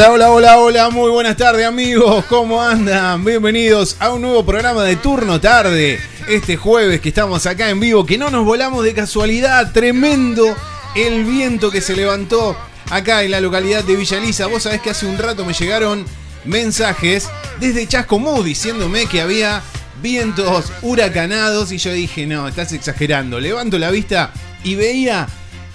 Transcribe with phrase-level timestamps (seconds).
[0.00, 3.22] Hola, hola, hola, hola, muy buenas tardes amigos, ¿cómo andan?
[3.22, 8.06] Bienvenidos a un nuevo programa de Turno Tarde, este jueves que estamos acá en vivo,
[8.06, 10.56] que no nos volamos de casualidad, tremendo
[10.96, 12.56] el viento que se levantó
[12.88, 14.46] acá en la localidad de Villa Elisa.
[14.46, 16.06] Vos sabés que hace un rato me llegaron
[16.46, 17.28] mensajes
[17.60, 19.60] desde Chascomú diciéndome que había
[20.00, 23.38] vientos huracanados y yo dije, no, estás exagerando.
[23.38, 24.32] Levanto la vista
[24.64, 25.28] y veía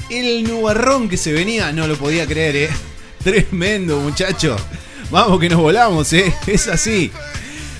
[0.09, 2.69] el nubarrón que se venía, no lo podía creer, ¿eh?
[3.25, 4.55] Tremendo, muchacho.
[5.09, 6.31] Vamos que nos volamos, ¿eh?
[6.45, 7.11] Es así.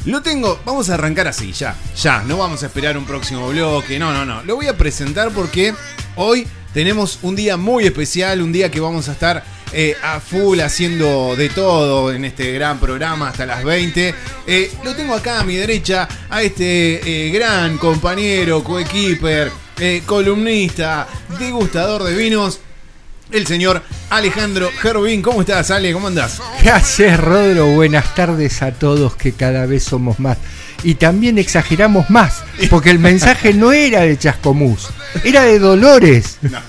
[0.05, 3.99] Lo tengo, vamos a arrancar así, ya, ya, no vamos a esperar un próximo bloque,
[3.99, 4.41] no, no, no.
[4.41, 5.75] Lo voy a presentar porque
[6.15, 10.59] hoy tenemos un día muy especial, un día que vamos a estar eh, a full
[10.61, 14.15] haciendo de todo en este gran programa hasta las 20.
[14.47, 19.51] Eh, lo tengo acá a mi derecha, a este eh, gran compañero, coequiper,
[20.07, 22.61] columnista, degustador de vinos,
[23.31, 25.21] el señor Alejandro Gervin.
[25.21, 25.93] ¿Cómo estás, Ale?
[25.93, 26.41] ¿Cómo andás?
[26.61, 27.67] ¿Qué haces, Rodro?
[27.67, 30.37] Buenas tardes a todos, que cada vez somos más.
[30.85, 34.89] Y también exageramos más, porque el mensaje no era de Chascomús,
[35.23, 36.37] era de Dolores.
[36.45, 36.61] No,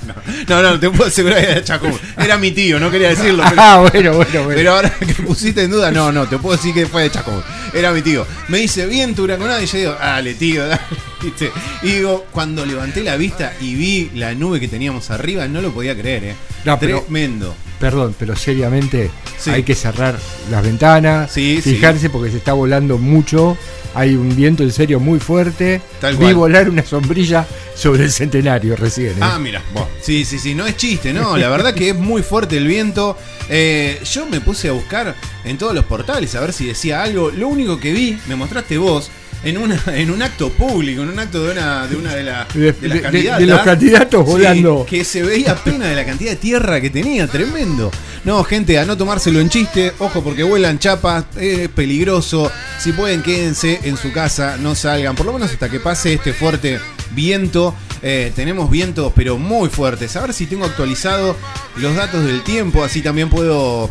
[0.49, 2.01] no, no, no te puedo asegurar que era de Chascomús.
[2.17, 3.45] Era mi tío, no quería decirlo.
[3.51, 4.55] Pero, ah, bueno, bueno, bueno.
[4.55, 7.45] Pero ahora que pusiste en duda, no, no, te puedo decir que fue de Chascomús.
[7.75, 8.27] Era mi tío.
[8.49, 10.81] Me dice, bien tu huracanada, y yo digo, dale, tío, dale.
[11.83, 15.73] Y digo, cuando levanté la vista y vi la nube que teníamos arriba, no lo
[15.73, 16.35] podía creer, ¿eh?
[16.79, 17.55] Tremendo.
[17.79, 19.11] Perdón, pero seriamente
[19.47, 20.19] hay que cerrar
[20.51, 23.57] las ventanas, fijarse porque se está volando mucho,
[23.97, 25.81] hay un viento en serio muy fuerte.
[26.19, 29.13] Vi volar una sombrilla sobre el centenario recién.
[29.13, 29.21] ¿eh?
[29.23, 29.63] Ah, mira,
[30.03, 33.17] sí, sí, sí, no es chiste, no, la verdad que es muy fuerte el viento.
[33.49, 37.31] Eh, yo me puse a buscar en todos los portales a ver si decía algo.
[37.31, 39.11] Lo único que vi, me mostraste vos,
[39.47, 42.47] en, una, en un acto público, en un acto de una de, una de, las
[42.47, 43.39] candidatas.
[43.39, 44.85] De, los candidatos volando.
[44.89, 47.93] que se veía pena de la cantidad de tierra que tenía, tremendo.
[48.25, 52.51] No, gente, a no tomárselo en chiste, ojo porque vuelan chapas, es peligroso.
[52.81, 56.33] Si pueden, quédense en su casa, no salgan, por lo menos hasta que pase este
[56.33, 56.81] fuerte
[57.13, 57.73] viento.
[58.03, 60.17] Eh, tenemos vientos, pero muy fuertes.
[60.17, 61.37] A ver si tengo actualizado
[61.77, 63.91] los datos del tiempo, así también puedo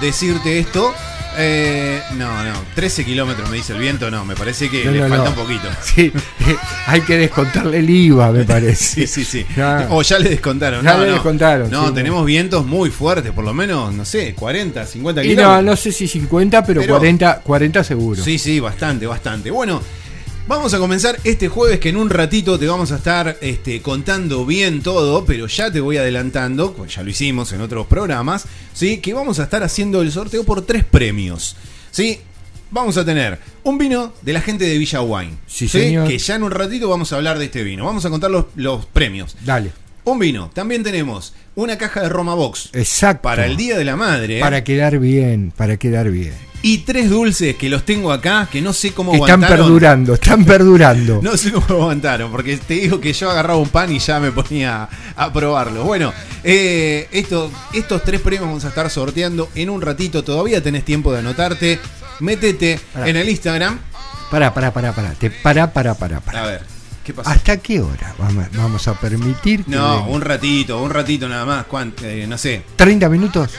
[0.00, 0.94] decirte esto.
[1.38, 5.30] Eh, no, no, 13 kilómetros me dice el viento, no, me parece que le falta
[5.30, 5.68] un poquito.
[5.82, 6.12] Sí,
[6.86, 9.06] hay que descontarle el IVA, me parece.
[9.06, 9.46] sí, sí, sí.
[9.90, 10.84] O ya le descontaron.
[10.84, 11.70] Ya le descontaron.
[11.70, 15.52] No, tenemos vientos muy fuertes, por lo menos, no sé, 40, 50 kilómetros.
[15.52, 18.22] no, no sé si 50, pero, pero 40, 40 seguro.
[18.22, 19.50] Sí, sí, bastante, bastante.
[19.50, 19.82] Bueno,
[20.48, 24.44] Vamos a comenzar este jueves que en un ratito te vamos a estar este, contando
[24.44, 28.98] bien todo, pero ya te voy adelantando, pues ya lo hicimos en otros programas, ¿sí?
[28.98, 31.54] que vamos a estar haciendo el sorteo por tres premios.
[31.92, 32.18] ¿sí?
[32.72, 36.08] Vamos a tener un vino de la gente de Villa Wine, sí, Señor.
[36.08, 37.84] que ya en un ratito vamos a hablar de este vino.
[37.84, 39.36] Vamos a contar los, los premios.
[39.44, 39.70] Dale.
[40.04, 40.50] Un vino.
[40.52, 42.70] También tenemos una caja de Roma Box.
[42.72, 43.22] Exacto.
[43.22, 44.40] Para el Día de la Madre.
[44.40, 48.72] Para quedar bien, para quedar bien y tres dulces que los tengo acá, que no
[48.72, 51.20] sé cómo Están perdurando, están perdurando.
[51.22, 54.30] no sé cómo aguantaron, porque te digo que yo agarraba un pan y ya me
[54.30, 55.84] ponía a probarlo.
[55.84, 56.12] Bueno,
[56.44, 60.22] eh, estos tres premios vamos a estar sorteando en un ratito.
[60.22, 61.80] Todavía tenés tiempo de anotarte.
[62.20, 63.78] Métete en el Instagram.
[64.30, 65.10] Pará, pará, pará, pará.
[65.12, 66.44] Te pará, pará, pará, pará.
[66.44, 66.62] A ver.
[67.04, 67.32] ¿Qué pasa?
[67.32, 68.14] ¿Hasta qué hora
[68.54, 69.64] vamos, a permitir?
[69.66, 71.66] no, un ratito, un ratito nada más.
[71.66, 72.06] ¿Cuánto?
[72.06, 72.62] Eh, no sé.
[72.78, 73.50] ¿30 minutos?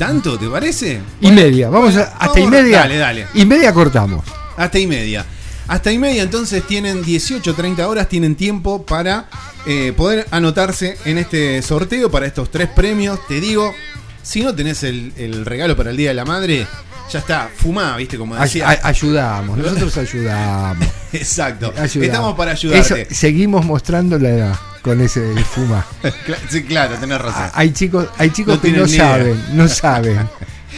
[0.00, 0.98] ¿Tanto te parece?
[1.20, 2.78] Y media, vamos a, hasta y media.
[2.78, 3.26] Dale, dale.
[3.34, 4.24] Y media cortamos.
[4.56, 5.26] Hasta y media.
[5.68, 9.28] Hasta y media, entonces tienen 18, 30 horas, tienen tiempo para
[9.66, 13.18] eh, poder anotarse en este sorteo para estos tres premios.
[13.28, 13.74] Te digo,
[14.22, 16.66] si no tenés el, regalo para el Día de la Madre,
[17.12, 18.16] ya está, fumá, ¿viste?
[18.16, 18.80] Como decía.
[18.82, 20.88] ayudamos, nosotros ayudamos.
[21.12, 23.14] Exacto, estamos para ayudarte.
[23.14, 25.84] seguimos mostrando la edad con ese fuma.
[26.48, 27.42] sí, claro, tenés razón.
[27.44, 30.28] Ah, hay chicos, hay chicos que no saben, no saben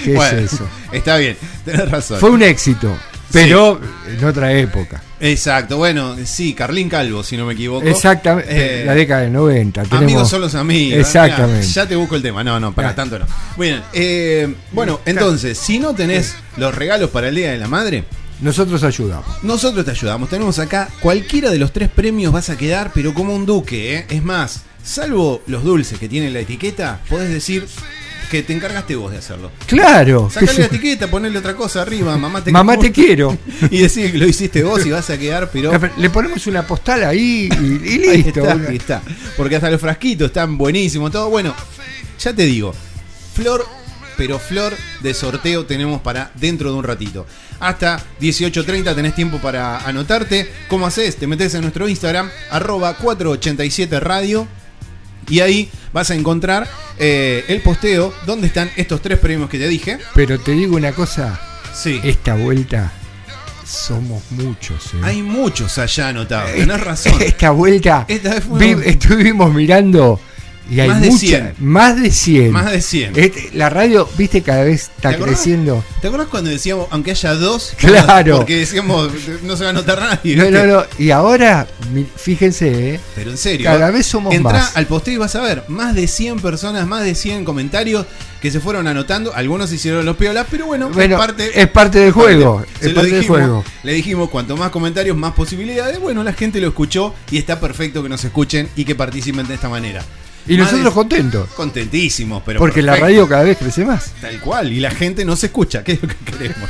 [0.05, 0.67] qué es eso.
[0.93, 2.19] Está bien, tenés razón.
[2.19, 2.97] Fue un éxito,
[3.33, 5.03] pero en otra época.
[5.21, 7.87] Exacto, bueno, sí, Carlín Calvo, si no me equivoco.
[7.87, 9.83] Exactamente, eh, la década del 90.
[9.91, 10.99] Amigos son los amigos.
[10.99, 11.67] Exactamente.
[11.67, 12.43] ya te busco el tema.
[12.43, 13.27] No, no, para tanto no.
[13.57, 18.05] Bien, eh, bueno, entonces, si no tenés los regalos para el Día de la Madre,
[18.43, 19.43] nosotros ayudamos.
[19.43, 20.29] Nosotros te ayudamos.
[20.29, 24.07] Tenemos acá cualquiera de los tres premios vas a quedar, pero como un duque, ¿eh?
[24.11, 27.67] Es más, salvo los dulces que tiene la etiqueta, podés decir
[28.33, 29.53] que te encargaste vos de hacerlo.
[29.67, 30.29] Claro.
[30.29, 33.39] Sacale la etiqueta, ponerle otra cosa arriba, mamá te Mamá te quiero.
[33.71, 35.71] y decir que lo hiciste vos y vas a quedar, pero.
[35.97, 38.43] Le ponemos una postal ahí y, listo.
[38.51, 39.03] ahí está.
[39.37, 41.31] Porque hasta los frasquitos están buenísimos, todo.
[41.31, 41.55] Bueno,
[42.19, 42.75] ya te digo,
[43.35, 43.65] Flor
[44.17, 47.27] pero flor de sorteo tenemos para dentro de un ratito.
[47.63, 50.51] Hasta 18.30 tenés tiempo para anotarte.
[50.67, 51.17] ¿Cómo haces?
[51.17, 54.49] Te metes en nuestro Instagram, arroba 487 radio.
[55.29, 56.69] Y ahí vas a encontrar
[56.99, 59.99] eh, el posteo donde están estos tres premios que te dije.
[60.13, 61.41] Pero te digo una cosa.
[61.73, 62.01] Sí.
[62.03, 62.93] Esta vuelta
[63.65, 64.95] somos muchos.
[64.95, 65.01] ¿eh?
[65.03, 66.51] Hay muchos allá anotados.
[66.51, 67.23] Tenés razón.
[67.23, 68.07] Esta vuelta
[68.85, 70.21] estuvimos mirando
[70.71, 71.55] y hay más de 100.
[71.59, 72.53] Más de 100.
[72.53, 73.19] Más de 100.
[73.19, 75.85] Este, la radio, viste, cada vez está creciendo.
[76.01, 77.75] ¿Te acuerdas cuando decíamos, aunque haya dos?
[77.83, 78.39] Claro.
[78.39, 79.11] Porque decíamos,
[79.43, 80.37] no se va a notar nadie.
[80.37, 80.85] No, no, no.
[80.99, 81.67] Y ahora,
[82.17, 83.01] fíjense, ¿eh?
[83.15, 83.65] Pero en serio.
[83.65, 84.77] Cada vez somos Entra más.
[84.77, 88.07] al posteo y vas a ver, más de 100 personas, más de 100 comentarios
[88.41, 89.35] que se fueron anotando.
[89.35, 92.65] Algunos hicieron los piolas, pero bueno, es, parte, es parte del juego.
[92.81, 93.65] es parte del juego.
[93.83, 96.01] Le dijimos, cuanto más comentarios, más posibilidades.
[96.01, 99.55] Bueno, la gente lo escuchó y está perfecto que nos escuchen y que participen de
[99.55, 100.03] esta manera.
[100.47, 101.49] Y nosotros contentos.
[101.51, 102.59] Contentísimos, pero.
[102.59, 104.13] Porque la radio cada vez crece más.
[104.21, 106.69] Tal cual, y la gente no se escucha, que es lo que queremos.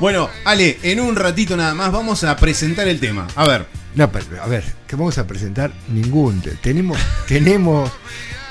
[0.00, 3.26] bueno, Ale, en un ratito nada más vamos a presentar el tema.
[3.34, 3.66] A ver.
[3.94, 6.42] No, pero, a ver, que vamos a presentar ningún.
[6.60, 6.98] Tenemos,
[7.28, 7.90] tenemos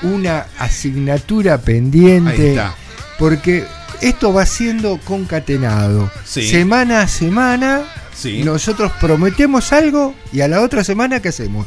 [0.02, 2.42] una asignatura pendiente.
[2.42, 2.74] Ahí está.
[3.18, 3.66] Porque
[4.00, 6.10] esto va siendo concatenado.
[6.24, 7.84] Semana a semana.
[8.14, 8.42] Sí.
[8.44, 11.66] Nosotros prometemos algo y a la otra semana, ¿qué hacemos?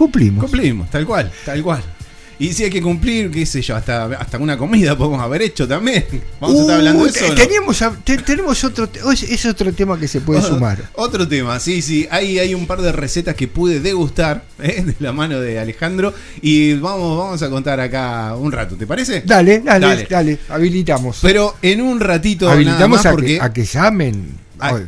[0.00, 0.44] Cumplimos.
[0.44, 1.82] Cumplimos, tal cual, tal cual.
[2.38, 5.68] Y si hay que cumplir, qué sé yo, hasta, hasta una comida podemos haber hecho
[5.68, 6.06] también.
[6.40, 7.34] Vamos a estar hablando de eso.
[7.34, 7.84] Teníamos,
[8.24, 10.82] tenemos otro, es otro tema que se puede sumar.
[10.94, 12.08] Otro tema, sí, sí.
[12.10, 14.82] Hay, hay un par de recetas que pude degustar ¿eh?
[14.86, 16.14] de la mano de Alejandro.
[16.40, 19.22] Y vamos, vamos a contar acá un rato, ¿te parece?
[19.26, 21.18] Dale, dale, dale, habilitamos.
[21.20, 22.48] Pero en un ratito.
[22.48, 24.78] Habilitamos a, que, a que llamen Ah,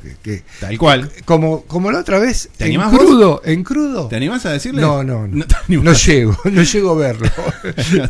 [0.61, 1.11] tal cual.
[1.25, 4.09] Como, como la otra vez, en crudo, en crudo.
[4.09, 4.81] ¿Te animás a decirle?
[4.81, 5.45] No, no, no.
[5.69, 7.29] No, llego, no llego a verlo.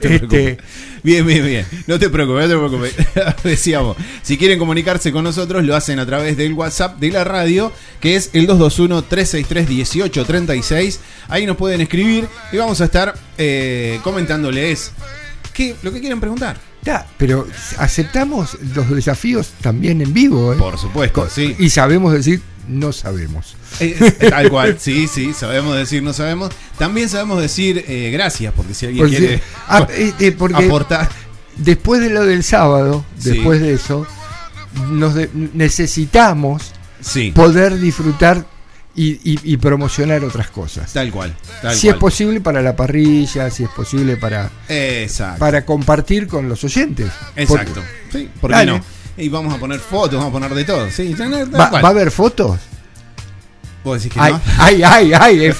[0.03, 0.59] Este,
[1.03, 1.67] bien, bien, bien.
[1.87, 2.95] No te preocupes, no te preocupes.
[3.45, 7.73] Decíamos, si quieren comunicarse con nosotros, lo hacen a través del WhatsApp de la radio,
[8.01, 10.99] que es el 221-363-1836.
[11.29, 14.93] Ahí nos pueden escribir y vamos a estar eh, comentándoles
[15.53, 16.72] qué, lo que quieren preguntar.
[17.17, 17.47] Pero
[17.79, 20.53] aceptamos los desafíos también en vivo.
[20.53, 20.57] ¿eh?
[20.57, 21.55] Por supuesto, sí.
[21.59, 23.57] Y sabemos decir no sabemos.
[23.81, 26.51] Eh, tal cual, sí, sí, sabemos decir no sabemos.
[26.79, 29.87] También sabemos decir eh, gracias, porque si alguien quiere ah,
[30.55, 31.09] aportar.
[31.57, 34.07] Después de lo del sábado, después de eso,
[34.91, 36.73] nos necesitamos
[37.35, 38.47] poder disfrutar
[38.95, 40.93] y, promocionar otras cosas.
[40.93, 41.35] Tal cual.
[41.73, 44.51] si es posible para la parrilla, si es posible para,
[45.39, 47.11] para compartir con los oyentes.
[47.37, 47.83] Exacto.
[48.11, 48.81] sí, ¿por qué no?
[49.17, 50.91] Y vamos a poner fotos, vamos a poner de todo.
[50.91, 52.59] Sí, ¿Va, ¿Va a haber fotos?
[53.85, 54.41] ¿Vos decís que hay, no?
[54.59, 55.53] Hay, hay, hay,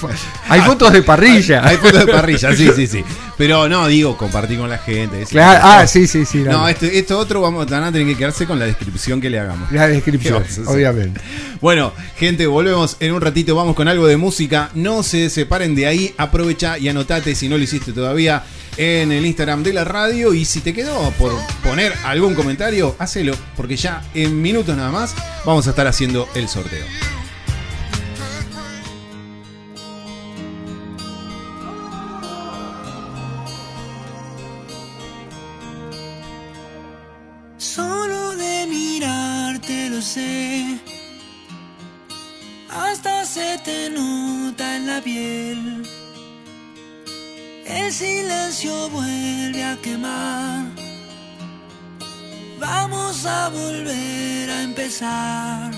[0.47, 1.67] hay, fotos de parrilla.
[1.67, 3.03] Hay, fotos de parrilla, sí, sí, sí.
[3.37, 5.25] Pero no, digo, compartir con la gente.
[5.25, 6.37] Claro, ah, sí, sí, sí.
[6.37, 9.39] No, esto, esto, otro vamos, van a tener que quedarse con la descripción que le
[9.39, 9.71] hagamos.
[9.71, 11.19] La descripción, obviamente.
[11.59, 14.69] Bueno, gente, volvemos en un ratito, vamos con algo de música.
[14.73, 18.43] No se separen de ahí, aprovecha y anotate si no lo hiciste todavía
[18.77, 20.33] en el Instagram de la radio.
[20.33, 21.33] Y si te quedó por
[21.63, 26.47] poner algún comentario, hacelo, porque ya en minutos nada más vamos a estar haciendo el
[26.47, 26.85] sorteo.
[43.63, 45.83] Te nota en la piel.
[47.65, 50.65] El silencio vuelve a quemar.
[52.59, 55.71] Vamos a volver a empezar.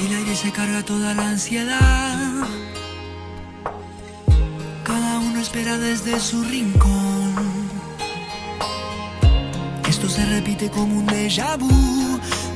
[0.00, 2.46] El aire se carga toda la ansiedad.
[4.84, 7.34] Cada uno espera desde su rincón.
[9.88, 11.68] Esto se repite como un déjà vu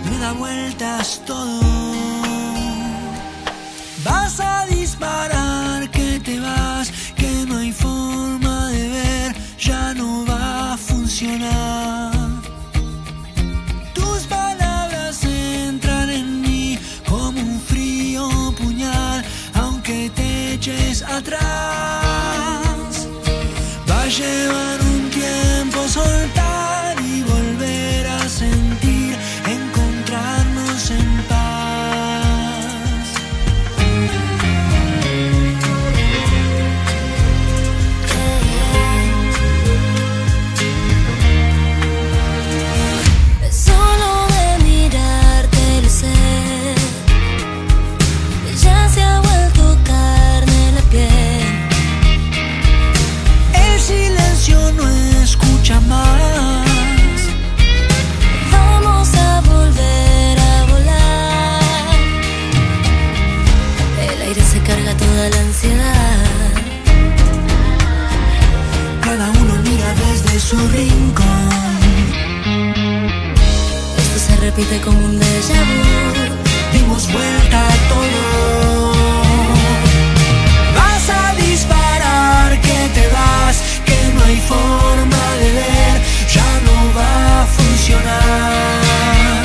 [0.04, 1.81] me da vueltas todo.
[4.04, 10.73] Vas a disparar que te vas, que no hay forma de ver, ya no va
[10.73, 12.12] a funcionar.
[13.94, 16.78] Tus palabras entran en mí
[17.09, 18.28] como un frío
[18.61, 21.42] puñal, aunque te eches atrás.
[23.88, 24.81] Va a llevar
[55.73, 57.21] llamadas.
[58.52, 61.95] Vamos a volver a volar.
[64.11, 66.52] El aire se carga toda la ansiedad.
[69.07, 71.49] Cada uno mira desde su rincón.
[74.02, 75.61] Esto se repite como un déjà.
[76.75, 78.21] Dimos vuelta a todo.
[80.79, 84.91] Vas a disparar que te vas, que no hay forma
[87.59, 89.44] funcionar.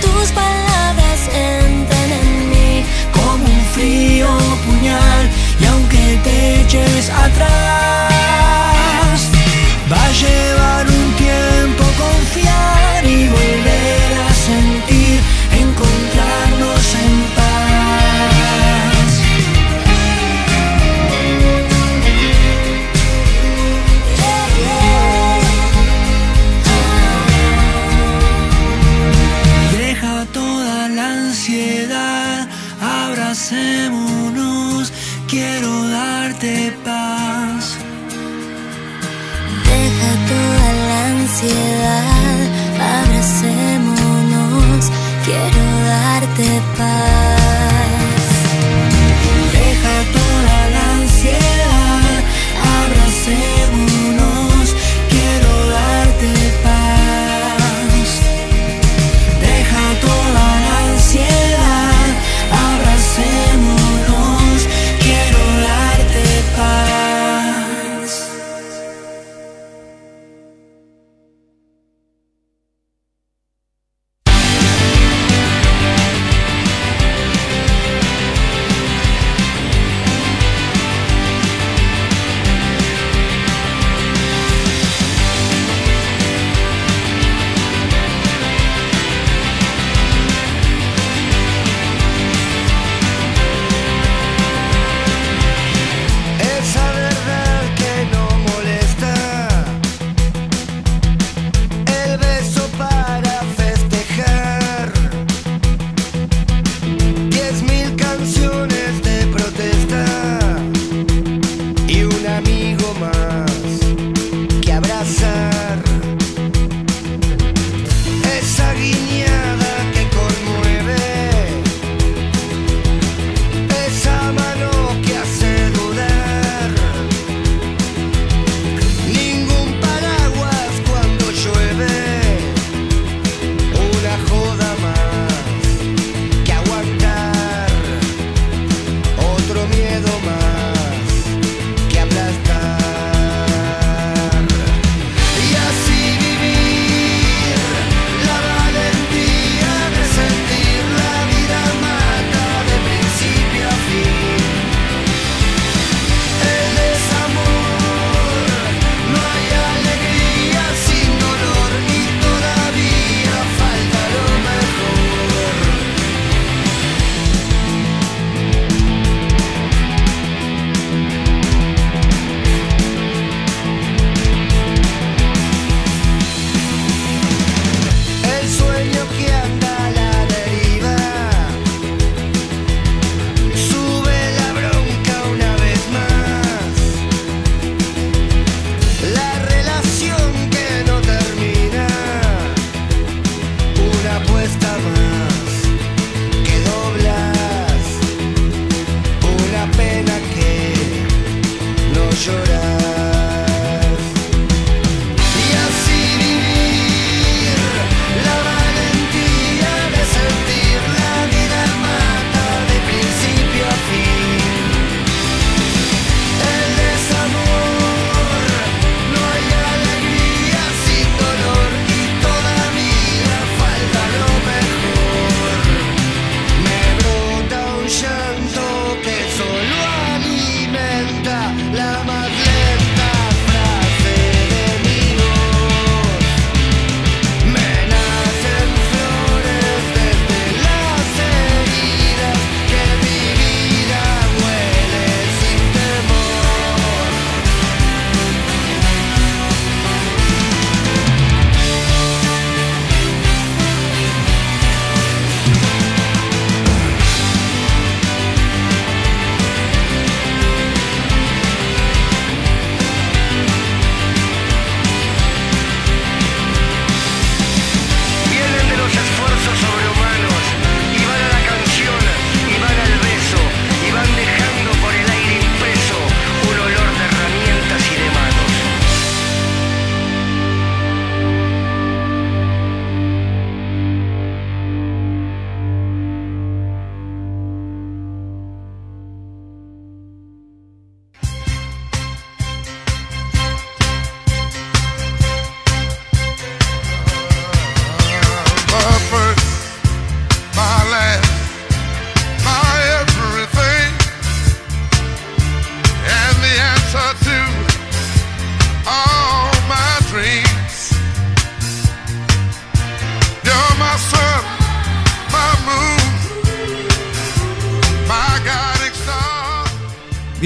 [0.00, 4.28] Tus palabras entran en mí como un frío
[4.66, 5.30] puñal
[5.60, 7.89] y aunque te eches atrás.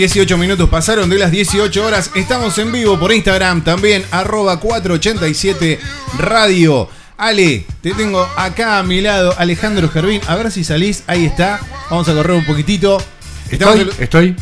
[0.04, 2.11] 18 minutos pasaron de las 18 horas.
[2.14, 5.78] Estamos en vivo por Instagram también, arroba 487
[6.18, 6.90] Radio.
[7.16, 10.20] Ale, te tengo acá a mi lado, Alejandro Gervín.
[10.26, 11.04] A ver si salís.
[11.06, 11.58] Ahí está.
[11.88, 13.02] Vamos a correr un poquitito.
[13.50, 13.90] Estoy.
[13.99, 14.37] Estoy.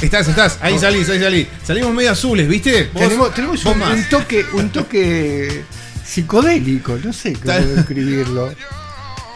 [0.00, 0.58] Estás, estás.
[0.60, 0.78] Ahí oh.
[0.78, 1.48] salís, ahí salís.
[1.64, 2.84] Salimos medio azules, ¿viste?
[2.94, 5.64] tenemos, un, toque, un toque
[6.06, 6.96] psicodélico.
[7.02, 8.54] No sé cómo describirlo.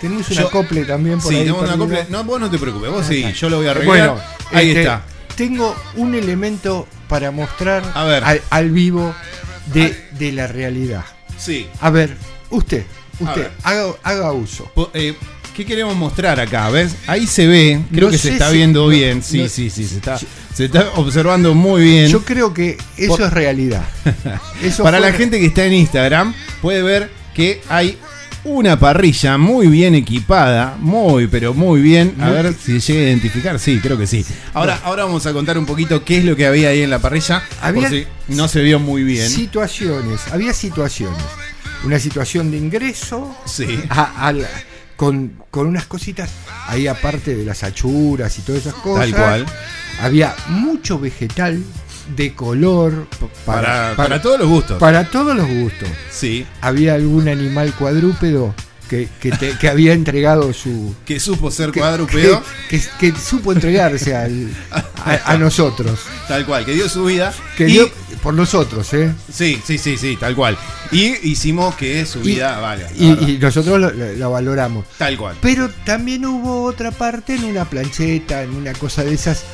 [0.00, 1.46] Tenemos un acople también por sí, ahí.
[1.46, 2.06] Sí, tenemos un acople.
[2.08, 2.88] No, vos no te preocupes.
[2.88, 4.10] Vos sí, yo lo voy a arreglar.
[4.10, 4.20] Bueno,
[4.52, 5.06] ahí este, está.
[5.36, 7.82] Tengo un elemento para mostrar
[8.50, 9.14] Al, vivo
[9.72, 11.04] de, de la realidad.
[11.38, 11.66] Sí.
[11.80, 12.16] A ver,
[12.52, 12.84] Usted,
[13.18, 14.70] usted, haga, uso.
[14.92, 15.14] Eh,
[15.56, 16.68] ¿Qué queremos mostrar acá?
[16.68, 16.94] ¿Ves?
[17.06, 19.22] Ahí se ve, creo que se está viendo bien.
[19.22, 22.08] Sí, sí, sí, se está, se está observando muy bien.
[22.08, 23.84] Yo creo que eso es realidad.
[24.82, 27.98] Para la gente que está en Instagram, puede ver que hay
[28.44, 32.16] una parrilla muy bien equipada, muy, pero muy bien.
[32.20, 33.58] A ver si llega a identificar.
[33.58, 34.24] Sí, creo que sí.
[34.54, 36.98] Ahora, ahora vamos a contar un poquito qué es lo que había ahí en la
[36.98, 37.42] parrilla.
[37.60, 37.90] Había
[38.28, 39.28] no se vio muy bien.
[39.28, 41.22] Situaciones, había situaciones
[41.84, 43.80] una situación de ingreso sí.
[44.96, 46.30] con, unas cositas
[46.66, 49.10] ahí aparte de las achuras y todas esas cosas.
[49.10, 49.46] Tal cual.
[50.00, 51.62] Había mucho vegetal
[52.16, 53.06] de color
[53.44, 54.78] para, para, todos los gustos.
[54.78, 55.88] Para todos los gustos.
[56.10, 56.46] Sí.
[56.60, 58.54] Había algún animal cuadrúpedo
[59.20, 60.94] que, que, había entregado su.
[61.06, 62.42] Que supo ser cuadrúpedo.
[62.68, 64.50] Que, supo entregarse al,
[65.04, 66.00] a, nosotros.
[66.28, 67.32] Tal cual, que dio su vida.
[67.56, 67.90] Que dio
[68.22, 69.12] por nosotros, ¿eh?
[69.32, 70.58] Sí, sí, sí, sí, tal cual.
[70.90, 72.90] Y hicimos que su vida valga.
[72.92, 74.84] Y, nosotros lo, valoramos.
[74.98, 75.36] Tal cual.
[75.40, 79.44] Pero también hubo otra parte en una plancheta, en una cosa de esas.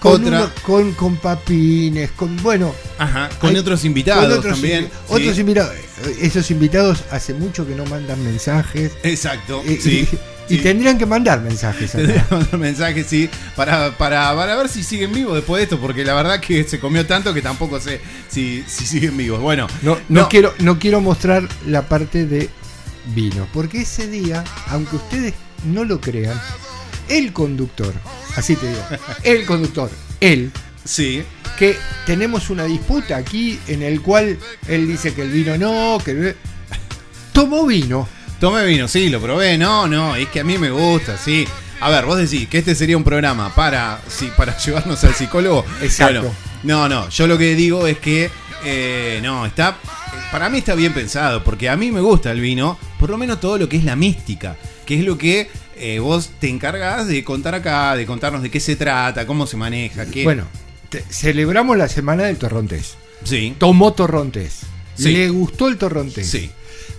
[0.00, 0.24] Con,
[0.62, 2.36] con, con, papines, con.
[2.42, 2.74] Bueno.
[2.98, 4.88] Ajá, con otros invitados también.
[5.08, 5.74] Otros invitados.
[6.20, 8.92] Esos invitados hace mucho que no mandan mensajes.
[9.02, 10.08] Exacto, eh, sí.
[10.48, 11.92] Y tendrían que mandar mensajes.
[11.92, 15.78] Tendrían que mandar mensajes, sí, para, para, para, ver si siguen vivos después de esto,
[15.78, 19.40] porque la verdad que se comió tanto que tampoco sé si, si siguen vivos.
[19.40, 22.48] Bueno, no, no, Quiero, no quiero mostrar la parte de
[23.14, 25.34] vino, porque ese día, aunque ustedes
[25.64, 26.40] no lo crean,
[27.08, 27.92] el conductor,
[28.36, 28.82] así te digo,
[29.22, 29.90] el conductor,
[30.20, 30.52] él,
[30.84, 31.22] sí.
[31.58, 34.38] que tenemos una disputa aquí en el cual
[34.68, 36.34] él dice que el vino no, que
[37.32, 38.08] tomó vino
[38.40, 39.58] Tomé vino, sí, lo probé.
[39.58, 41.46] No, no, es que a mí me gusta, sí.
[41.78, 45.66] A ver, vos decís que este sería un programa para, sí, para llevarnos al psicólogo.
[45.82, 46.32] Exacto.
[46.62, 48.30] no, no, yo lo que digo es que,
[48.64, 49.76] eh, no, está,
[50.32, 53.40] para mí está bien pensado, porque a mí me gusta el vino, por lo menos
[53.40, 57.24] todo lo que es la mística, que es lo que eh, vos te encargás de
[57.24, 60.06] contar acá, de contarnos de qué se trata, cómo se maneja.
[60.06, 60.24] Qué...
[60.24, 60.44] Bueno,
[61.10, 62.96] celebramos la semana del torrontés.
[63.24, 63.54] Sí.
[63.58, 64.60] Tomó torrontés.
[64.98, 66.28] Le gustó el torrontés.
[66.28, 66.50] Sí.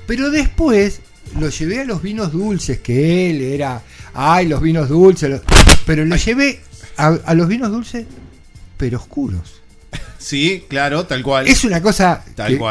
[0.07, 1.01] Pero después
[1.39, 3.81] lo llevé a los vinos dulces, que él era,
[4.13, 5.41] ay, los vinos dulces,
[5.85, 6.59] pero lo llevé
[6.97, 8.05] a, los vinos dulces,
[8.77, 9.61] pero oscuros.
[10.17, 11.47] Sí, claro, tal cual.
[11.47, 12.23] Es una cosa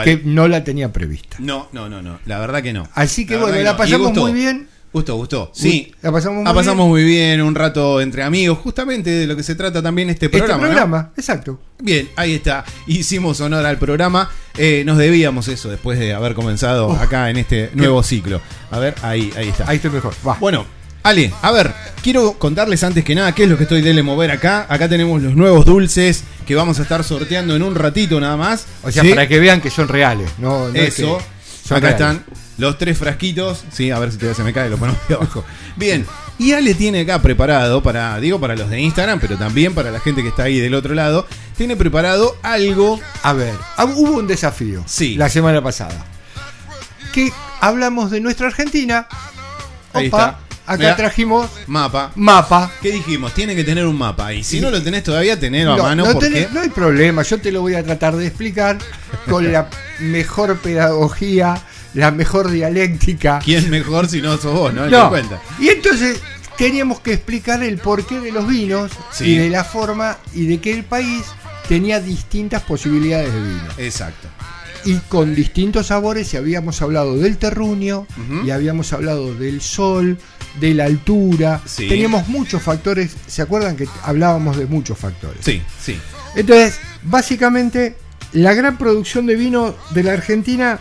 [0.05, 1.37] que, no la tenía prevista.
[1.41, 2.89] No, no, no, no, la verdad que no.
[2.95, 4.69] Así que bueno, la pasamos muy bien.
[4.93, 5.51] Gustó, gustó.
[5.55, 6.89] Sí, la pasamos, muy, pasamos bien.
[6.89, 10.39] muy bien un rato entre amigos, justamente de lo que se trata también este, este
[10.39, 10.65] programa.
[10.65, 11.61] Este programa, exacto.
[11.81, 12.65] Bien, ahí está.
[12.89, 14.29] Hicimos honor al programa.
[14.59, 18.41] Eh, nos debíamos eso después de haber comenzado acá en este nuevo ciclo.
[18.73, 19.71] A ver, ahí, ahí está.
[19.71, 20.13] Ahí estoy mejor.
[20.27, 20.37] Va.
[20.41, 20.67] Bueno,
[21.03, 21.73] Ale, a ver,
[22.03, 24.67] quiero contarles antes que nada qué es lo que estoy de mover acá.
[24.69, 28.67] Acá tenemos los nuevos dulces que vamos a estar sorteando en un ratito nada más.
[28.83, 31.19] O sea, para que vean que son reales, no, Eso.
[31.71, 32.25] acá están
[32.61, 33.65] los tres frasquitos.
[33.73, 35.45] Sí, a ver si te se me cae, lo ponemos de abajo.
[35.77, 36.07] Bien,
[36.39, 40.01] y Ale tiene acá preparado para, digo, para los de Instagram, pero también para la
[40.01, 43.01] gente que está ahí del otro lado, tiene preparado algo.
[43.23, 43.55] A ver,
[43.97, 44.83] hubo un desafío.
[44.87, 45.17] Sí.
[45.17, 46.05] La semana pasada.
[47.13, 49.09] Que hablamos de nuestra Argentina.
[49.93, 50.39] Ahí está.
[50.67, 52.13] Acá trajimos mapa.
[52.15, 52.71] Mapa.
[52.81, 53.35] ¿Qué dijimos?
[53.35, 54.33] Tiene que tener un mapa.
[54.33, 56.05] Y si no lo tenés todavía, tenerlo a mano.
[56.05, 56.21] No,
[56.53, 57.23] no hay problema.
[57.23, 58.79] Yo te lo voy a tratar de explicar
[59.29, 59.69] con la
[60.01, 61.61] mejor pedagogía
[61.95, 63.41] la mejor dialéctica.
[63.45, 64.87] ¿Quién mejor si no sos vos, no?
[65.59, 66.21] Y entonces
[66.57, 70.73] teníamos que explicar el porqué de los vinos y de la forma y de que
[70.73, 71.25] el país
[71.69, 73.69] tenía distintas posibilidades de vino.
[73.79, 74.29] Exacto.
[74.85, 78.07] Y con distintos sabores, y habíamos hablado del terruño,
[78.45, 80.19] y habíamos hablado del sol,
[80.59, 81.61] de la altura.
[81.77, 83.15] Teníamos muchos factores.
[83.27, 85.45] ¿Se acuerdan que hablábamos de muchos factores?
[85.45, 85.99] Sí, sí.
[86.35, 87.97] Entonces, básicamente,
[88.33, 90.79] la gran producción de vino de la Argentina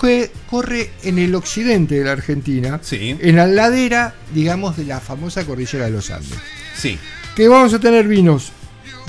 [0.00, 5.44] que corre en el occidente de la Argentina, en la ladera, digamos, de la famosa
[5.44, 6.38] cordillera de los Andes.
[6.76, 6.98] Sí.
[7.34, 8.52] Que vamos a tener vinos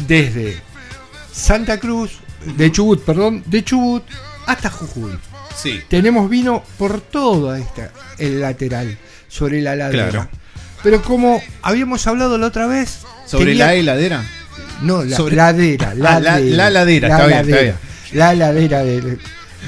[0.08, 0.58] desde
[1.32, 2.19] Santa Cruz,
[2.58, 4.04] de Chubut, perdón, de Chubut
[4.45, 5.12] hasta Jujuy.
[5.56, 5.82] Sí.
[5.89, 8.97] Tenemos vino por todo esta, el lateral,
[9.28, 10.30] sobre la ladera.
[10.84, 12.99] Pero como habíamos hablado la otra vez.
[13.25, 14.23] ¿Sobre la heladera?
[14.82, 15.89] No, la ladera.
[15.91, 17.75] Ah, la, la, ladera, está, Bien, está bien.
[18.13, 19.17] La ladera de,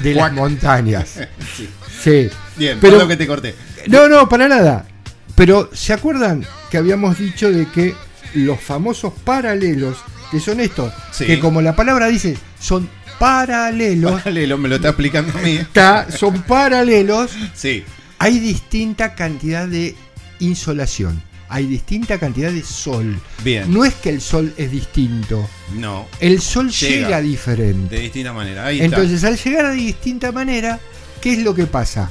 [0.02, 1.18] de las montañas.
[1.56, 1.68] sí.
[2.02, 2.30] sí.
[2.56, 3.54] Bien, pero lo que te corté.
[3.88, 4.86] No, no, para nada.
[5.34, 7.94] Pero ¿se acuerdan que habíamos dicho de que
[8.34, 9.98] los famosos paralelos,
[10.30, 14.20] que son estos, que como la palabra dice, son paralelos.
[14.20, 15.56] Paralelo, me lo está explicando a mí.
[15.56, 17.30] Está, son paralelos.
[17.54, 17.84] Sí.
[18.18, 19.94] Hay distinta cantidad de
[20.38, 21.22] insolación.
[21.52, 23.20] Hay distinta cantidad de sol.
[23.44, 23.70] Bien.
[23.70, 25.46] No es que el sol es distinto.
[25.74, 26.08] No.
[26.18, 27.94] El sol llega, diferente.
[27.94, 28.64] De distinta manera.
[28.64, 30.80] Ahí Entonces, al llegar de distinta manera,
[31.20, 32.10] ¿qué es lo que pasa?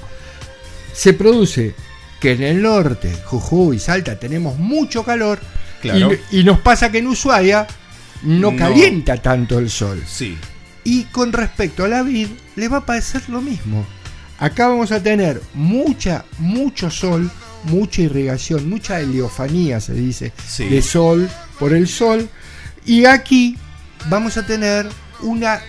[0.94, 1.74] Se produce
[2.20, 5.40] que en el norte, Jujuy, Salta, tenemos mucho calor.
[5.82, 6.12] Claro.
[6.30, 7.66] Y, nos pasa que en Ushuaia
[8.22, 10.04] no, calienta tanto el sol.
[10.06, 10.38] Sí.
[10.84, 13.88] Y con respecto a la vid, le va a parecer lo mismo.
[14.38, 17.32] Acá vamos a tener mucha, mucho sol,
[17.64, 22.30] mucha irrigación, mucha heliofanía, se dice, de sol por el sol.
[22.86, 23.58] Y aquí
[24.10, 24.88] vamos a tener
[25.22, 25.62] una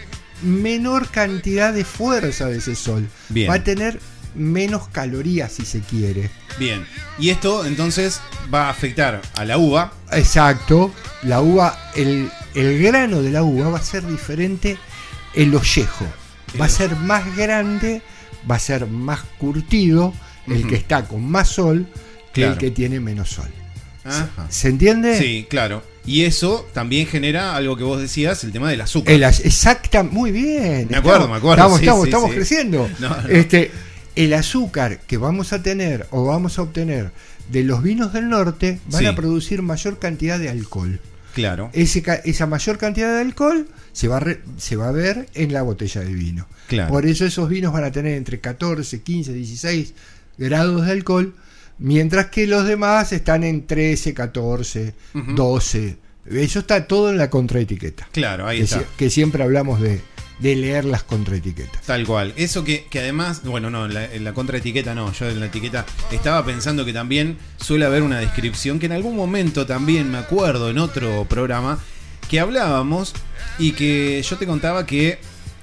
[0.42, 3.08] menor cantidad de fuerza de ese sol.
[3.48, 4.00] Va a tener
[4.34, 6.30] menos calorías si se quiere.
[6.58, 6.86] Bien,
[7.18, 8.20] y esto entonces
[8.52, 9.92] va a afectar a la uva.
[10.10, 14.78] Exacto, la uva, el, grano de la uva va a ser diferente
[15.34, 16.06] el ollejo.
[16.60, 18.02] Va a ser más grande,
[18.50, 20.12] va a ser más curtido
[20.46, 21.86] el que está con más sol
[22.32, 23.48] que el que tiene menos sol.
[24.48, 25.18] ¿Se entiende?
[25.18, 25.82] Sí, claro.
[26.04, 29.14] Y eso también genera algo que vos decías, el tema del azúcar.
[29.14, 30.88] exacta, muy bien.
[30.90, 31.76] Me acuerdo, me acuerdo.
[31.76, 32.88] Estamos, estamos, creciendo.
[33.28, 33.70] Este,
[34.16, 37.12] el azúcar que vamos a tener o vamos a obtener
[37.50, 41.00] de los vinos del norte van a producir mayor cantidad de alcohol.
[41.34, 41.70] Claro.
[41.72, 46.02] esa mayor cantidad de alcohol se va, a se va a ver en la botella
[46.02, 46.46] de vino.
[46.66, 46.92] Claro.
[46.92, 49.94] Por eso esos vinos van a tener entre 14, 15, 16
[50.42, 51.34] grados de alcohol,
[51.78, 54.94] mientras que los demás están en 13, 14,
[55.34, 55.98] 12.
[56.26, 58.08] Eso está todo en la contraetiqueta.
[58.12, 58.84] Claro, ahí que está.
[58.96, 60.00] que siempre hablamos de,
[60.38, 61.82] de leer las contraetiquetas.
[61.82, 62.32] Tal cual.
[62.36, 65.86] Eso que, además, bueno, no, en la, en la, contraetiqueta no, yo en la etiqueta
[66.10, 70.70] estaba pensando que también suele haber una descripción que en algún momento también me acuerdo
[70.70, 71.78] en otro programa
[72.28, 73.14] que hablábamos
[73.58, 75.18] y que yo te contaba que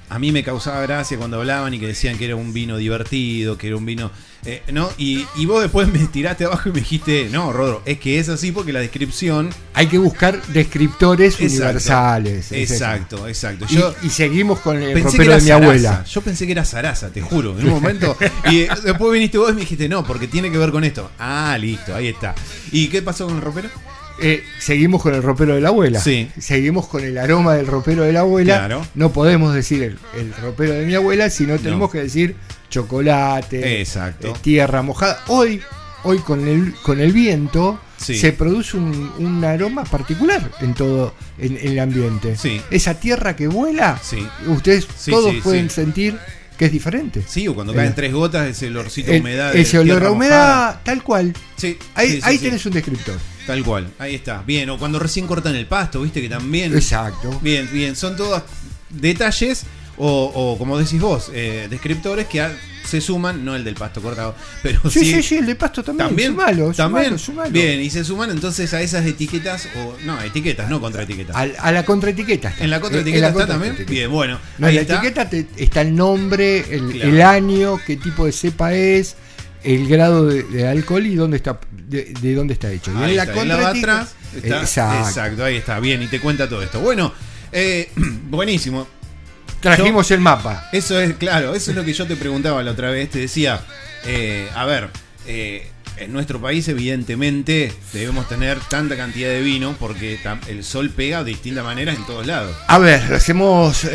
[0.08, 3.56] a mí me causaba gracia cuando hablaban y que decían que era un vino divertido,
[3.56, 4.10] que era un vino.
[4.46, 4.88] Eh, ¿no?
[4.96, 8.52] Y, vos después me tiraste abajo y me dijiste, no, Rodro, es que es así
[8.52, 9.50] porque la descripción.
[9.74, 12.52] Hay que buscar descriptores universales.
[12.52, 13.66] Exacto, exacto.
[14.02, 16.04] y, seguimos con el ropero de mi abuela.
[16.04, 18.16] Yo pensé que era Sarasa, te juro, en un momento.
[18.50, 21.10] y después viniste vos y me dijiste, no, porque tiene que ver con esto.
[21.18, 22.34] Ah, listo, ahí está.
[22.72, 23.68] ¿Y qué pasó con el ropero?
[24.22, 25.98] Eh, seguimos con el ropero de la abuela.
[25.98, 26.30] Sí.
[26.38, 28.86] Seguimos con el aroma del ropero de la abuela.
[28.94, 32.36] No podemos decir el, ropero de mi abuela, sino tenemos que decir
[32.70, 34.28] chocolate, Exacto.
[34.28, 35.22] Eh, tierra mojada.
[35.26, 35.60] Hoy,
[36.04, 41.78] hoy con el, con el viento se produce un, aroma particular en todo en, el
[41.78, 42.36] ambiente.
[42.36, 42.60] Sí.
[42.70, 44.00] Esa tierra que vuela,
[44.46, 46.18] ustedes todos pueden sentir
[46.56, 47.22] que es diferente.
[47.26, 49.54] Sí, o cuando caen tres gotas, ese olorcito humedad.
[49.54, 51.34] Ese olor a humedad, tal cual.
[51.56, 53.18] Sí, ahí, ahí tenés un descriptor.
[53.46, 54.42] Tal cual, ahí está.
[54.46, 56.74] Bien, o cuando recién cortan el pasto, viste que también.
[56.74, 57.38] Exacto.
[57.42, 58.42] Bien, bien, son todos
[58.90, 59.64] detalles
[60.02, 62.46] o, como decís vos, eh, descriptores que
[62.84, 65.04] se suman, no el del pasto cortado, pero sí.
[65.04, 66.08] Sí, sí, el del pasto también.
[66.08, 67.16] También, malo, también.
[67.50, 71.36] Bien, y se suman entonces a esas etiquetas, o no, etiquetas, no contraetiquetas.
[71.36, 72.54] A, a la contraetiqueta.
[72.58, 73.76] ¿En la contraetiqueta está también?
[73.86, 74.38] Bien, bueno.
[74.58, 79.16] en la etiqueta está el nombre, el, año, qué tipo de cepa es,
[79.62, 82.90] el grado de, alcohol y dónde está de, dónde está hecho.
[82.92, 85.44] Y en la, está, atrás exacto.
[85.44, 86.80] ahí está, bien, y te cuenta todo esto.
[86.80, 87.12] Bueno,
[87.52, 87.90] eh,
[88.30, 88.99] buenísimo.
[89.60, 90.68] Trajimos el mapa.
[90.72, 93.10] Eso es, claro, eso es lo que yo te preguntaba la otra vez.
[93.10, 93.60] Te decía,
[94.06, 94.88] eh, a ver,
[95.26, 95.68] eh,
[95.98, 100.18] en nuestro país evidentemente debemos tener tanta cantidad de vino porque
[100.48, 102.56] el sol pega de distintas maneras en todos lados.
[102.66, 103.86] A ver, hacemos...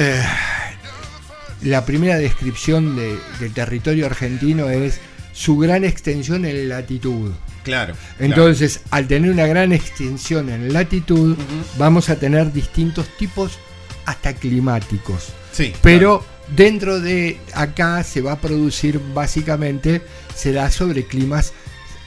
[1.62, 5.00] la primera descripción del territorio argentino es
[5.34, 7.32] su gran extensión en latitud.
[7.64, 7.96] Claro.
[8.20, 11.36] Entonces, al tener una gran extensión en latitud,
[11.78, 13.58] vamos a tener distintos tipos
[14.06, 15.30] hasta climáticos.
[15.52, 15.74] Sí.
[15.82, 16.24] Pero
[16.56, 20.02] dentro de acá se va a producir básicamente,
[20.36, 21.54] será sobre climas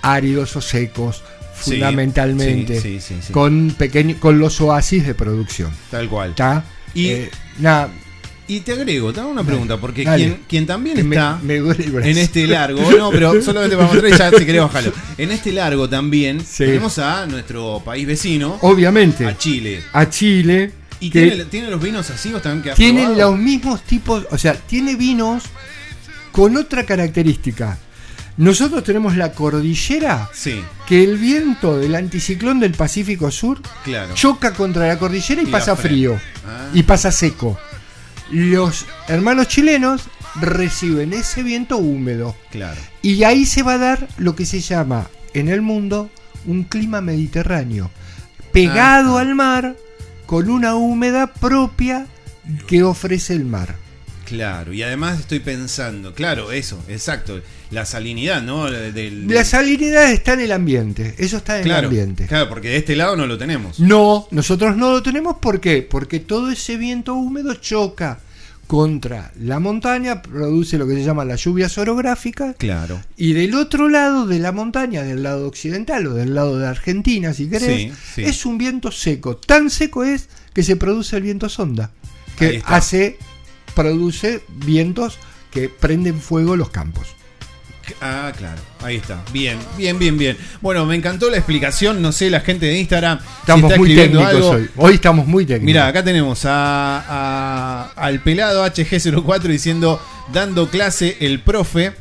[0.02, 1.22] áridos o secos,
[1.54, 3.00] fundamentalmente,
[3.32, 3.74] con,
[4.20, 5.70] con los oasis de producción.
[5.90, 6.30] Tal cual.
[6.30, 6.64] ¿Está?
[6.94, 7.90] Y eh, nada
[8.50, 10.04] y te agrego, te hago una pregunta, porque
[10.48, 14.92] quien, también está en este largo, no, pero solamente para mostrar ya si querés bajarlo.
[15.18, 18.58] En este largo también tenemos a nuestro país vecino.
[18.62, 19.26] Obviamente.
[19.26, 19.82] A Chile.
[19.92, 20.72] A Chile.
[21.00, 25.44] ¿Y tiene, los vinos así también que Tienen los mismos tipos, o sea, tiene vinos
[26.32, 27.78] con otra característica.
[28.36, 30.62] Nosotros tenemos la cordillera sí.
[30.86, 33.60] que el viento del anticiclón del Pacífico Sur
[34.14, 36.68] choca contra la cordillera y, pasa frío ah.
[36.72, 37.58] y pasa seco.
[38.30, 40.02] Los hermanos chilenos
[40.36, 42.36] reciben ese viento húmedo.
[42.50, 42.80] Claro.
[43.02, 46.10] Y ahí se va a dar lo que se llama en el mundo
[46.46, 47.90] un clima mediterráneo,
[48.52, 49.76] pegado al mar
[50.28, 52.06] con una humedad propia
[52.66, 53.76] que ofrece el mar.
[54.26, 58.68] Claro, y además estoy pensando, claro, eso, exacto, la salinidad, ¿no?
[58.68, 62.26] La salinidad está en el ambiente, eso está en el ambiente.
[62.26, 63.80] Claro, porque de este lado no lo tenemos.
[63.80, 65.80] No, nosotros no lo tenemos, ¿por qué?
[65.80, 68.20] Porque todo ese viento húmedo choca
[68.68, 72.54] contra la montaña, produce lo que se llama la lluvia orográficas.
[72.56, 73.00] Claro.
[73.16, 77.32] Y del otro lado de la montaña, del lado occidental o del lado de Argentina,
[77.32, 79.38] si querés, es un viento seco.
[79.38, 81.90] Tan seco es que se produce el viento sonda,
[82.38, 83.16] que hace
[83.74, 85.18] produce vientos
[85.50, 87.17] que prenden fuego los campos.
[88.00, 89.22] Ah, claro, ahí está.
[89.32, 90.36] Bien, bien, bien, bien.
[90.60, 92.00] Bueno, me encantó la explicación.
[92.02, 93.18] No sé, la gente de Instagram.
[93.40, 94.70] Estamos muy técnicos hoy.
[94.76, 95.66] Hoy estamos muy técnicos.
[95.66, 100.00] Mira, acá tenemos a, al pelado HG04 diciendo,
[100.32, 101.92] dando clase el profe.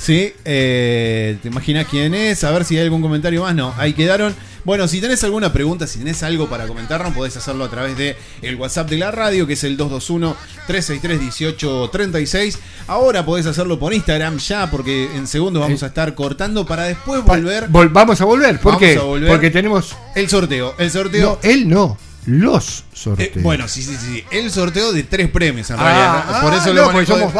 [0.00, 0.32] ¿Sí?
[0.44, 2.44] Eh, ¿Te imaginas quién es?
[2.44, 3.54] A ver si hay algún comentario más.
[3.54, 4.34] No, ahí quedaron.
[4.68, 8.18] Bueno, si tenés alguna pregunta, si tenés algo para comentarnos, podés hacerlo a través de
[8.42, 12.58] el WhatsApp de la radio, que es el 221-363-1836.
[12.86, 17.24] Ahora podés hacerlo por Instagram ya, porque en segundos vamos a estar cortando para después
[17.24, 17.68] volver.
[17.70, 19.00] vamos a volver, ¿por qué?
[19.26, 19.96] Porque tenemos.
[20.14, 20.74] El sorteo.
[20.76, 21.38] El sorteo.
[21.42, 21.96] No, él no
[22.28, 23.36] los sorteos.
[23.36, 24.24] Eh, bueno, sí, sí, sí.
[24.30, 26.42] El sorteo de tres premios en ah, realidad.
[26.42, 27.32] Por eso lo somos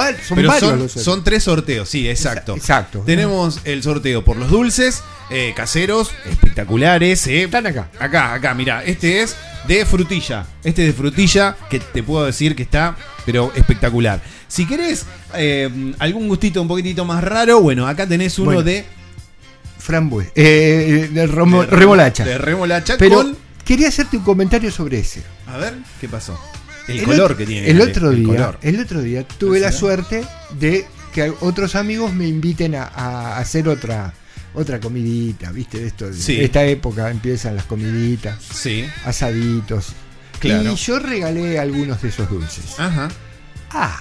[0.58, 2.56] son, son, tres sorteos, sí, exacto.
[2.56, 3.02] Exacto.
[3.04, 7.26] Tenemos el sorteo por los dulces, eh, caseros, espectaculares.
[7.26, 7.44] Eh.
[7.44, 7.90] Están acá.
[7.98, 8.82] Acá, acá, mira.
[8.82, 10.46] Este es de frutilla.
[10.64, 12.96] Este es de frutilla, que te puedo decir que está,
[13.26, 14.22] pero espectacular.
[14.48, 15.04] Si querés
[15.98, 18.86] algún gustito un poquitito más raro, bueno, acá tenés uno de.
[19.78, 20.32] Frambuesa.
[20.34, 21.26] de,
[21.70, 22.24] remolacha.
[22.24, 25.22] De remolacha pero, con Quería hacerte un comentario sobre ese.
[25.46, 26.40] A ver, ¿qué pasó?
[26.86, 27.68] El, color que tiene.
[27.68, 30.24] El otro día, el otro día tuve la suerte
[30.58, 34.14] de que otros amigos me inviten a, hacer otra
[34.54, 35.80] otra comidita, ¿viste?
[35.80, 36.40] De esto, sí.
[36.40, 38.86] esta época empiezan las comiditas, sí.
[39.04, 39.88] asaditos.
[40.38, 40.72] Claro.
[40.72, 42.64] Y yo regalé algunos de esos dulces.
[42.78, 43.10] Ajá.
[43.68, 44.00] Ah,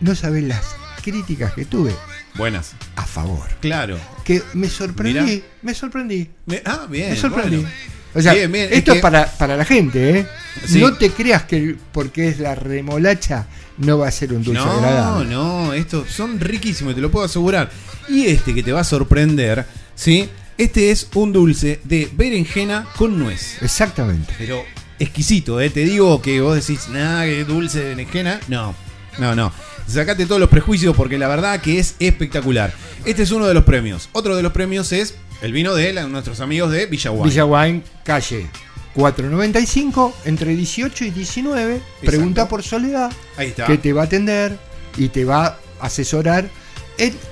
[0.00, 0.64] no sabés las
[1.04, 1.94] críticas que tuve.
[2.34, 2.72] Buenas.
[2.96, 3.46] A favor.
[3.60, 3.98] Claro.
[4.24, 5.44] Que me sorprendí.
[5.60, 6.30] Me sorprendí.
[6.64, 7.10] ah, bien.
[7.10, 7.66] Me sorprendí.
[8.14, 10.26] O sea, esto es, para, para, la gente, ¿eh?
[10.70, 13.46] No te creas que porque es la remolacha
[13.80, 17.70] no va a ser un dulce no, No, estos son riquísimos, te lo puedo asegurar.
[18.08, 20.28] Y este que te va a sorprender, ¿sí?
[20.58, 23.62] Este es un dulce de berenjena con nuez.
[23.62, 24.34] Exactamente.
[24.36, 24.62] Pero
[24.98, 25.70] exquisito, ¿eh?
[25.70, 28.40] Te digo que vos decís, nada, que dulce de berenjena.
[28.48, 28.74] No,
[29.18, 29.52] no, no.
[29.86, 32.74] Sacate todos los prejuicios porque la verdad que es espectacular.
[33.04, 34.10] Este es uno de los premios.
[34.12, 37.30] Otro de los premios es el vino de nuestros amigos de Villaguay.
[37.30, 38.46] Villaguay, calle
[38.94, 41.80] 495, entre 18 y 19.
[42.04, 43.10] Pregunta por Soledad.
[43.36, 43.66] Ahí está.
[43.66, 44.58] Que te va a atender
[44.96, 46.48] y te va a asesorar.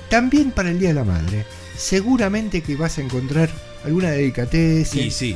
[0.09, 1.45] también para el Día de la Madre.
[1.77, 3.49] Seguramente que vas a encontrar
[3.85, 4.91] alguna delicatez,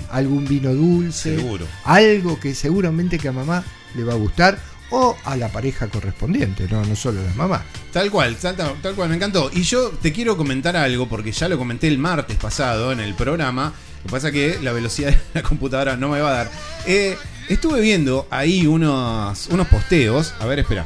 [0.09, 1.65] algún vino dulce, Seguro.
[1.85, 3.63] algo que seguramente que a mamá
[3.95, 4.59] le va a gustar
[4.95, 7.65] o a la pareja correspondiente, no, no solo a la mamá.
[7.91, 9.49] Tal cual, tal, tal, cual, me encantó.
[9.51, 13.15] Y yo te quiero comentar algo, porque ya lo comenté el martes pasado en el
[13.15, 13.73] programa.
[14.03, 16.51] Lo que pasa es que la velocidad de la computadora no me va a dar.
[16.85, 17.17] Eh,
[17.49, 20.35] estuve viendo ahí unos, unos posteos.
[20.39, 20.85] A ver, espera.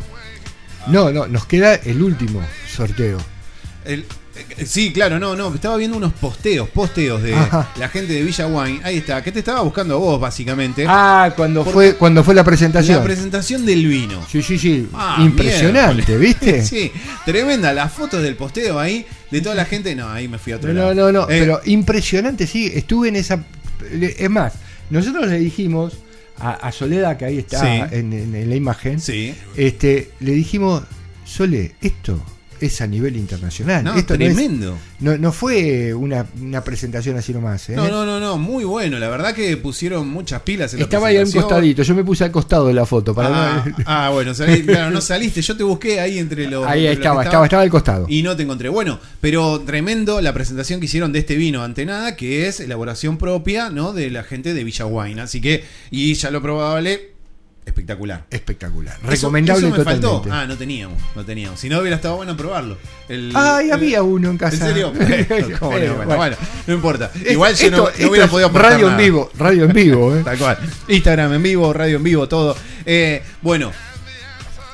[0.87, 3.17] No, no, nos queda el último sorteo.
[3.83, 4.05] El,
[4.65, 5.53] sí, claro, no, no.
[5.53, 8.81] Estaba viendo unos posteos, posteos de la gente de Villa Wine.
[8.83, 10.85] Ahí está, que te estaba buscando a vos, básicamente.
[10.87, 12.97] Ah, cuando fue cuando fue la presentación.
[12.97, 14.25] La presentación del vino.
[14.29, 14.87] Sí, sí, sí.
[14.93, 16.63] Ah, Impresionante, ¿viste?
[16.65, 16.91] sí,
[17.25, 17.73] tremenda.
[17.73, 19.95] Las fotos del posteo ahí, de toda la gente.
[19.95, 20.93] No, ahí me fui a otro no, lado.
[20.93, 21.23] No, no, no.
[21.23, 22.71] Eh, pero impresionante, sí.
[22.73, 23.43] Estuve en esa.
[23.91, 24.53] Es más,
[24.89, 25.97] nosotros le dijimos
[26.39, 28.99] a, Soledad, que ahí está en, la imagen.
[28.99, 29.35] Sí.
[29.55, 30.83] Este, le dijimos,
[31.25, 32.23] Sole, esto
[32.61, 33.83] es a nivel internacional.
[33.83, 34.77] No, Esto tremendo.
[34.99, 36.25] No, no, fue una,
[36.63, 37.69] presentación así nomás.
[37.69, 37.75] ¿eh?
[37.75, 38.99] No, no, no, no, muy bueno.
[38.99, 41.83] La verdad que pusieron muchas pilas en Estaba ahí a un costadito.
[41.83, 43.13] Yo me puse al costado de la foto.
[43.13, 44.33] Para ah, ah, bueno,
[44.65, 45.41] claro, no saliste.
[45.41, 46.65] Yo te busqué ahí entre los.
[46.65, 48.05] Ahí estaba, estaba, estaba, al costado.
[48.09, 48.69] Y no te encontré.
[48.69, 53.17] Bueno, pero tremendo la presentación que hicieron de este vino ante nada, que es elaboración
[53.17, 53.93] propia, ¿no?
[53.93, 54.85] De la gente de Villa
[55.21, 57.16] Así que, y ya lo probable
[57.67, 58.25] espectacular.
[58.31, 58.97] Espectacular.
[59.03, 60.29] Recomendable totalmente.
[60.31, 61.59] Ah, no teníamos, no teníamos.
[61.59, 62.77] Si no hubiera estado bueno probarlo.
[63.35, 64.67] ah, y había uno en casa.
[64.67, 64.93] ¿En serio?
[65.59, 67.11] bueno, no importa.
[67.29, 70.23] Igual yo no, hubiera podido Radio en vivo, radio en vivo, ¿eh?
[70.23, 70.57] Tal cual.
[70.87, 72.55] Instagram en vivo, radio en vivo, todo.
[72.85, 73.71] Eh, bueno,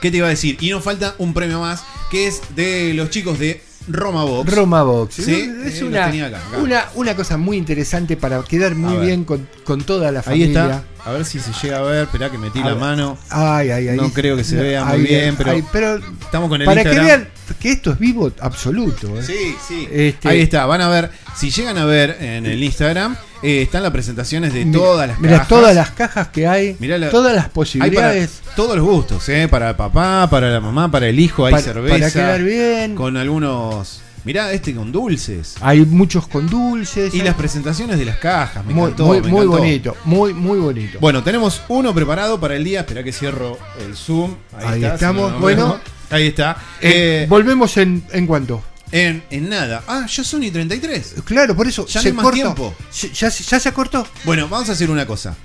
[0.01, 0.57] ¿qué te iba a decir?
[0.61, 4.55] Y nos falta un premio más, que es de los chicos de Roma Box.
[4.55, 5.15] Roma Box.
[5.15, 5.51] ¿Sí?
[5.65, 9.47] Es eh, una, Una, cosa muy interesante para quedar muy bien con,
[9.85, 10.45] toda la familia.
[10.45, 10.83] Ahí está.
[11.05, 12.03] A ver si se llega a ver.
[12.03, 13.17] Esperá que metí la mano.
[13.29, 13.97] Ay, ay, ay.
[13.97, 17.27] No creo que se vea muy bien, pero, pero, estamos con el Para que vean
[17.59, 19.17] que esto es vivo absoluto.
[19.19, 19.23] ¿eh?
[19.23, 19.87] Sí, sí.
[19.91, 20.65] Este, ahí está.
[20.65, 21.11] Van a ver.
[21.35, 25.47] Si llegan a ver en el Instagram, eh, están las presentaciones de todas las cajas.
[25.47, 26.77] todas las cajas que hay.
[27.11, 28.41] todas las posibilidades.
[28.55, 29.47] todos los gustos, ¿eh?
[29.47, 31.45] Para el papá, para la mamá, para el hijo.
[31.45, 31.95] Hay cerveza.
[31.95, 32.95] Para quedar bien.
[32.95, 35.55] Con algunos Mirá, este con dulces.
[35.59, 37.13] Hay muchos con dulces.
[37.13, 40.97] Y las presentaciones de las cajas, me muy, encantó, muy, bonito, muy, muy bonito.
[41.01, 42.81] Bueno, tenemos uno preparado para el día.
[42.81, 44.35] Espera que cierro el Zoom.
[44.57, 45.39] Ahí, estamos.
[45.41, 45.77] bueno,
[46.09, 46.55] ahí está.
[46.79, 48.63] Eh, eh, volvemos en, en cuánto.
[48.93, 49.83] En, en, nada.
[49.87, 51.15] Ah, ya son y 33.
[51.25, 51.87] Claro, por eso.
[51.87, 52.75] Ya se no hay más tiempo.
[53.13, 54.07] ¿Ya, ¿Ya se acortó?
[54.23, 55.35] Bueno, vamos a hacer una cosa.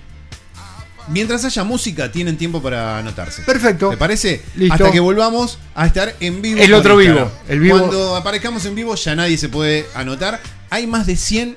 [1.09, 3.43] Mientras haya música, tienen tiempo para anotarse.
[3.43, 3.89] Perfecto.
[3.89, 4.43] ¿Te parece?
[4.71, 6.61] Hasta que volvamos a estar en vivo.
[6.61, 7.31] El otro vivo.
[7.49, 7.79] El vivo.
[7.79, 10.41] Cuando aparezcamos en vivo, ya nadie se puede anotar.
[10.69, 11.57] Hay más de 100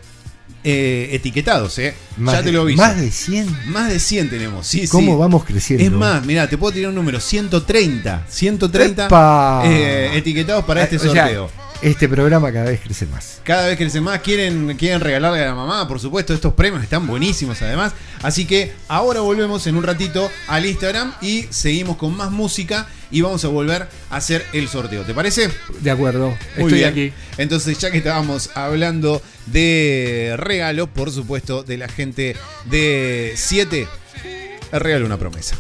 [0.63, 1.93] eh, etiquetados, ¿eh?
[2.17, 2.81] ya te lo aviso.
[2.81, 3.71] ¿Más de 100?
[3.71, 5.83] Más de 100 tenemos, sí, ¿Cómo vamos creciendo?
[5.83, 8.27] Es más, mira, te puedo tirar un número: 130.
[8.29, 11.49] 130 eh, etiquetados para este sorteo.
[11.81, 13.41] Este programa cada vez crece más.
[13.43, 14.21] Cada vez crece más.
[14.21, 16.31] Quieren, quieren regalarle a la mamá, por supuesto.
[16.31, 17.93] Estos premios están buenísimos además.
[18.21, 23.21] Así que ahora volvemos en un ratito al Instagram y seguimos con más música y
[23.21, 25.03] vamos a volver a hacer el sorteo.
[25.05, 25.49] ¿Te parece?
[25.79, 26.37] De acuerdo.
[26.55, 27.13] Estoy aquí.
[27.39, 33.87] Entonces, ya que estábamos hablando de regalo, por supuesto, de la gente de 7,
[34.71, 35.57] regalo una promesa.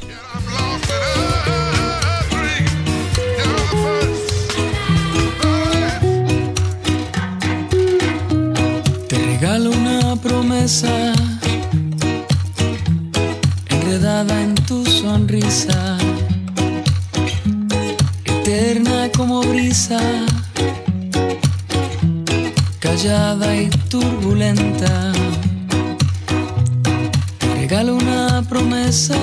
[13.69, 15.97] Enredada en tu sonrisa,
[18.25, 19.99] eterna como brisa,
[22.79, 25.11] callada y turbulenta.
[27.55, 29.17] regalo una promesa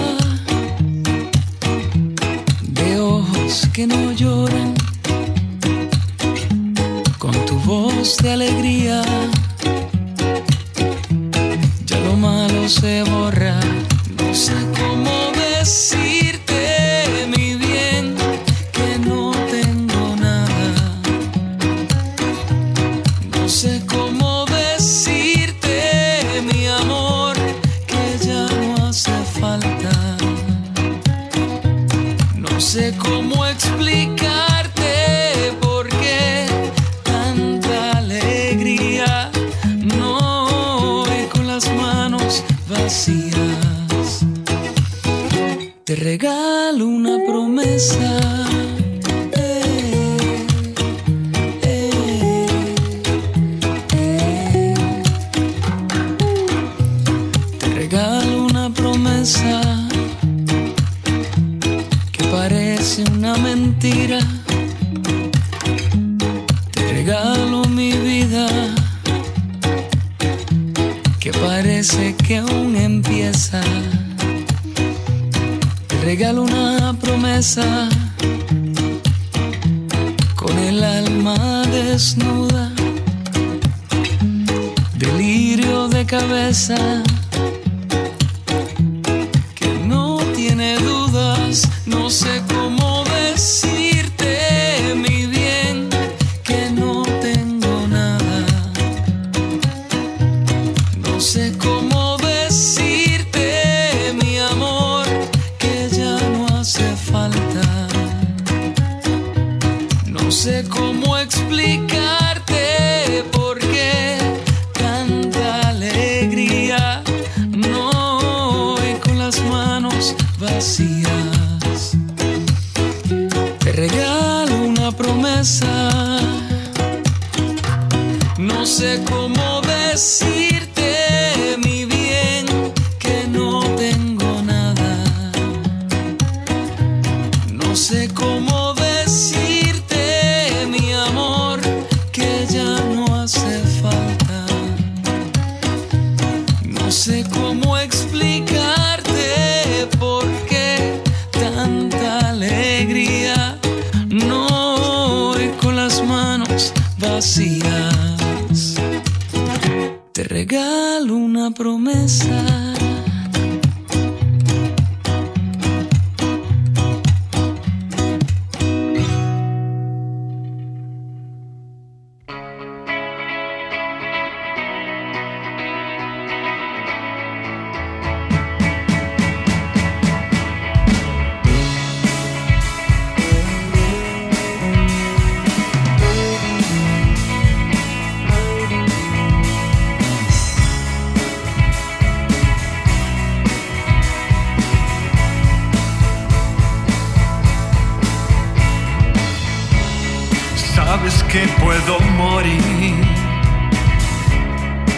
[2.62, 4.74] de ojos que no lloran,
[7.16, 9.07] con tu voz de alegría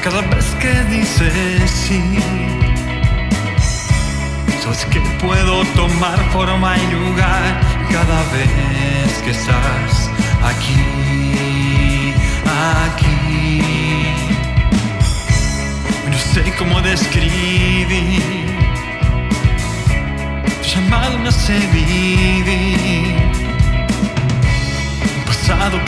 [0.03, 2.03] cada vez que dices sí.
[4.63, 10.11] Sabes que puedo tomar forma y lugar cada vez que estás
[10.43, 12.15] aquí,
[12.87, 13.63] aquí.
[16.11, 18.51] No sé cómo describir
[20.75, 23.50] llamado no sé vivir.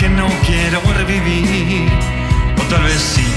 [0.02, 1.88] Que no quiero revivir,
[2.58, 3.32] o tal vez sí.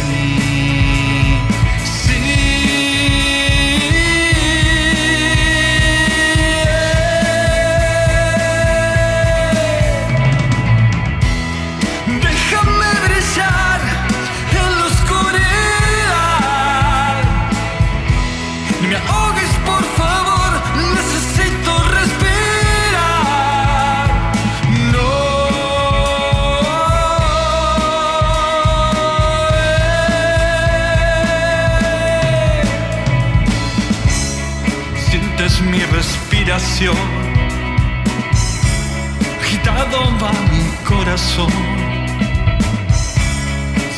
[41.16, 41.49] Corazón,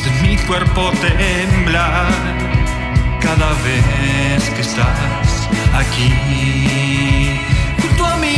[0.04, 2.06] de mi cuerpo temblar
[3.20, 6.12] cada vez que estás aquí.
[7.82, 8.36] Junto a mí.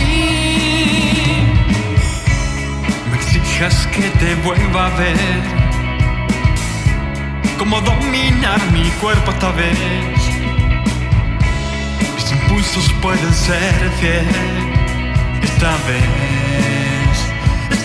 [3.10, 5.42] Me exijas que te vuelva a ver,
[7.58, 9.76] cómo dominar mi cuerpo esta vez.
[12.32, 14.26] Impulsos pueden ser fiel
[15.42, 16.79] esta vez,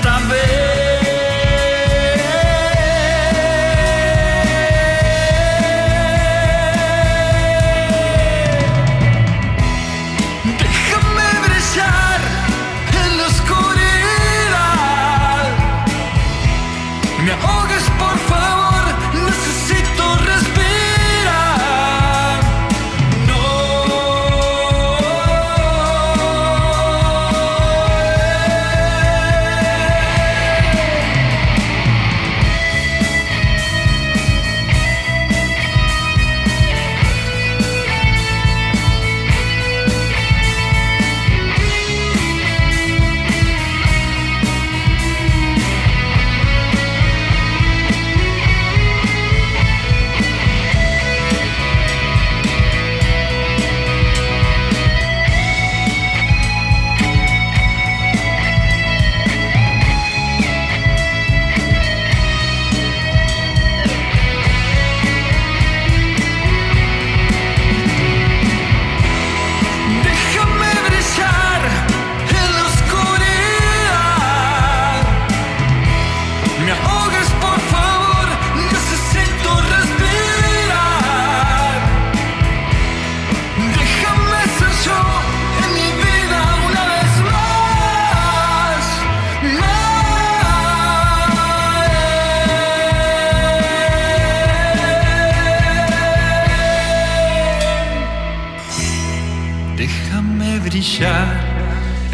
[0.06, 0.95] esta vez.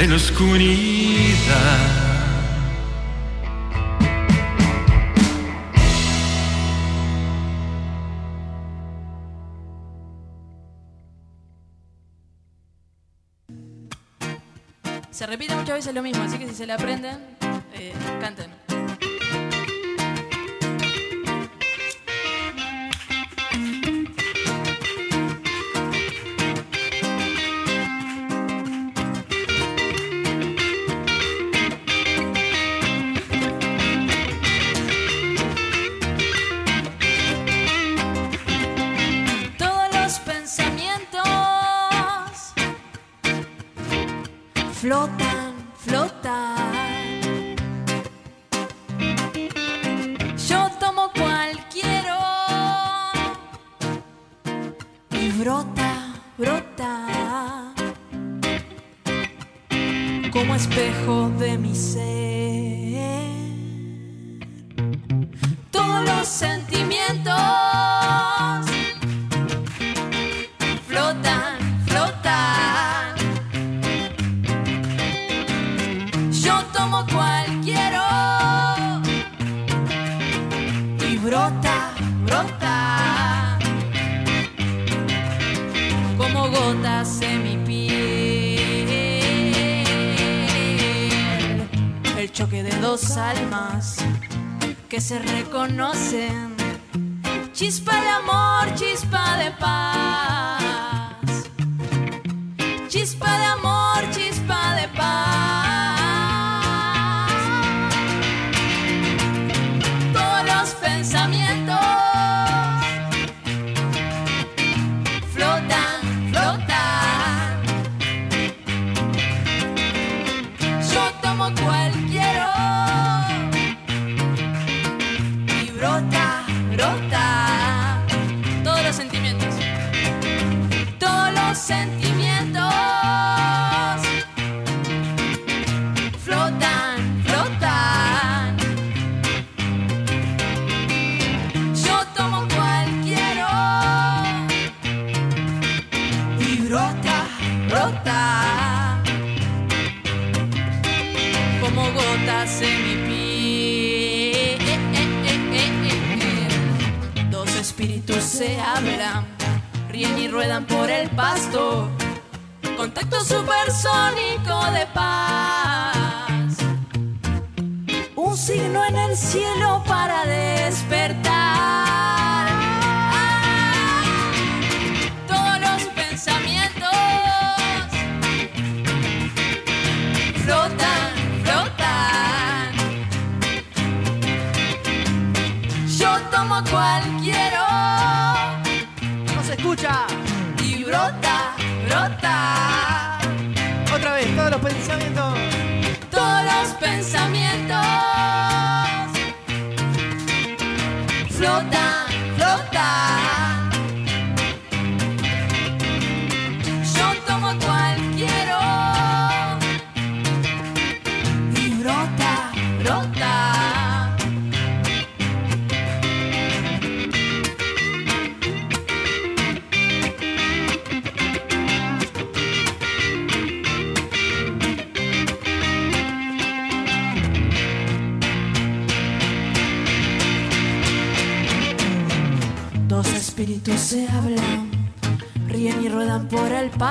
[0.01, 1.77] de la oscuridad.
[15.11, 17.19] Se repite muchas veces lo mismo, así que si se la aprenden,
[17.75, 18.60] eh, canten.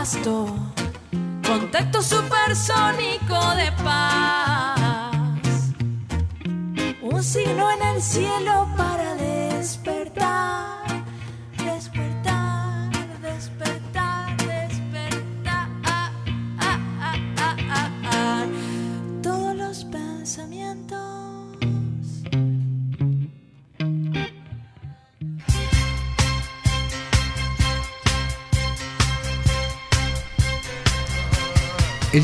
[0.00, 0.59] Por el pasto.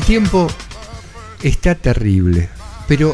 [0.07, 0.47] Tiempo
[1.43, 2.47] está terrible,
[2.87, 3.13] pero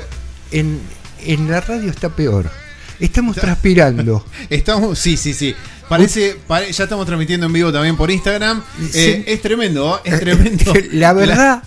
[0.52, 0.80] en,
[1.26, 2.52] en la radio está peor.
[3.00, 4.24] Estamos transpirando.
[4.52, 5.56] Estamos, sí, sí, sí.
[5.90, 8.64] Parece, pare- ya estamos transmitiendo en vivo también por Instagram.
[8.94, 10.10] Eh, es tremendo, ¿eh?
[10.12, 10.74] es tremendo.
[10.94, 11.62] La verdad,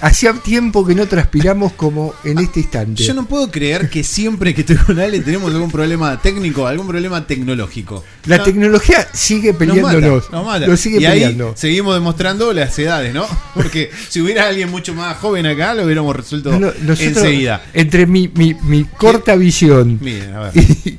[0.00, 3.02] hacía tiempo que no transpiramos como en este instante.
[3.02, 6.88] Yo no puedo creer que siempre que estoy con Ale tenemos algún problema técnico, algún
[6.88, 8.04] problema tecnológico.
[8.26, 10.24] La No, tecnología sigue nos peleándonos.
[10.24, 10.66] mata, nos mata.
[10.66, 11.54] Nos sigue y ahí peleando.
[11.56, 13.26] seguimos demostrando las edades, ¿no?
[13.54, 17.62] Porque si hubiera alguien mucho más joven acá, lo hubiéramos resuelto No, no, nosotros, enseguida.
[17.72, 20.52] Entre mi, mi, mi corta visión Miren, a ver.
[20.56, 20.98] y,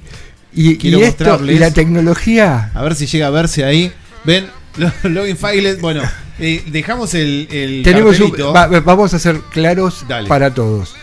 [0.53, 1.55] y- Quiero y esto, mostrarles.
[1.55, 3.91] y la tecnología, A ver si llega a verse ahí.
[4.23, 4.47] Ven,
[4.77, 5.79] lo- login files.
[5.81, 6.01] Bueno,
[6.39, 8.53] eh, dejamos el, el tenemos un- cartelito.
[8.53, 10.27] va- vamos a ser claros Dale.
[10.27, 10.95] para todos.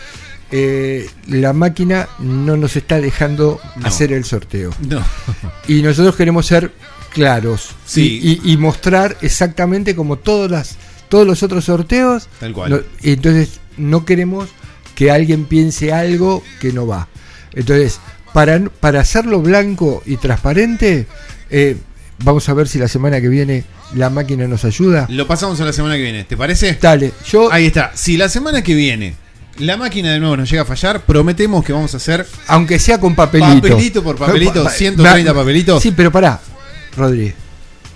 [0.51, 3.87] Eh, la máquina no nos está dejando No.
[3.87, 4.71] hacer el sorteo.
[4.89, 5.05] No.
[5.67, 6.73] Y nosotros queremos ser
[7.13, 8.19] claros Sí.
[8.23, 10.77] y, y- y mostrar exactamente como todas las,
[11.11, 12.29] todos los otros sorteos.
[12.41, 12.71] Tal cual.
[12.71, 14.49] No- entonces no queremos
[14.95, 17.09] que alguien piense algo que no va.
[17.55, 18.01] Entonces,
[18.33, 21.07] para, para hacerlo blanco y transparente,
[21.51, 21.77] eh,
[22.25, 23.65] vamos a ver si la semana que viene
[23.95, 25.07] la máquina nos ayuda.
[25.11, 26.77] Lo pasamos a la semana que viene, ¿te parece?
[26.81, 27.93] Dale, yo, Ahí está.
[27.95, 29.15] Si la semana que viene
[29.59, 33.01] la máquina de nuevo nos llega a fallar, prometemos que vamos a hacer aunque sea
[33.01, 33.69] con papelito.
[33.69, 35.83] Papelito por papelito, Pa- pa- 130 ma- papelitos.
[35.83, 36.41] Sí, pero pará,
[36.97, 37.33] Rodri,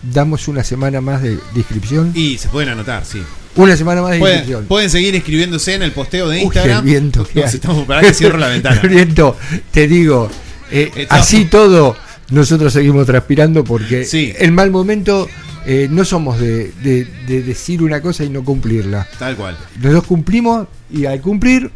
[0.03, 2.11] damos una semana más de, de inscripción.
[2.15, 3.23] y se pueden anotar, sí.
[3.57, 4.67] Una semana más de Pueden, inscripción.
[4.67, 6.79] pueden seguir inscribiéndose en el posteo de Uy, Instagram.
[6.79, 7.55] el viento que Nos hay.
[7.57, 8.81] estamos para que cierro la ventana.
[8.83, 9.37] El viento,
[9.71, 10.31] te digo,
[10.71, 11.95] eh, así todo,
[12.31, 14.33] nosotros seguimos transpirando porque Sí.
[14.39, 15.29] el mal momento
[15.67, 19.07] eh, no somos de, de- de decir una cosa y no cumplirla.
[19.19, 19.57] Tal cual.
[19.77, 21.71] Nosotros cumplimos y al cumplir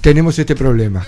[0.00, 1.06] tenemos este problema.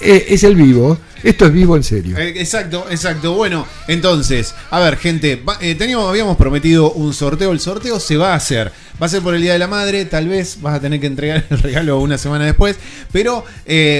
[0.00, 0.98] Eh, es, el vivo.
[1.22, 2.18] Esto es vivo en serio.
[2.18, 3.34] Eh, exacto, exacto.
[3.34, 7.52] Bueno, entonces, a ver, gente, eh, teníamos, habíamos prometido un sorteo.
[7.52, 8.72] El sorteo se va a hacer.
[9.00, 10.04] Va a ser por el Día de la Madre.
[10.04, 12.76] Tal vez vas a tener que entregar el regalo una semana después.
[13.12, 13.44] Pero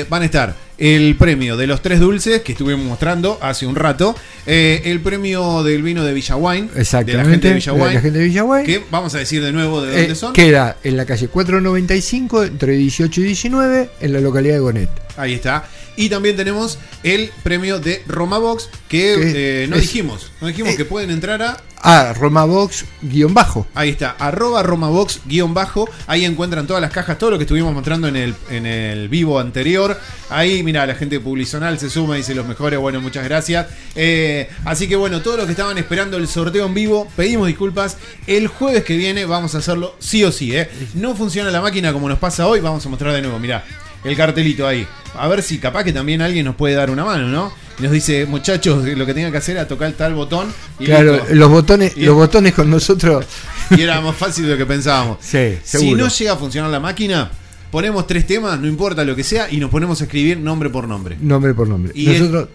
[0.08, 4.14] van a estar el premio de los tres dulces que estuvimos mostrando hace un rato,
[4.46, 9.42] el premio del vino de Villaguain, de la gente de Villaguain, que vamos a decir
[9.42, 10.32] de nuevo de dónde son.
[10.32, 14.90] Queda en la calle 495, entre 18 y 19, en la localidad de Gonet.
[15.16, 15.64] Ahí está.
[15.96, 20.32] Y también tenemos el premio de Romabox, que eh, no dijimos.
[20.40, 21.62] No dijimos eh, que pueden entrar a.
[21.86, 23.66] A Romabox guion bajo.
[23.74, 25.86] Ahí está, arroba Romabox guion bajo.
[26.06, 29.38] Ahí encuentran todas las cajas, todo lo que estuvimos mostrando en el, en el vivo
[29.38, 30.00] anterior.
[30.30, 32.78] Ahí, mira, la gente de Publizonal se suma y dice los mejores.
[32.78, 33.66] Bueno, muchas gracias.
[33.94, 37.98] Eh, así que bueno, todos los que estaban esperando el sorteo en vivo, pedimos disculpas.
[38.26, 40.54] El jueves que viene vamos a hacerlo sí o sí.
[40.94, 42.60] No funciona la máquina como nos pasa hoy.
[42.60, 43.62] Vamos a mostrar de nuevo, mirá
[44.04, 44.86] el cartelito ahí.
[45.16, 47.52] A ver si capaz que también alguien nos puede dar una mano, ¿no?
[47.78, 50.52] Y nos dice, muchachos, lo que tengan que hacer es tocar tal botón.
[50.78, 53.26] Y claro, los botones, los botones con nosotros.
[53.70, 55.18] Y era más fácil de lo que pensábamos.
[55.20, 57.30] Sí, Si no llega a funcionar la máquina,
[57.70, 60.86] ponemos tres temas, no importa lo que sea, y nos ponemos a escribir nombre por
[60.86, 61.16] nombre.
[61.20, 61.92] Nombre por nombre.
[61.94, 62.48] Y nosotros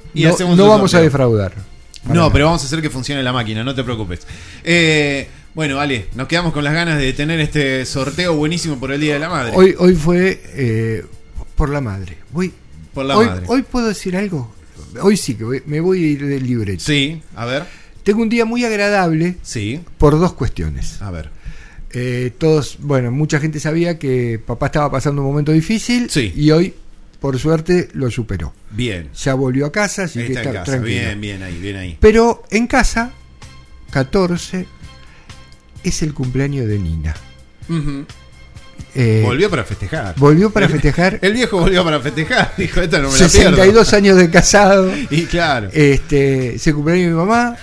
[0.55, 1.53] no, vamos a defraudar.
[2.05, 4.22] No, pero vamos a hacer que funcione la máquina, no te preocupes.
[4.63, 9.01] Eh, bueno, Ale, nos quedamos con las ganas de tener este sorteo buenísimo por el
[9.01, 9.51] Día de la Madre.
[9.55, 11.05] Hoy, hoy fue eh,
[11.55, 12.17] por la madre.
[12.93, 13.45] Por la hoy, madre.
[13.47, 14.53] Hoy puedo decir algo.
[15.02, 16.84] Hoy sí que me voy a ir del libreto.
[16.84, 17.66] Sí, a ver.
[18.04, 19.38] Tengo un día muy agradable.
[19.44, 19.82] Sí.
[19.98, 21.02] Por dos cuestiones.
[21.02, 21.30] A ver.
[21.92, 26.10] Eh, todos, bueno, mucha gente sabía que papá estaba pasando un momento difícil.
[26.10, 26.34] Sí.
[26.36, 26.74] Y hoy,
[27.20, 28.54] por suerte, lo superó.
[28.72, 29.10] Bien.
[29.16, 30.84] Ya volvió a casa, así que está tranquilo.
[30.84, 31.98] Bien, bien ahí, bien ahí.
[32.00, 33.12] Pero en casa,
[33.92, 34.66] 14,
[35.84, 37.16] es el cumpleaños de Nina.
[39.02, 40.14] Eh, volvió para festejar.
[40.18, 41.20] Volvió para festejar.
[41.22, 42.54] El viejo volvió para festejar.
[42.58, 44.91] Dijo, esta no me 62 años de casado.
[45.10, 45.70] Y claro.
[45.72, 47.56] Este, se cumpleaños mi mamá.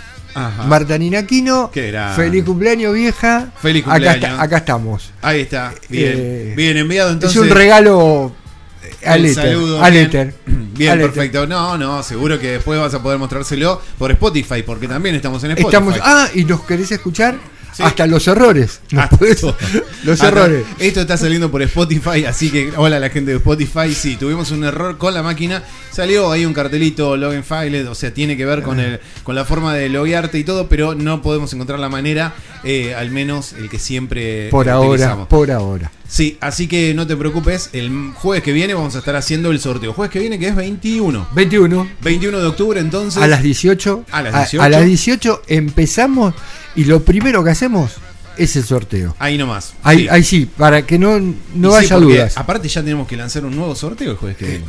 [0.66, 1.70] Marta Ninaquino.
[2.14, 3.52] Feliz cumpleaños, vieja.
[3.60, 4.38] Feliz cumpleaños.
[4.38, 5.12] Acá, estamos.
[5.20, 5.74] Ahí está.
[5.88, 6.12] Bien.
[6.16, 7.36] Eh, bien enviado entonces.
[7.36, 8.34] Es un regalo
[9.04, 10.34] al éter.
[10.46, 11.46] Bien, perfecto.
[11.46, 15.52] No, no, seguro que después vas a poder mostrárselo por Spotify, porque también estamos en
[15.52, 15.68] Spotify.
[15.68, 17.36] Estamos, ah, y nos querés escuchar
[17.78, 18.80] hasta los errores.
[20.04, 20.64] los errores.
[20.78, 23.92] Esto está saliendo por Spotify, así que hola la gente de Spotify.
[23.94, 25.62] Sí, tuvimos un error con la máquina.
[25.90, 29.44] Salió ahí un cartelito login file, o sea, tiene que ver con el con la
[29.44, 33.68] forma de loguearte y todo, pero no podemos encontrar la manera, eh, al menos el
[33.68, 35.90] que siempre por ahora, por ahora.
[36.08, 39.60] Sí, así que no te preocupes, el jueves que viene vamos a estar haciendo el
[39.60, 39.92] sorteo.
[39.92, 41.28] Jueves que viene que es 21.
[41.34, 41.88] 21.
[42.02, 43.22] 21 de octubre, entonces.
[43.22, 44.04] A las 18.
[44.10, 44.62] A las 18.
[44.62, 46.34] A, las 18 empezamos
[46.76, 47.92] y lo primero que hacemos
[48.36, 49.16] es el sorteo.
[49.18, 49.72] Ahí nomás.
[49.82, 51.18] Ahí sí, sí para que no,
[51.54, 52.36] no haya dudas.
[52.36, 54.64] Aparte ya tenemos que lanzar un nuevo sorteo el jueves que viene.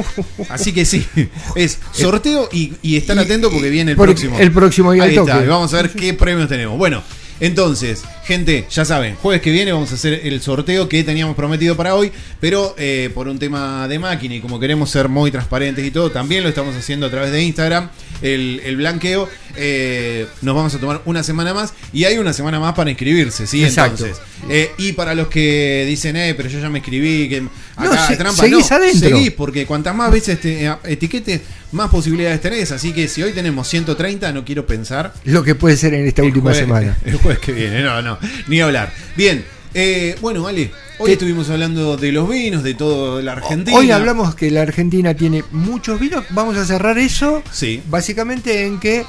[0.48, 1.06] Así que sí,
[1.54, 4.38] es sorteo y, y están atentos porque viene el próximo.
[4.38, 6.76] El próximo día Ahí está, y vamos a ver qué premios tenemos.
[6.76, 7.02] Bueno,
[7.40, 8.02] entonces,
[8.32, 11.94] gente, ya saben, jueves que viene vamos a hacer el sorteo que teníamos prometido para
[11.94, 12.10] hoy,
[12.40, 16.10] pero eh, por un tema de máquina y como queremos ser muy transparentes y todo,
[16.10, 17.90] también lo estamos haciendo a través de Instagram,
[18.22, 19.28] el, blanqueo.
[19.56, 23.46] Eh, nos vamos a tomar una semana más y hay una semana más para inscribirse,
[23.46, 23.62] ¿sí?
[23.62, 24.06] Exacto.
[24.06, 27.42] Entonces, eh, y para los que dicen, eh, pero yo ya me inscribí, que
[27.76, 29.10] acá no, trampa, seguís adentro.
[29.10, 32.72] Seguís, porque cuantas más veces te etiquetes, más posibilidades tenés.
[32.72, 35.12] Así que si hoy tenemos 130, no quiero pensar.
[35.24, 36.96] Lo que puede ser en esta última semana.
[37.04, 38.92] El jueves que viene, no, no, ni hablar.
[39.16, 39.44] Bien,
[39.74, 40.70] eh, bueno, vale.
[40.98, 43.76] Hoy estuvimos hablando de los vinos, de toda la Argentina.
[43.76, 46.24] Hoy hablamos que la Argentina tiene muchos vinos.
[46.30, 47.42] Vamos a cerrar eso.
[47.50, 47.82] Sí.
[47.88, 49.04] Básicamente en que.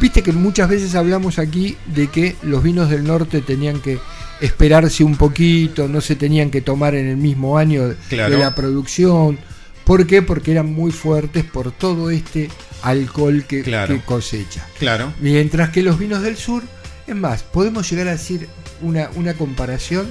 [0.00, 4.00] Viste que muchas veces hablamos aquí de que los vinos del norte tenían que
[4.40, 9.38] esperarse un poquito, no se tenían que tomar en el mismo año de la producción.
[9.84, 10.22] ¿Por qué?
[10.22, 12.48] Porque eran muy fuertes por todo este
[12.82, 13.62] alcohol que,
[14.04, 14.66] cosecha.
[14.78, 15.12] Claro.
[15.20, 16.62] Mientras que los vinos del sur,
[17.06, 18.48] es más, podemos llegar a decir
[18.80, 20.06] una, una comparación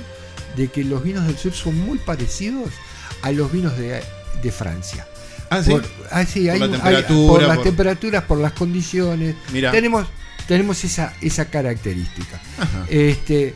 [0.55, 2.69] de que los vinos del sur son muy parecidos
[3.21, 4.03] a los vinos de,
[4.51, 5.07] Francia.
[5.49, 5.71] Ah, sí.
[5.71, 9.35] Por, ah, sí, hay, por las temperaturas, por las condiciones.
[9.51, 10.07] Tenemos,
[10.47, 12.41] tenemos esa, esa característica.
[12.89, 13.55] Este,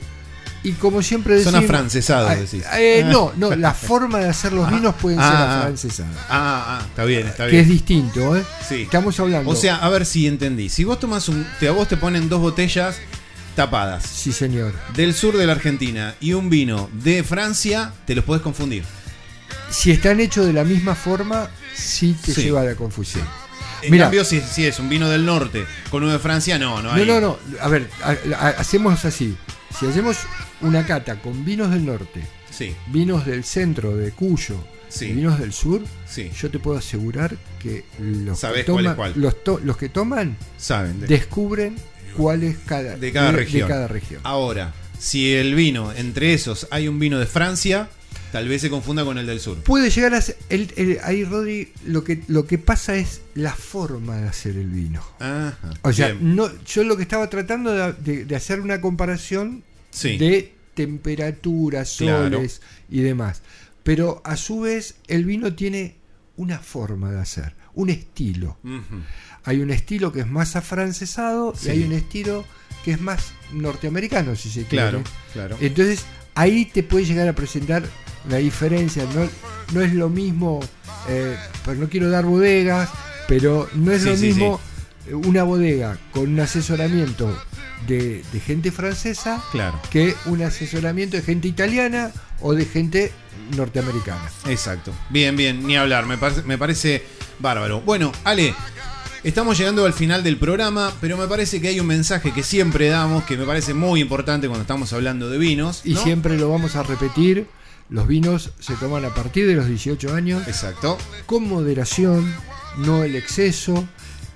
[0.63, 1.55] y como siempre decimos.
[1.55, 2.65] Son afrancesados, decís.
[2.77, 6.15] Eh, no, no, la forma de hacer los vinos pueden ser ah, afrancesados.
[6.29, 7.51] Ah, ah, está bien, está bien.
[7.51, 8.43] Que es distinto, ¿eh?
[8.67, 8.83] Sí.
[8.83, 9.49] Estamos hablando.
[9.49, 10.69] O sea, a ver si entendí.
[10.69, 11.45] Si vos tomas un.
[11.59, 12.97] Te, a vos te ponen dos botellas
[13.57, 14.03] tapadas.
[14.03, 14.71] Sí, señor.
[14.95, 18.83] Del sur de la Argentina y un vino de Francia, te los podés confundir.
[19.71, 23.27] Si están hechos de la misma forma, sí te lleva a la confusión.
[23.81, 26.91] En cambio, si, si, es un vino del norte con uno de Francia, no, no
[26.91, 27.05] hay.
[27.05, 27.37] No, no, no.
[27.59, 27.89] A ver,
[28.57, 29.35] hacemos así.
[29.77, 30.17] Si hacemos
[30.61, 32.75] una cata con vinos del norte, sí.
[32.87, 34.63] vinos del centro, de Cuyo,
[35.01, 35.81] vinos del sur,
[36.39, 41.75] yo te puedo asegurar que los, que toman, Los, que toman Saben descubren
[42.17, 44.19] cuál es cada, de cada, región.
[44.23, 47.89] Ahora, si el vino, entre esos hay un vino de Francia,
[48.31, 49.59] tal vez se confunda con el del sur.
[49.59, 50.35] Puede llegar a ser.
[51.03, 55.03] ahí, Rodri, lo que, lo que pasa es la forma de hacer el vino.
[55.83, 59.63] o sea, no, yo lo que estaba tratando de, hacer una comparación
[60.01, 63.43] de temperaturas, soles y demás.
[63.83, 65.95] Pero a su vez, el vino tiene
[66.35, 68.57] una forma de hacer, un estilo.
[69.47, 72.43] Hay un estilo que es más afrancesado y hay un estilo
[72.83, 74.89] que es más norteamericano, si se quiere.
[74.89, 75.57] Claro, claro.
[75.61, 76.03] Entonces,
[76.35, 77.83] ahí te puede llegar a presentar
[78.29, 79.05] la diferencia.
[79.15, 79.27] No,
[79.73, 80.59] no es lo mismo,
[81.07, 82.89] eh, pero no quiero dar bodegas,
[83.29, 84.59] pero no es lo mismo
[85.11, 87.33] una bodega con un asesoramiento
[87.87, 89.79] de, gente francesa claro.
[89.89, 93.13] que un asesoramiento de gente italiana o de gente
[93.55, 94.29] norteamericana.
[94.47, 94.91] Exacto.
[95.09, 97.03] Bien, bien, ni hablar, me, parece, me parece
[97.39, 97.81] bárbaro.
[97.81, 98.53] Bueno, Ale,
[99.23, 102.87] estamos llegando al final del programa, pero me parece que hay un mensaje que siempre
[102.87, 105.81] damos, que me parece muy importante cuando estamos hablando de vinos.
[105.83, 107.47] Y siempre lo vamos a repetir.
[107.89, 110.47] Los vinos se toman a partir de los 18 años.
[110.47, 110.97] Exacto.
[111.25, 112.33] Con moderación,
[112.77, 113.87] no el exceso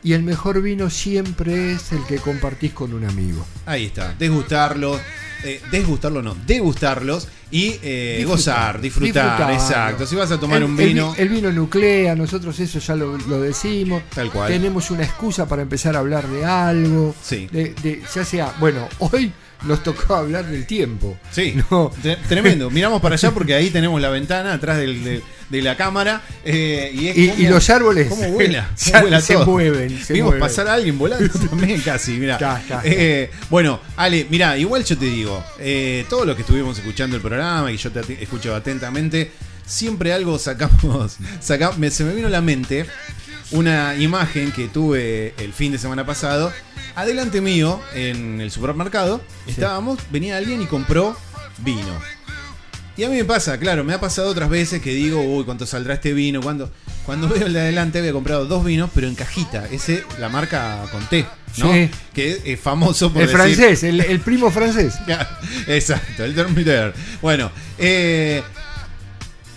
[0.03, 3.45] y el mejor vino siempre es el que compartís con un amigo.
[3.65, 4.99] Ahí está, desgustarlo,
[5.43, 10.05] eh, desgustarlo no, degustarlos y eh, gozar, disfrutar, exacto.
[10.05, 11.13] Si vas a tomar un vino.
[11.17, 14.03] El, vino nuclea, nosotros eso ya lo, decimos.
[14.13, 14.49] Tal cual.
[14.49, 17.13] Tenemos una excusa para empezar a hablar de algo.
[17.21, 17.47] Sí.
[17.51, 19.33] de, ya sea, bueno, hoy
[19.63, 21.17] nos tocó hablar del tiempo.
[21.31, 21.91] Sí, no.
[22.27, 22.69] tremendo.
[22.69, 25.21] Miramos para allá porque ahí tenemos la ventana atrás de
[25.61, 26.21] la cámara.
[26.43, 28.69] Eh, y, los árboles ¿cómo vuela?
[28.75, 29.99] se mueven.
[30.09, 32.13] Vimos pasar a alguien volando también casi.
[32.13, 32.63] Mira.
[32.83, 37.21] Eh, bueno, Ale, mira, igual yo te digo, eh, todo lo que estuvimos escuchando el
[37.21, 39.31] programa y yo te escucho atentamente,
[39.65, 42.85] siempre algo sacamos, sacamos se me vino a la mente
[43.51, 46.51] una imagen que tuve el fin de semana pasado.
[46.95, 51.15] Adelante mío, en el supermercado, estábamos, venía alguien y compró
[51.59, 51.99] vino.
[52.97, 55.65] Y a mí me pasa, claro, me ha pasado otras veces que digo, uy, ¿cuánto
[55.65, 56.41] saldrá este vino?
[56.41, 56.69] Cuando,
[57.05, 59.67] cuando veo el de adelante había comprado dos vinos, pero en cajita.
[59.71, 61.25] Ese, la marca Conté,
[61.57, 61.71] ¿no?
[62.13, 64.95] Que es famoso por El francés, el, primo francés.
[65.67, 66.93] Exacto, el Terminator.
[67.21, 68.43] Bueno, eh,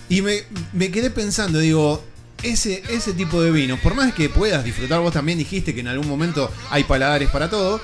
[0.08, 2.04] y me, me quedé pensando, digo,
[2.44, 5.88] ese, ese tipo de vino, por más que puedas disfrutar, vos también dijiste que en
[5.88, 7.80] algún momento hay paladares para todo,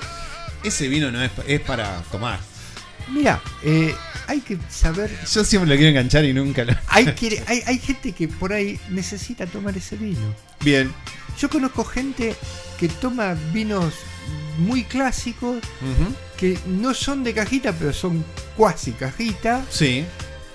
[0.63, 2.39] ese vino no es, es para tomar.
[3.09, 3.93] Mira, eh,
[4.27, 5.11] hay que saber.
[5.29, 6.73] Yo siempre lo quiero enganchar y nunca lo.
[6.87, 7.07] Hay,
[7.47, 10.33] hay, hay gente que por ahí necesita tomar ese vino.
[10.61, 10.93] Bien.
[11.39, 12.35] Yo conozco gente
[12.79, 13.93] que toma vinos
[14.59, 15.57] muy clásicos,
[16.37, 18.23] que no son de cajita, pero son
[18.55, 19.65] cuasi cajita.
[19.69, 20.05] Sí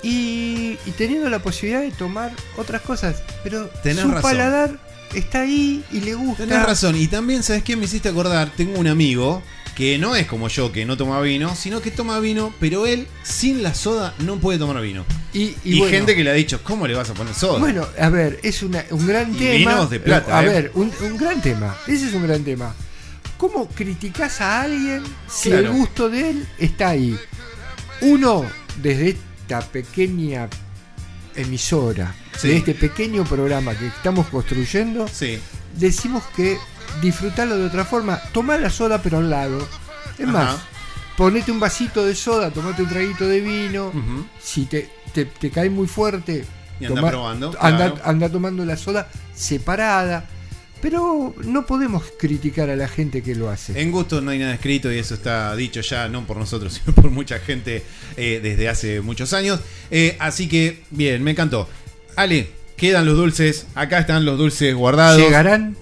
[0.07, 3.22] y, teniendo la posibilidad de tomar otras cosas.
[3.42, 4.78] Pero su paladar
[5.14, 6.44] está ahí y le gusta.
[6.44, 6.96] Tenés razón.
[6.96, 7.76] Y también, ¿sabes qué?
[7.76, 8.50] Me hiciste acordar.
[8.57, 9.42] Tengo un amigo
[9.74, 13.07] que no es como yo, que no toma vino, sino que toma vino, pero él
[13.22, 15.04] sin la soda no puede tomar vino.
[15.34, 15.54] Y,
[15.90, 17.59] gente que le ha dicho, ¿cómo le vas a poner soda?
[17.59, 18.72] Bueno, a ver, es un
[19.07, 19.72] gran tema.
[19.72, 20.38] Vinos de plata.
[20.38, 20.48] A ¿eh?
[20.48, 21.76] ver, un, gran tema.
[21.86, 22.74] Ese es un gran tema.
[23.36, 27.18] ¿Cómo criticas a alguien si el gusto de él está ahí?
[28.00, 28.46] Uno,
[28.82, 30.49] desde esta pequeña
[31.36, 35.07] emisora, de este pequeño programa que estamos construyendo,
[35.76, 36.59] decimos que
[37.01, 39.66] disfrutarlo de otra forma, tomar la soda pero al lado.
[40.18, 40.57] Es más,
[41.16, 43.92] ponete un vasito de soda, tomate un traguito de vino,
[44.42, 46.44] si te, te, cae muy fuerte,
[46.80, 47.55] y anda probando.
[47.61, 50.24] anda tomando la soda separada
[50.81, 53.81] pero no podemos criticar a la gente que lo hace.
[53.81, 56.95] En gusto no hay nada escrito y eso está dicho ya, no por nosotros, sino
[56.95, 57.83] por mucha gente
[58.16, 59.61] eh, desde hace muchos años.
[59.91, 61.68] Eh, así que, bien, me encantó.
[62.16, 63.66] Ale, quedan los dulces.
[63.74, 65.20] Acá están los dulces guardados.
[65.20, 65.77] ¿Llegarán?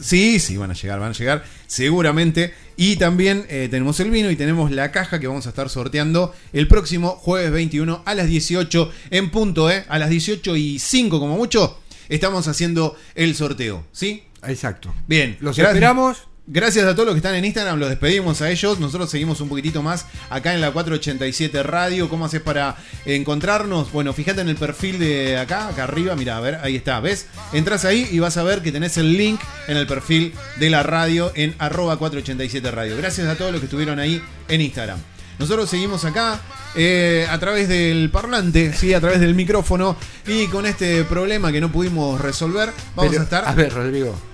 [0.00, 2.52] Sí, sí, van a llegar, van a llegar, seguramente.
[2.76, 6.34] Y también eh, tenemos el vino y tenemos la caja que vamos a estar sorteando
[6.52, 9.84] el próximo jueves 21 a las 18 en punto, ¿eh?
[9.88, 11.78] A las 18 y 5 como mucho.
[12.08, 14.24] Estamos haciendo el sorteo, ¿sí?
[14.42, 14.92] Exacto.
[15.06, 16.28] Bien, los esperamos.
[16.48, 18.80] Gracias a todos los que están en Instagram, los despedimos a ellos.
[18.80, 22.08] Nosotros seguimos un poquitito más acá en la 487 Radio.
[22.08, 23.92] ¿Cómo haces para encontrarnos?
[23.92, 26.16] Bueno, fíjate en el perfil de acá, acá arriba.
[26.16, 26.98] Mira, a ver, ahí está.
[26.98, 27.28] ¿Ves?
[27.52, 30.82] Entras ahí y vas a ver que tenés el link en el perfil de la
[30.82, 32.96] radio en arroba 487 Radio.
[32.96, 34.98] Gracias a todos los que estuvieron ahí en Instagram.
[35.38, 36.40] Nosotros seguimos acá
[36.74, 38.92] eh, a través del parlante, ¿sí?
[38.94, 43.44] a través del micrófono y con este problema que no pudimos resolver, vamos a estar...
[43.46, 44.31] A ver, Rodrigo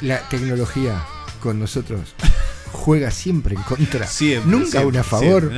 [0.00, 1.04] la tecnología
[1.40, 2.14] con nosotros
[2.74, 4.06] juega siempre en contra.
[4.44, 5.50] Nunca una a favor.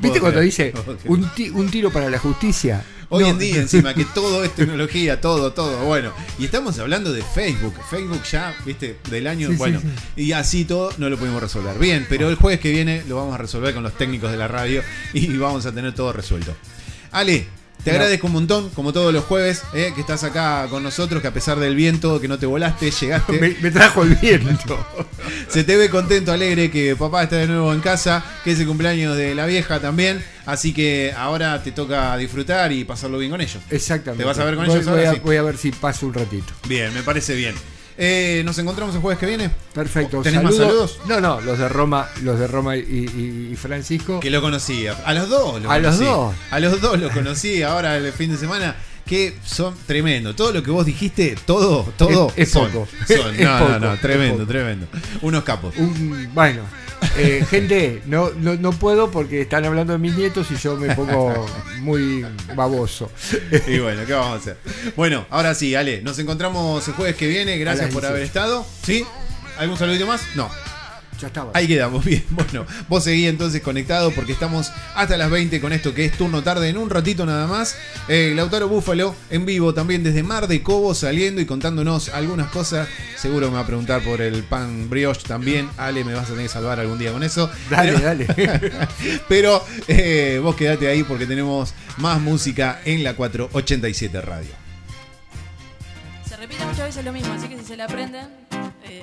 [0.00, 0.72] ¿Viste cuando dice
[1.06, 2.84] un, tiro para la justicia?
[3.10, 5.84] Hoy en día, encima, que todo es tecnología, todo, todo.
[5.84, 7.74] Bueno, y estamos hablando de Facebook.
[7.90, 9.50] Facebook ya, viste, del año.
[9.58, 9.82] bueno,
[10.16, 11.78] y así todo no lo pudimos resolver.
[11.78, 14.48] Bien, pero el jueves que viene lo vamos a resolver con los técnicos de la
[14.48, 16.54] radio y vamos a tener todo resuelto.
[17.10, 17.46] Ale,
[17.84, 21.28] te agradezco un montón, como todos los jueves, eh, que estás acá con nosotros, que
[21.28, 23.56] a pesar del viento, que no te volaste, llegaste.
[23.60, 24.86] me, trajo el viento.
[25.48, 28.66] Se te ve contento, alegre, que papá está de nuevo en casa, que es el
[28.66, 30.22] cumpleaños de la vieja también.
[30.46, 33.58] Así que ahora te toca disfrutar y pasarlo bien con ellos.
[33.70, 34.22] Exactamente.
[34.22, 36.52] ¿Te vas a ver con ellos voy A, Voy a ver si paso un ratito.
[36.68, 37.54] Bien, me parece bien.
[38.04, 39.48] Eh, ¿Nos encontramos el jueves que viene?
[39.72, 40.22] Perfecto.
[40.22, 40.98] ¿Tenés más saludos?
[41.06, 44.18] No, no, los de Roma, los de Roma y, Francisco.
[44.18, 44.96] Que lo conocía.
[45.04, 46.34] A los dos A los dos.
[46.50, 48.74] A los dos lo conocí ahora el fin de semana.
[49.06, 50.34] Que son tremendo.
[50.34, 52.32] Todo lo que vos dijiste, todo, todo.
[52.34, 52.88] Es, poco.
[53.38, 54.88] no, no, no, tremendo, tremendo.
[55.20, 55.72] Unos capos.
[56.34, 56.62] bueno,
[57.16, 61.46] eh, gente, no, no, puedo porque están hablando de mis nietos y yo me pongo
[61.80, 62.24] muy
[62.54, 63.10] baboso.
[63.66, 64.56] Y bueno, ¿qué vamos a hacer?
[64.96, 67.58] Bueno, ahora sí, Ale, nos encontramos el jueves que viene.
[67.58, 68.66] Gracias por haber estado.
[68.82, 69.04] ¿Sí?
[69.58, 70.22] ¿Algún saludito más?
[70.34, 70.50] No.
[71.54, 72.24] Ahí quedamos, bien.
[72.30, 76.42] Bueno, vos seguí entonces conectado porque estamos hasta las 20 con esto que es turno
[76.42, 77.76] tarde en un ratito nada más.
[78.08, 82.88] Eh, Lautaro Búfalo en vivo también desde Mar de Cobo saliendo y contándonos algunas cosas.
[83.16, 85.68] Seguro me va a preguntar por el pan brioche también.
[85.76, 87.50] Ale, me vas a tener que salvar algún día con eso.
[87.70, 88.26] Dale, dale.
[89.28, 94.50] pero eh, vos quedate ahí porque tenemos más música en la 487 Radio.
[96.28, 98.26] Se repite muchas veces lo mismo, así que si se la aprenden,
[98.84, 99.02] eh,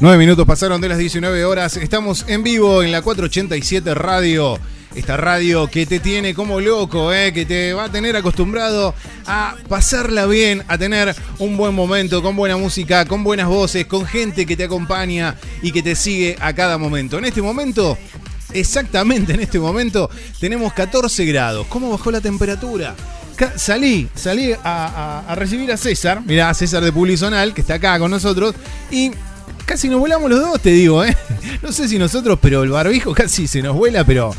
[0.00, 1.76] 9 minutos pasaron de las 19 horas.
[1.76, 4.56] Estamos en vivo en la 487 Radio.
[4.94, 8.94] Esta radio que te tiene como loco, eh, que te va a tener acostumbrado
[9.26, 14.06] a pasarla bien, a tener un buen momento, con buena música, con buenas voces, con
[14.06, 17.18] gente que te acompaña y que te sigue a cada momento.
[17.18, 17.98] En este momento,
[18.52, 21.66] exactamente en este momento, tenemos 14 grados.
[21.66, 22.94] ¿Cómo bajó la temperatura?
[23.56, 28.10] Salí, salí a recibir a César, mirá, a César de Publizonal, que está acá con
[28.12, 28.54] nosotros,
[28.90, 29.10] y
[29.68, 31.14] casi nos volamos los dos, te digo, ¿eh?
[31.62, 34.34] No sé si nosotros, pero el barbijo casi se nos vuela, pero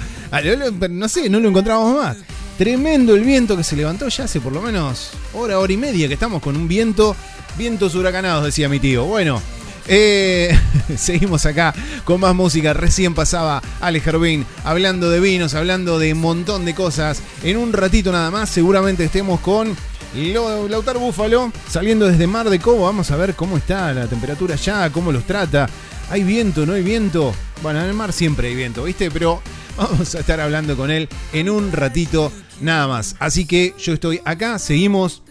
[0.89, 2.17] no sé, no lo encontramos más.
[2.57, 6.07] Tremendo el viento que se levantó ya hace por lo menos hora, hora y media
[6.07, 7.15] que estamos con un viento,
[7.57, 9.05] vientos huracanados, decía mi tío.
[9.05, 9.39] Bueno,
[9.87, 10.57] eh,
[10.97, 11.75] seguimos acá
[12.05, 12.73] con más música.
[12.73, 17.21] Recién pasaba Alex Jardín hablando de vinos, hablando de un montón de cosas.
[17.43, 19.77] En un ratito nada más, seguramente estemos con
[20.13, 22.85] Lautaro Búfalo saliendo desde Mar de Cobo.
[22.85, 25.69] Vamos a ver cómo está la temperatura allá, cómo los trata.
[26.09, 26.65] ¿Hay viento?
[26.65, 27.33] ¿No hay viento?
[27.61, 29.11] Bueno, en el mar siempre hay viento, ¿viste?
[29.11, 29.41] Pero
[29.77, 32.31] vamos a estar hablando con él en un ratito
[32.61, 33.15] nada más.
[33.19, 35.21] Así que yo estoy acá, seguimos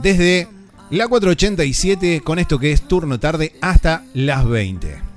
[0.00, 0.48] desde
[0.90, 5.07] la 487 con esto que es turno tarde hasta las 20.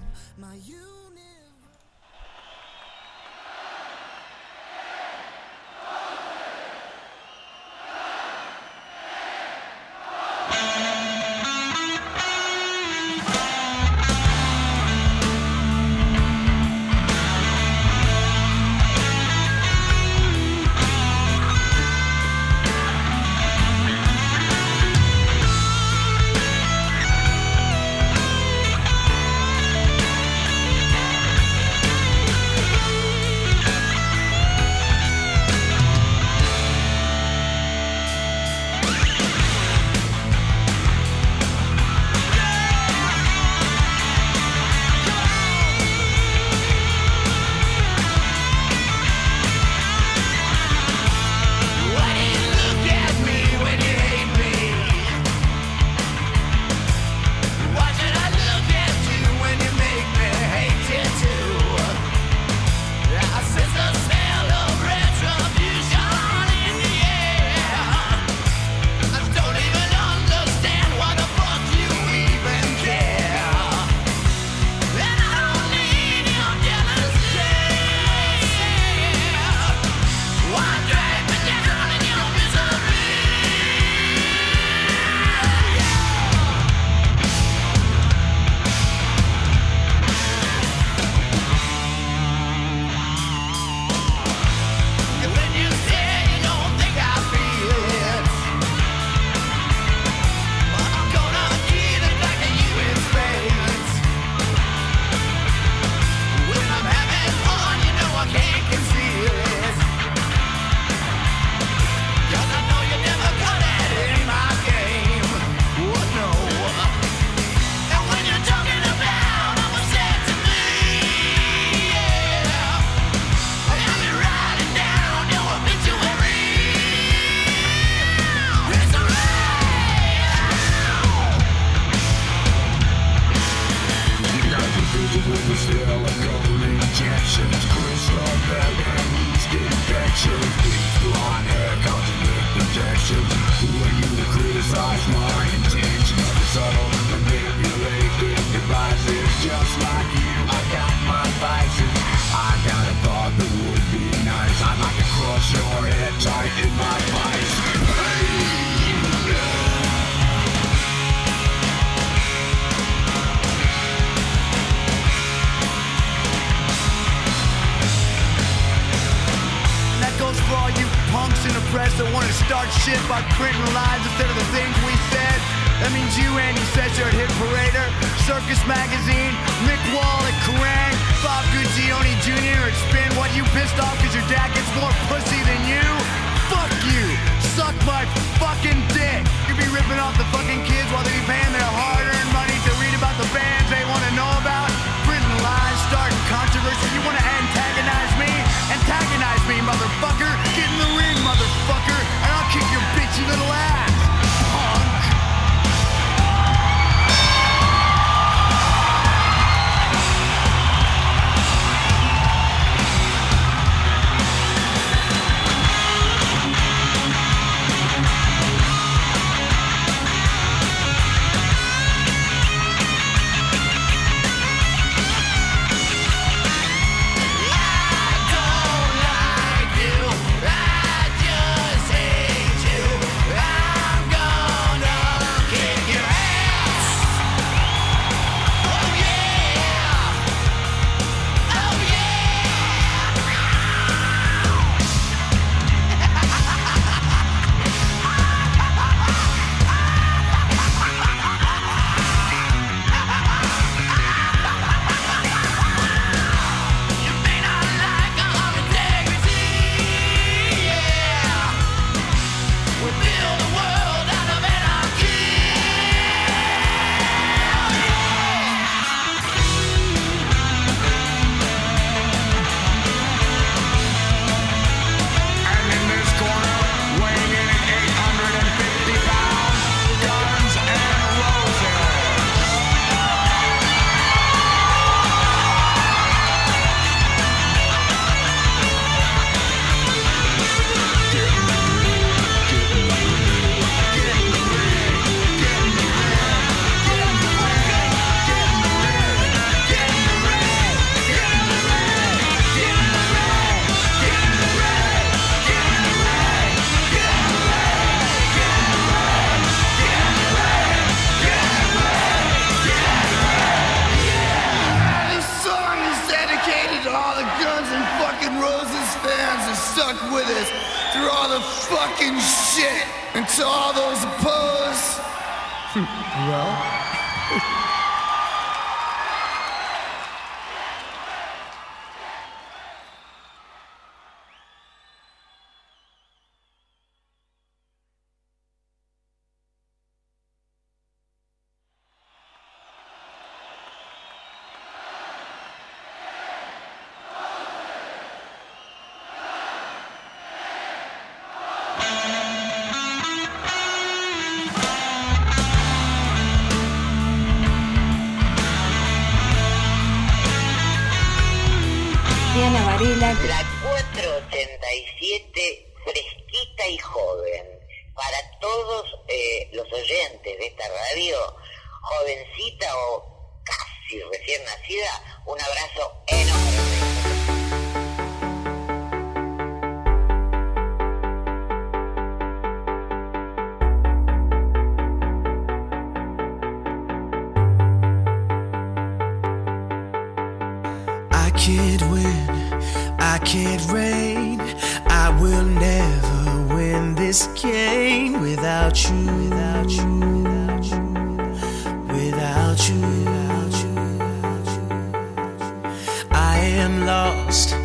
[407.31, 407.60] lost.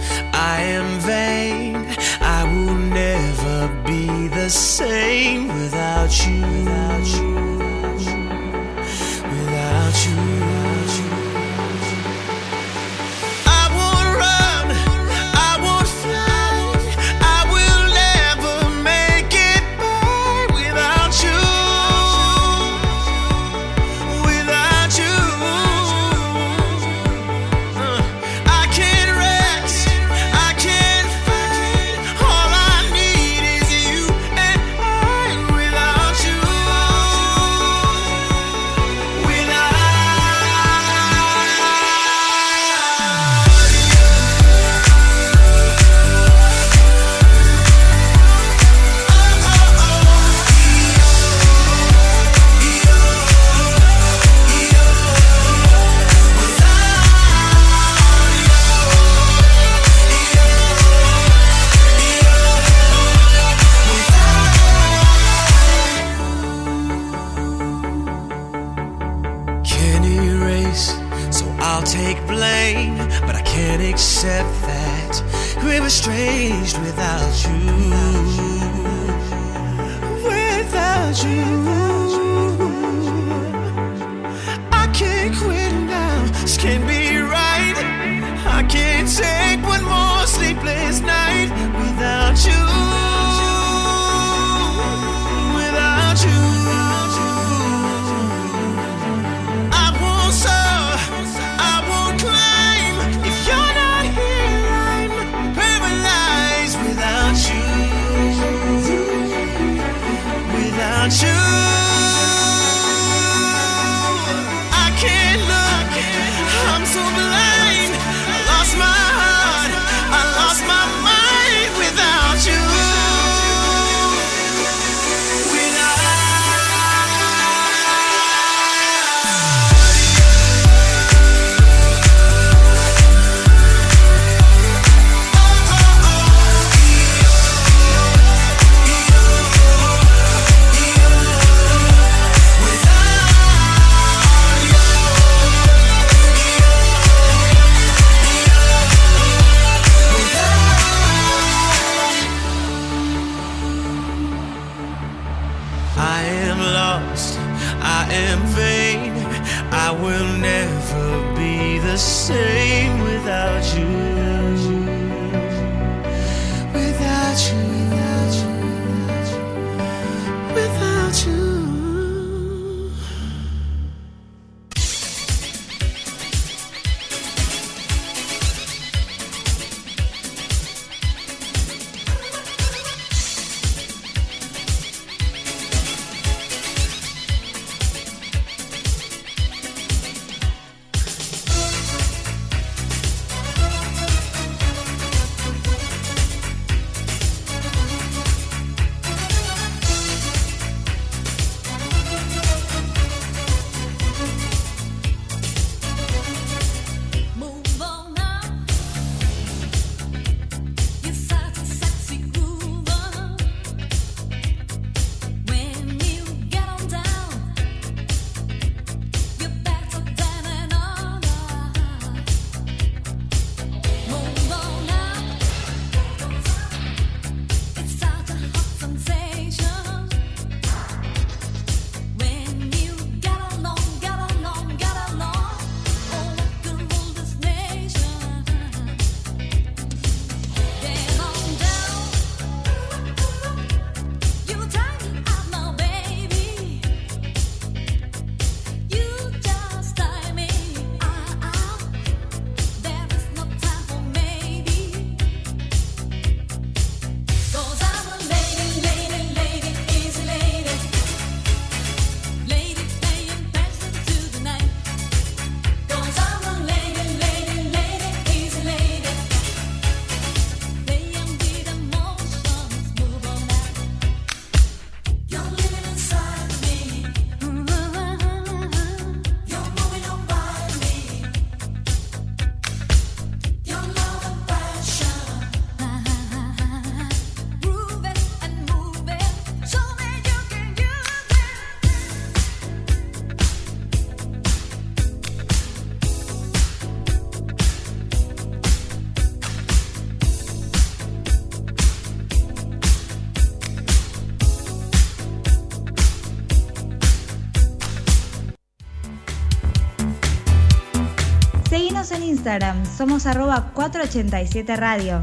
[312.96, 315.20] Somos arroba 487 radio.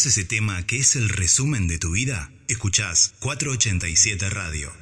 [0.00, 2.32] ¿Escuchás ese tema que es el resumen de tu vida?
[2.48, 4.79] Escuchás 487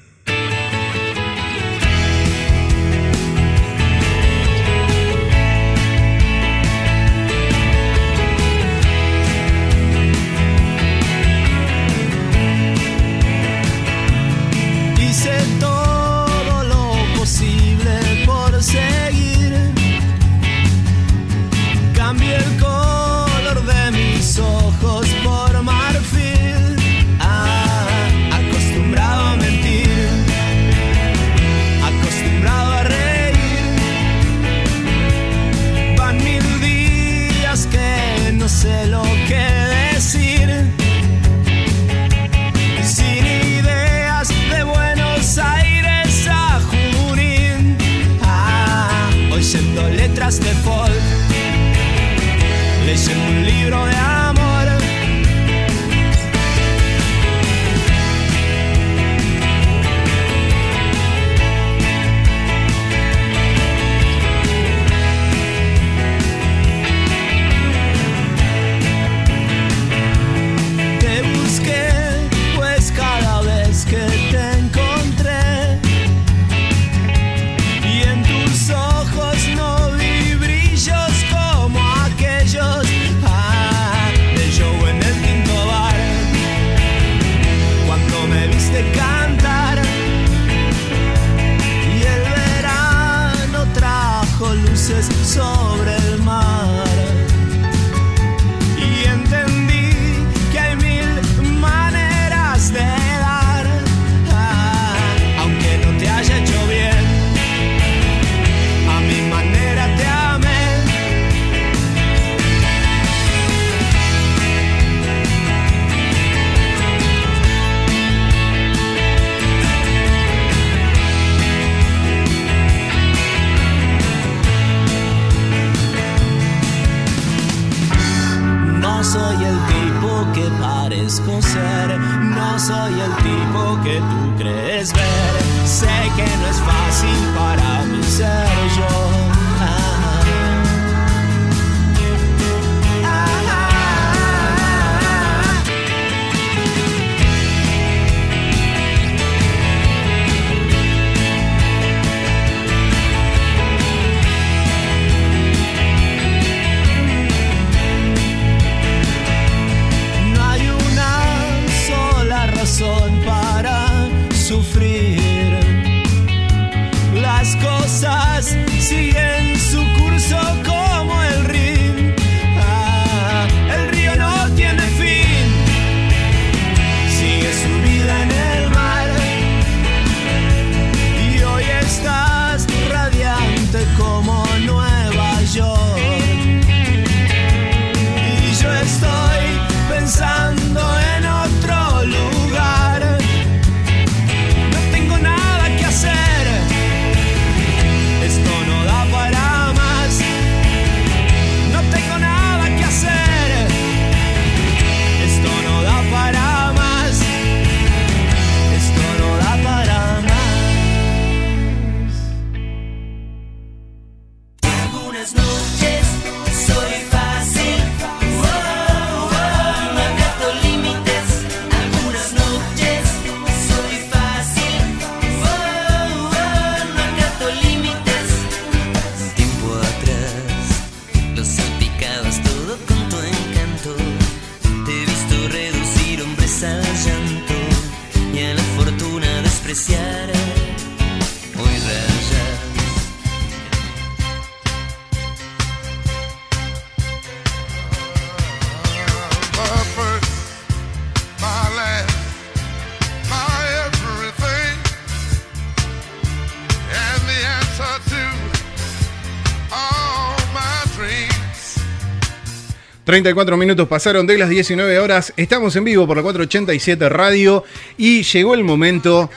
[263.18, 265.32] Radio.34 minutos pasaron de las 19 horas.
[265.36, 267.64] Estamos en vivo por la 487 Radio
[267.96, 269.28] y llegó el momento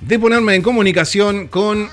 [0.00, 1.88] de ponerme en comunicación con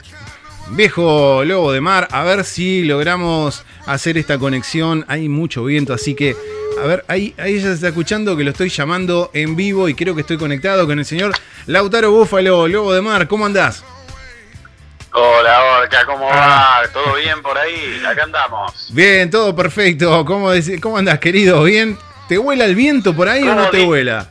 [0.71, 2.09] viejo lobo de mar.
[2.11, 5.05] A ver si logramos hacer esta conexión.
[5.07, 6.35] Hay mucho viento, así que
[6.83, 10.15] a ver, ahí, ahí se está escuchando que lo estoy llamando en vivo y creo
[10.15, 11.31] que estoy conectado con el señor
[11.65, 13.27] Lautaro Búfalo, Lobo de Mar.
[13.29, 13.85] ¿Cómo andás?
[15.21, 16.81] Hola, Orca, ¿cómo ah.
[16.81, 16.87] va?
[16.93, 18.01] ¿Todo bien por ahí?
[18.07, 18.87] Acá andamos.
[18.93, 20.23] Bien, todo perfecto.
[20.25, 20.51] ¿Cómo,
[20.81, 21.63] ¿Cómo andas, querido?
[21.63, 21.97] ¿Bien?
[22.29, 24.27] ¿Te vuela el viento por ahí o no te vuela?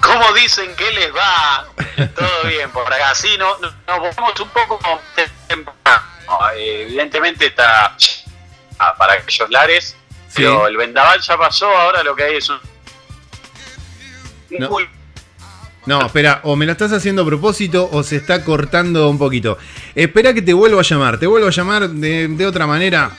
[0.00, 1.66] ¿Cómo dicen que les va?
[2.16, 3.14] Todo bien por acá.
[3.14, 4.80] Sí, no, nos volvemos un poco
[6.56, 7.96] evidentemente está
[8.98, 9.96] para aquellos lares,
[10.34, 12.60] pero el vendaval ya pasó, ahora lo que hay es un...
[14.50, 14.76] No.
[15.86, 19.58] Espera, o me lo estás haciendo a propósito o se está cortando un poquito.
[19.94, 23.10] Espera que te vuelvo a llamar, te vuelvo a llamar de, de otra manera.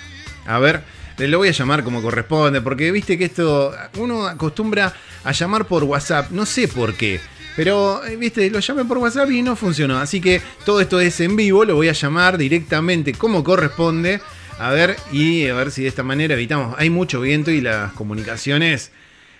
[0.45, 0.83] A ver,
[1.17, 5.83] lo voy a llamar como corresponde, porque viste que esto, uno acostumbra a llamar por
[5.83, 7.19] WhatsApp, no sé por qué.
[7.55, 9.99] Pero, eh, viste, lo llamé por WhatsApp y no funcionó.
[9.99, 14.21] Así que todo esto es en vivo, lo voy a llamar directamente como corresponde.
[14.59, 16.75] A ver, y a ver si de esta manera evitamos.
[16.77, 18.91] Hay mucho viento y las comunicaciones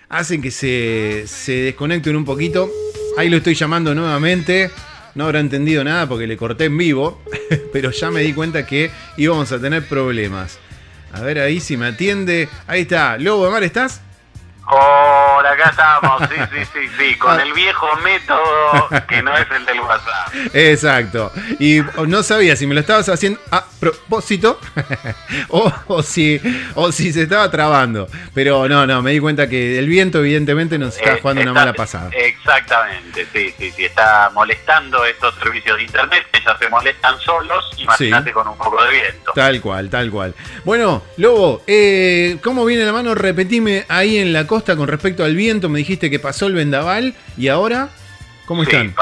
[0.08, 2.70] hacen que se, se desconecten un poquito.
[3.16, 4.70] Ahí lo estoy llamando nuevamente.
[5.14, 7.22] No habrá entendido nada porque le corté en vivo,
[7.72, 10.58] pero ya me di cuenta que íbamos a tener problemas.
[11.12, 12.48] A ver ahí si me atiende.
[12.66, 13.16] Ahí está.
[13.18, 14.03] Lobo de Mar, ¿estás?
[14.66, 19.66] Hola, acá estamos, sí, sí, sí, sí, con el viejo método que no es el
[19.66, 20.34] del WhatsApp.
[20.54, 21.32] Exacto.
[21.58, 24.58] Y no sabía si me lo estabas haciendo a propósito
[25.48, 26.40] o, si,
[26.74, 28.08] o si se estaba trabando.
[28.32, 31.52] Pero no, no, me di cuenta que el viento evidentemente nos está eh, jugando una
[31.52, 32.10] mala pasada.
[32.12, 37.70] Exactamente, sí, sí, sí, está molestando estos servicios de internet que ya se molestan solos,
[37.76, 39.32] imagínate con un poco de viento.
[39.34, 40.34] Tal cual, tal cual.
[40.64, 43.14] Bueno, Lobo, eh, ¿cómo viene la mano?
[43.14, 45.68] Repetime ahí en la con respecto al viento?
[45.68, 47.88] Me dijiste que pasó el vendaval y ahora,
[48.46, 48.94] ¿cómo están?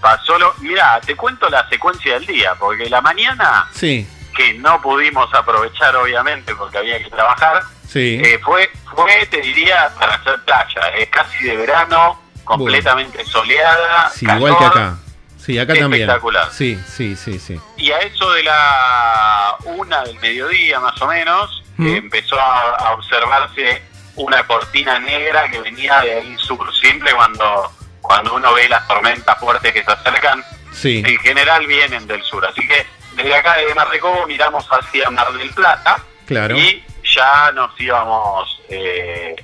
[0.00, 0.54] pasó lo.
[0.60, 4.06] Mira, te cuento la secuencia del día, porque la mañana, sí.
[4.34, 8.20] que no pudimos aprovechar, obviamente, porque había que trabajar, sí.
[8.24, 10.88] Eh, fue, fue, te diría, para hacer playa.
[10.96, 14.10] Es casi de verano, completamente soleada.
[14.20, 14.96] igual que acá.
[15.38, 16.02] Sí, acá también.
[16.02, 16.48] Espectacular.
[16.52, 17.58] Sí, sí, sí, sí.
[17.76, 23.89] Y a eso de la una del mediodía, más o menos, empezó a observarse
[24.20, 26.72] una cortina negra que venía de ahí sur.
[26.74, 30.44] Siempre cuando, cuando uno ve las tormentas fuertes que se acercan,
[30.82, 32.44] en general vienen del sur.
[32.44, 36.56] Así que desde acá de Mar de Cobo miramos hacia Mar del Plata claro.
[36.56, 39.34] y ya nos íbamos, eh,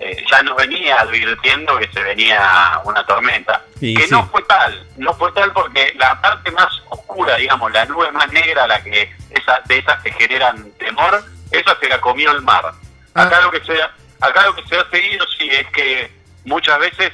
[0.00, 3.62] eh, ya nos venía advirtiendo que se venía una tormenta.
[3.80, 8.10] que no fue tal, no fue tal porque la parte más oscura, digamos, la nube
[8.12, 12.42] más negra, la que esa, de esas que generan temor, esa se la comió el
[12.42, 12.72] mar.
[13.14, 13.22] Ah.
[13.22, 13.90] Acá lo que sea
[14.20, 16.10] Acá lo que se ha seguido sí es que
[16.44, 17.12] muchas veces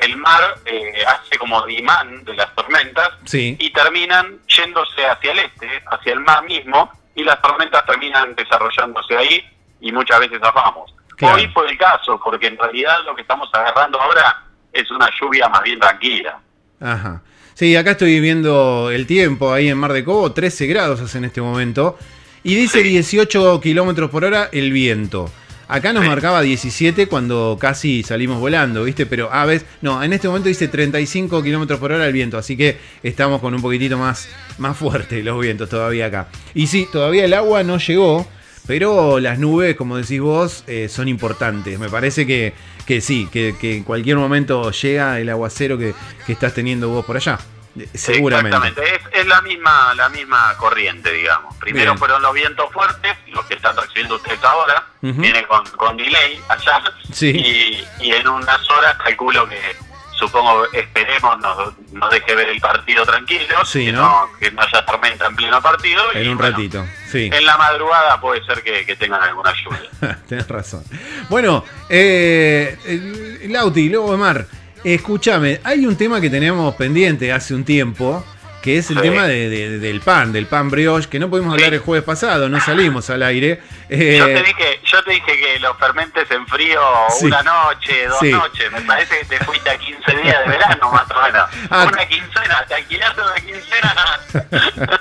[0.00, 5.68] el mar eh, hace como imán de las tormentas y terminan yéndose hacia el este,
[5.86, 9.44] hacia el mar mismo, y las tormentas terminan desarrollándose ahí
[9.80, 10.94] y muchas veces zafamos.
[11.20, 14.42] Hoy fue el caso, porque en realidad lo que estamos agarrando ahora
[14.72, 16.40] es una lluvia más bien tranquila.
[16.80, 17.22] Ajá.
[17.54, 21.26] Sí, acá estoy viendo el tiempo ahí en Mar de Cobo, 13 grados hace en
[21.26, 21.96] este momento,
[22.42, 25.30] y dice 18 kilómetros por hora el viento.
[25.72, 29.06] Acá nos marcaba 17 cuando casi salimos volando, ¿viste?
[29.06, 32.58] Pero a veces, no, en este momento dice 35 kilómetros por hora el viento, así
[32.58, 34.28] que estamos con un poquitito más,
[34.58, 36.28] más fuerte los vientos todavía acá.
[36.52, 38.28] Y sí, todavía el agua no llegó,
[38.66, 41.78] pero las nubes, como decís vos, eh, son importantes.
[41.78, 42.52] Me parece que,
[42.84, 45.94] que sí, que, en cualquier momento llega el aguacero que,
[46.26, 47.38] que estás teniendo vos por allá.
[47.94, 48.56] Seguramente.
[48.56, 51.56] Exactamente, es, la misma la misma corriente, digamos.
[51.56, 53.74] Primero fueron los vientos fuertes, los que están
[54.10, 56.82] ustedes ahora, viene con, con delay allá,
[57.20, 59.58] y, y, en unas horas calculo que,
[60.22, 64.28] supongo, esperemos, nos, nos deje ver el partido tranquilo, que, ¿no?
[64.38, 66.02] que no haya tormenta en pleno partido.
[66.14, 67.28] En un ratito, sí.
[67.32, 70.18] En la madrugada puede ser que, tengan alguna lluvia.
[70.28, 70.84] Tienes razón.
[71.28, 72.78] Bueno, eh,
[73.48, 74.46] Lauti, Lobo de Mar.
[74.84, 78.24] Escúchame, hay un tema que teníamos pendiente hace un tiempo,
[78.62, 82.04] que es el tema del pan, del pan brioche, que no pudimos hablar el jueves
[82.04, 83.60] pasado, no salimos al aire.
[83.88, 86.80] Eh, yo, te dije, yo te dije que los fermentes en frío
[87.22, 91.10] una noche, dos noches, me parece que te fuiste a 15 días de verano más
[91.10, 91.50] o menos.
[91.70, 91.88] Ah.
[91.92, 94.20] una quincena, te alquilaste una quincena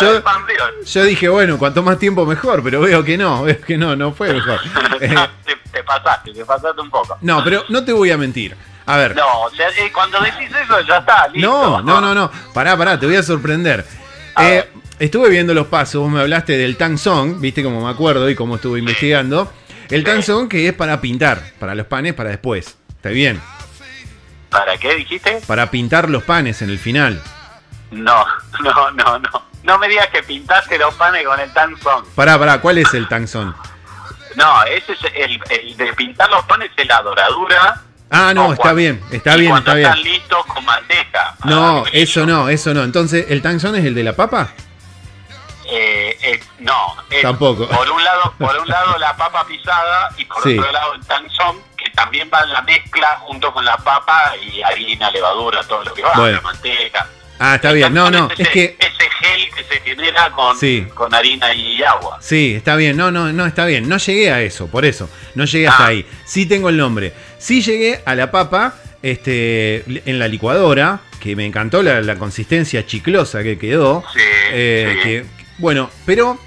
[0.00, 0.84] yo, el pan brioche.
[0.84, 4.12] Yo dije, bueno, cuanto más tiempo mejor, pero veo que no, veo que no, no
[4.12, 4.60] fue mejor.
[4.98, 7.16] te, te pasaste, te pasaste un poco.
[7.22, 8.54] No, pero no te voy a mentir.
[8.88, 9.14] A ver.
[9.14, 11.28] No, o sea, eh, cuando decís eso ya está.
[11.28, 11.46] Listo.
[11.46, 12.30] No, no, no, no.
[12.54, 13.84] Pará, pará, te voy a sorprender.
[14.40, 14.66] Eh,
[14.98, 18.34] estuve viendo los pasos, vos me hablaste del Tang Song, viste como me acuerdo y
[18.34, 19.52] como estuve investigando.
[19.90, 22.78] El Tang Song que es para pintar, para los panes para después.
[22.88, 23.42] ¿Está bien?
[24.48, 25.42] ¿Para qué dijiste?
[25.46, 27.20] Para pintar los panes en el final.
[27.90, 28.24] No,
[28.62, 29.48] no, no, no.
[29.64, 32.06] No me digas que pintaste los panes con el Tang Song.
[32.14, 33.52] Pará, pará, ¿cuál es el Tang Song?
[34.34, 38.72] No, ese es el, el de pintar los panes es la doradura Ah, no, está
[38.72, 39.88] bien, está bien, está bien.
[39.88, 41.36] Están listos con manteca.
[41.44, 42.82] No, eso no, eso no.
[42.82, 44.52] Entonces, ¿el tanzón es el de la papa?
[45.70, 47.68] Eh, eh, no, tampoco.
[47.68, 51.60] Por un lado, por un lado la papa pisada y por otro lado el tanzón
[51.76, 55.92] que también va en la mezcla junto con la papa y harina, levadura, todo lo
[55.92, 57.06] que va, la manteca.
[57.38, 57.94] Ah, está bien.
[57.94, 60.56] No, no, es que ese gel que se genera con,
[60.94, 62.18] con harina y agua.
[62.20, 62.96] Sí, está bien.
[62.96, 63.88] No, no, no, está bien.
[63.88, 65.08] No llegué a eso, por eso.
[65.34, 65.88] No llegué hasta ah.
[65.88, 66.06] ahí.
[66.24, 67.12] Sí tengo el nombre.
[67.38, 73.42] Sí llegué a la papa este, en la licuadora, que me encantó la, consistencia chiclosa
[73.42, 74.02] que quedó.
[74.12, 74.20] Sí,
[74.52, 75.24] eh,
[75.58, 76.38] bueno, pero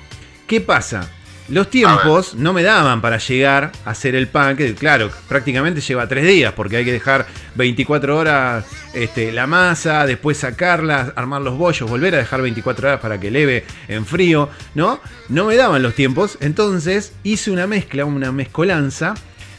[0.48, 1.10] ¿qué pasa?
[1.52, 6.08] Los tiempos no me daban para llegar a hacer el pan, que claro, prácticamente lleva
[6.08, 11.58] tres días, porque hay que dejar 24 horas este, la masa, después sacarla, armar los
[11.58, 15.02] bollos, volver a dejar 24 horas para que leve en frío, ¿no?
[15.28, 19.16] No me daban los tiempos, entonces hice una mezcla, una mezcolanza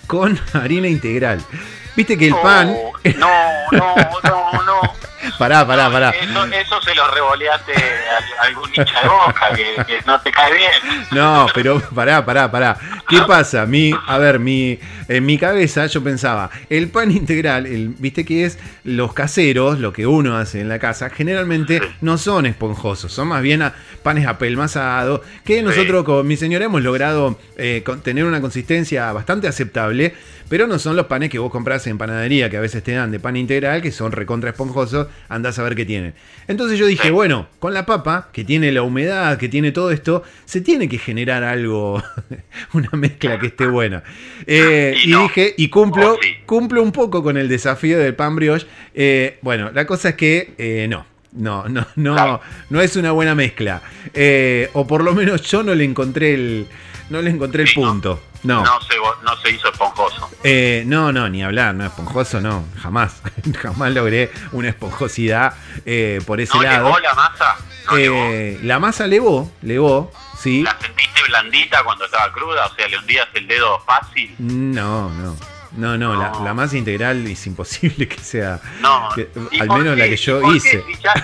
[0.06, 1.40] con harina integral.
[1.96, 2.74] Viste que el pan.
[3.18, 3.28] No,
[3.72, 4.80] no, no, no.
[5.38, 6.10] Pará, pará, pará.
[6.10, 10.70] Eso, se lo revoleaste a algún hincha de boca que, no te cae bien.
[11.12, 12.76] No, pero pará, pará, pará.
[13.08, 13.66] ¿Qué pasa?
[13.66, 14.78] Mi, a ver, mi,
[15.08, 19.92] en mi cabeza yo pensaba, el pan integral, el, viste que es los caseros, lo
[19.92, 23.62] que uno hace en la casa, generalmente no son esponjosos, son más bien
[24.02, 30.14] panes apelmazados, que nosotros con mi señora hemos logrado eh, tener una consistencia bastante aceptable
[30.52, 33.10] pero no son los panes que vos compras en panadería, que a veces te dan
[33.10, 36.14] de pan integral, que son recontra esponjosos, andás a ver qué tienen.
[36.48, 40.22] Entonces yo dije, bueno, con la papa, que tiene la humedad, que tiene todo esto,
[40.44, 42.02] se tiene que generar algo,
[42.72, 44.02] una mezcla que esté buena.
[44.46, 48.66] Eh, y, dije, y cumplo, oh, cumplo un poco con el desafío del pan brioche.
[48.94, 51.06] Eh, bueno, la cosa es que eh, no.
[51.34, 53.80] No, no, no, no es una buena mezcla.
[54.74, 56.66] o por lo menos yo no le encontré el,
[57.10, 58.20] no le encontré el punto.
[58.42, 58.64] No.
[58.64, 60.28] No se, no se hizo esponjoso.
[60.42, 63.22] Eh, no, no, ni hablar, no, esponjoso no, jamás.
[63.62, 65.54] jamás logré una esponjosidad
[65.86, 66.86] eh, por ese ¿No lado.
[66.88, 67.56] ¿Levó la masa?
[67.96, 70.62] eh, la masa levó, levó, sí.
[70.62, 72.66] ¿La sentiste blandita cuando estaba cruda?
[72.66, 74.34] O sea, ¿le hundías el dedo fácil?
[74.38, 75.36] No, no.
[75.76, 76.14] No, no,
[76.44, 78.60] La, masa integral es imposible que sea.
[78.80, 80.84] No, al menos la que yo hice.
[80.86, 81.14] Si ya,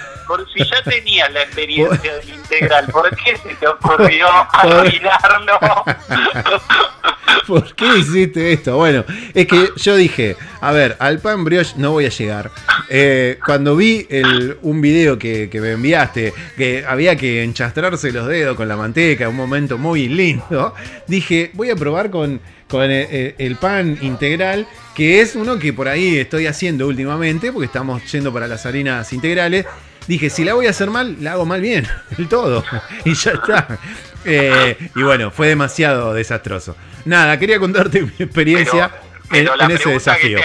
[0.52, 5.58] si ya tenías la experiencia del integral, ¿por qué se te ocurrió arruinarlo?
[7.46, 8.76] ¿Por qué hiciste esto?
[8.76, 12.50] Bueno, es que yo dije, a ver, al pan brioche no voy a llegar.
[12.90, 18.26] Eh, cuando vi el, un video que, que, me enviaste, que había que enchastrarse los
[18.26, 20.74] dedos con la manteca, un momento muy lindo,
[21.06, 25.88] dije, voy a probar con, con el, el, pan integral, que es uno que por
[25.88, 29.64] ahí estoy haciendo últimamente, porque estamos yendo para las harinas integrales.
[30.08, 31.86] Dije, si la voy a hacer mal, la hago mal bien,
[32.18, 32.64] el todo.
[33.04, 33.78] Y ya está.
[34.24, 36.74] Eh, y bueno, fue demasiado desastroso.
[37.04, 38.90] Nada, quería contarte mi experiencia
[39.30, 40.40] en, ese desafío.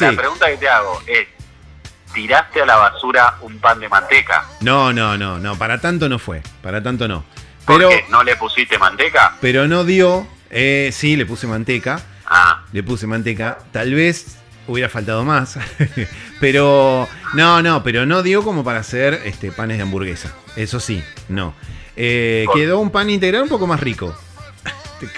[0.00, 1.26] La pregunta que te hago es,
[2.14, 4.46] ¿tiraste a la basura un pan de manteca?
[4.60, 7.24] No, no, no, no, para tanto no fue, para tanto no.
[7.66, 9.36] Pero, ¿No le pusiste manteca?
[9.40, 12.00] Pero no dio, eh, sí, le puse manteca.
[12.26, 12.62] Ah.
[12.72, 13.58] Le puse manteca.
[13.72, 15.58] Tal vez hubiera faltado más.
[16.40, 20.32] pero no, no, pero no dio como para hacer este, panes de hamburguesa.
[20.56, 21.54] Eso sí, no.
[21.96, 24.14] Eh, quedó un pan integral un poco más rico.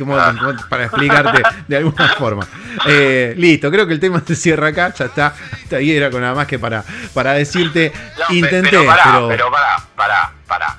[0.09, 0.35] Ah.
[0.71, 2.49] para explicarte de alguna forma.
[2.87, 5.35] Eh, listo, creo que el tema se cierra acá, ya está.
[5.53, 7.93] Hasta ahí era con nada más que para, para decirte,
[8.31, 9.51] intenté, pero, para, pero...
[9.51, 10.79] para, para, para,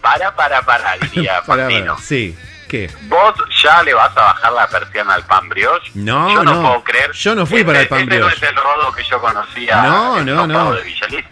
[0.00, 1.68] para, para, para, diría para,
[1.98, 2.34] Sí.
[2.70, 2.88] ¿Qué?
[3.08, 3.34] ¿Vos
[3.64, 5.90] ya le vas a bajar la persiana al pan brioche?
[5.94, 7.10] No, yo no, puedo creer.
[7.10, 8.32] Yo no fui para el pan brioche.
[8.32, 9.82] Este no es el rodo que yo conocía.
[9.82, 10.76] No, no, no.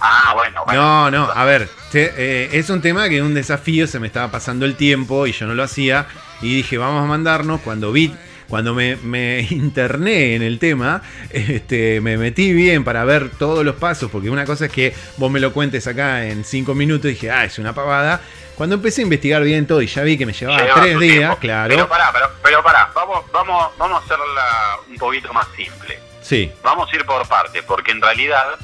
[0.00, 0.82] ah, bueno, bueno.
[0.82, 4.66] No, no, a ver, eh, es un tema que un desafío se me estaba pasando
[4.66, 6.06] el tiempo y yo no lo hacía.
[6.42, 7.60] Y dije, vamos a mandarnos.
[7.60, 8.12] Cuando vi
[8.48, 13.76] cuando me, me, interné en el tema, este, me metí bien para ver todos los
[13.76, 17.14] pasos, porque una cosa es que vos me lo cuentes acá en cinco minutos y
[17.14, 18.22] dije, ah, es una pavada,
[18.58, 21.68] cuando empecé a investigar bien todo y ya vi que me llevaba tres días, claro.
[21.68, 22.12] Pero pará,
[22.42, 25.96] pero, pará, vamos, vamos, vamos a hacerla un poquito más simple.
[26.20, 26.50] Sí.
[26.64, 28.58] Vamos a ir por partes, porque en realidad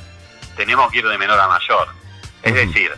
[0.56, 1.86] tenemos que ir de menor a mayor.
[2.42, 2.90] Es decir,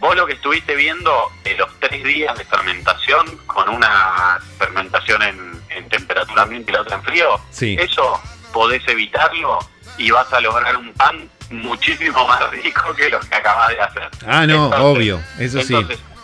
[0.00, 5.52] vos lo que estuviste viendo en los tres días de fermentación, con una fermentación en,
[5.90, 7.76] temperatura ambiente y la otra en frío, sí.
[7.78, 8.20] eso
[8.52, 9.58] podés evitarlo
[9.98, 14.08] y vas a lograr un pan muchísimo más rico que lo que acabas de hacer.
[14.26, 15.76] Ah, no, obvio, eso sí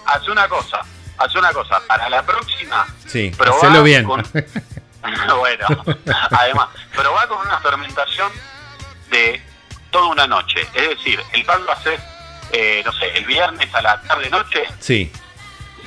[0.09, 0.81] haz una cosa,
[1.19, 4.07] haz una cosa, para la próxima, sí, hacelo bien.
[5.39, 5.67] bueno,
[6.31, 8.33] además, probá con una fermentación
[9.11, 9.41] de
[9.91, 10.67] toda una noche.
[10.75, 12.01] Es decir, el pan lo haces,
[12.53, 14.65] eh, no sé, el viernes a la tarde-noche.
[14.81, 15.13] Sí.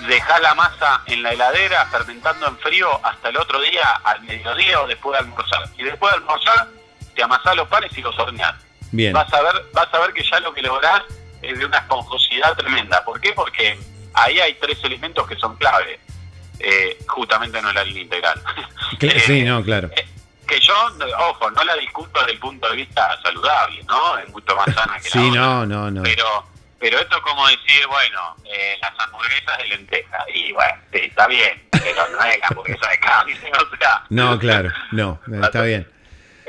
[0.08, 4.82] Dejá la masa en la heladera fermentando en frío hasta el otro día, al mediodía
[4.82, 5.64] o después de almorzar.
[5.78, 6.68] Y después de almorzar,
[7.16, 8.56] te amasás los panes y los horneás.
[8.92, 9.14] Bien.
[9.14, 11.04] Vas a ver, vas a ver que ya lo que lográs
[11.42, 13.04] es de una esponjosidad tremenda.
[13.04, 13.34] ¿Por qué?
[13.34, 13.80] Porque
[14.14, 16.00] ahí hay tres elementos que son clave.
[16.60, 18.42] Eh, justamente no es la línea integral.
[19.26, 19.90] sí, no, claro.
[19.96, 20.06] Eh,
[20.48, 20.74] que yo,
[21.30, 24.18] ojo, no la discuto desde el punto de vista saludable, ¿no?
[24.18, 26.04] Es mucho más sana que sí, no, no, no.
[26.04, 26.46] Pero,
[26.78, 30.26] pero esto es como decir, bueno, eh, las hamburguesas de lenteja.
[30.34, 33.34] Y bueno, sí, está bien, pero no es la hamburguesa de carne,
[33.74, 34.04] o sea.
[34.10, 35.90] No, claro, no, está bien.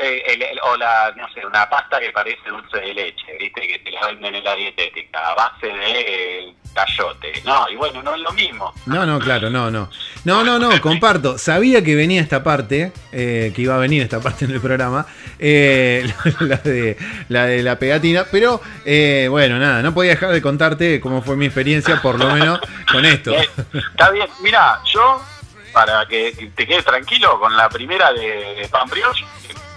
[0.04, 3.68] Eh, o la, no sé, una pasta que parece dulce de leche, ¿viste?
[3.68, 7.32] Que te la venden en la dietética, a base de cayote.
[7.44, 8.74] No, y bueno, no es lo mismo.
[8.86, 9.88] No, no, claro, no, no.
[10.24, 11.38] No, no, no, comparto.
[11.38, 15.06] Sabía que venía esta parte, eh, que iba a venir esta parte en el programa,
[15.38, 16.96] eh, la, de,
[17.28, 21.36] la de la pegatina, pero eh, bueno, nada, no podía dejar de contarte cómo fue
[21.36, 22.60] mi experiencia, por lo menos
[22.90, 23.34] con esto.
[23.34, 25.22] Está bien, mira, yo,
[25.72, 29.24] para que te quedes tranquilo, con la primera de pan brioche,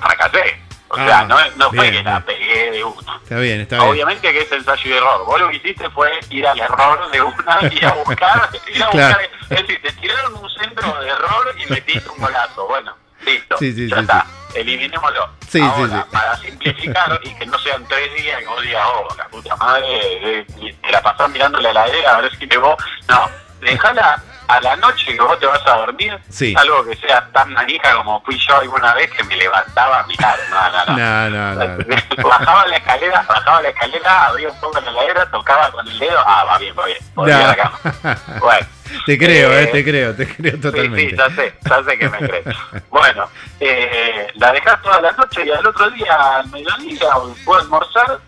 [0.05, 0.65] fracasé.
[0.87, 3.17] O sea, ah, no, fue que la pegué de una.
[3.23, 3.89] Está bien, está bien.
[3.89, 5.25] Obviamente que es ensayo y error.
[5.25, 8.49] Vos lo que hiciste fue ir al error de una y a buscar.
[8.73, 12.67] ir a buscar Es decir, te tiraron un centro de error y metiste un golazo.
[12.67, 12.95] Bueno,
[13.25, 13.57] listo.
[13.57, 14.25] Sí, sí, ya está.
[14.53, 15.29] Eliminémoslo.
[15.49, 19.27] Sí, Ahora, para simplificar y que no sean tres días que vos digas, oh, la
[19.27, 22.75] puta madre, te la pasás mirando la heladera a ver si te vos.
[23.09, 23.29] No,
[23.59, 26.17] dejala a la noche que vos te vas a dormir,
[26.55, 30.37] algo que sea tan manija como fui yo alguna vez que me levantaba a mirar.
[30.49, 31.29] No, no, no.
[31.29, 35.87] no, no, bajaba la escalera, bajaba la escalera, abría un poco la heladera, tocaba con
[35.87, 37.79] el dedo, ah, va bien, va bien, volvía a la cama.
[38.39, 38.67] Bueno.
[39.05, 41.09] Te creo, eh, eh, te creo, te creo totalmente.
[41.09, 42.45] Sí, ya sé, ya sé que me crees.
[42.89, 47.09] Bueno, eh, la dejas toda la noche y al otro día, al mediodía,
[47.43, 48.19] puedo almorzar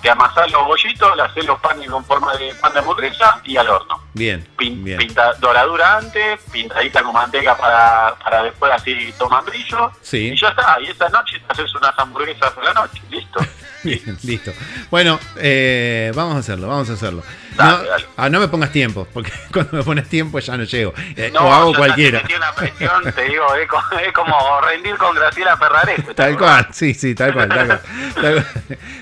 [0.00, 3.56] te, amasás los bollitos, le haces los panes con forma de pan de hamburguesa y
[3.56, 4.02] al horno.
[4.14, 4.98] Bien, bien.
[4.98, 9.90] Pinta, doradura antes, pintadita con manteca para, para después así toman brillo.
[10.02, 10.32] Sí.
[10.32, 10.78] Y ya está.
[10.80, 13.00] Y esa noche te haces unas hamburguesas a la noche.
[13.10, 13.40] Listo.
[13.84, 14.52] Bien, listo.
[14.90, 17.22] Bueno, eh, vamos a hacerlo, vamos a hacerlo.
[17.56, 17.78] no,
[18.16, 20.92] ah, no me pongas tiempo, porque cuando me pones tiempo ya no llego.
[21.16, 22.22] Eh, no, o hago cualquiera.
[22.22, 26.04] Te una presión, te digo, es como, rendir con Graciela Ferrares.
[26.14, 27.48] Tal cual, sí, sí, tal cual.
[27.48, 28.46] Tal cual,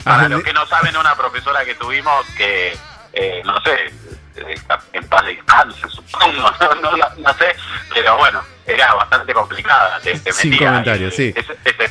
[0.05, 2.77] Para ah, los que no saben, una profesora que tuvimos que,
[3.13, 3.93] eh, no sé,
[4.93, 6.51] en paz de descanse, supongo,
[6.83, 7.57] no, no, sé,
[7.93, 10.01] pero bueno, era bastante complicada.
[10.33, 11.33] Sin comentarios, sí.
[11.35, 11.89] Ese, ese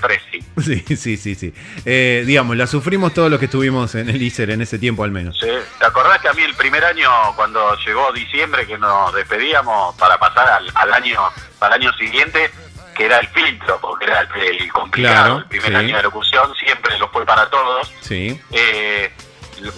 [0.61, 1.53] Sí, sí, sí, sí.
[1.85, 5.11] Eh, digamos, la sufrimos todos los que estuvimos en el ISER en ese tiempo al
[5.11, 5.39] menos.
[5.39, 5.49] Sí.
[5.79, 10.17] ¿Te acordás que a mí el primer año, cuando llegó diciembre, que nos despedíamos para
[10.17, 11.21] pasar al, año
[11.59, 12.51] al año siguiente,
[12.95, 17.09] que era el filtro, porque era el, complicado, el primer año de locución, siempre lo
[17.09, 17.91] fue para todos.
[18.01, 18.39] Sí.
[18.51, 19.11] Eh,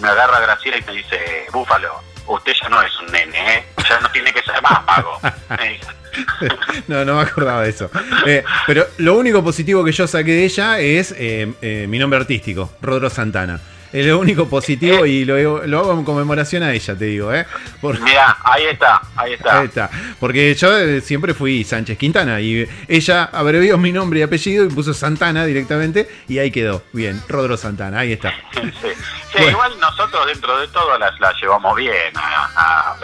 [0.00, 2.02] me agarra Graciela y me dice, Búfalo,
[2.34, 3.64] usted ya no es un nene, ¿eh?
[3.88, 5.20] ya no tiene que ser más pago.
[6.88, 7.90] no, no me acordaba de eso.
[8.26, 12.72] Eh, pero lo único positivo que yo saqué de ella es eh, mi nombre artístico,
[12.80, 13.60] Rodro Santana.
[13.92, 17.44] Es lo único positivo y lo, lo, hago en conmemoración a ella, te digo, ¿eh?
[17.82, 19.60] Mira, ahí está, ahí está.
[19.60, 19.90] Ahí está.
[20.20, 24.94] Porque yo siempre fui Sánchez Quintana y ella abrevió mi nombre y apellido y puso
[24.94, 26.82] Santana directamente y ahí quedó.
[26.92, 28.32] Bien, Rodro Santana, ahí está.
[28.52, 32.96] Sí, igual nosotros dentro de todo las, las llevamos bien a, a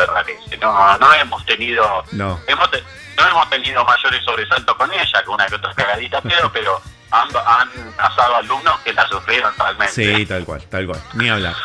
[0.61, 2.05] No, no hemos tenido.
[2.13, 2.41] No.
[2.47, 2.71] Hemos
[3.17, 6.81] no hemos tenido mayores sobresaltos con ella, con una que otra cagadita, pero, pero
[7.11, 9.93] han, han pasado alumnos que la sufrieron totalmente.
[9.93, 11.01] Sí, tal cual, tal cual.
[11.15, 11.55] Ni hablar.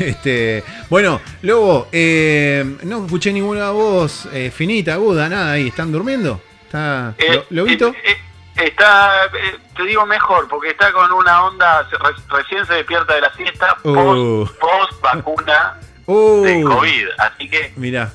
[0.00, 5.68] Este, bueno, Lobo, eh, no escuché ninguna voz eh, finita, aguda, nada ahí.
[5.68, 6.40] ¿Están durmiendo?
[6.64, 7.94] ¿Está eh, Lobito?
[8.04, 8.18] Eh,
[8.56, 9.30] está,
[9.76, 11.88] te digo mejor, porque está con una onda,
[12.28, 14.46] recién se despierta de la siesta, uh.
[14.60, 16.42] post, vacuna uh.
[16.42, 17.08] de COVID.
[17.18, 17.72] Así que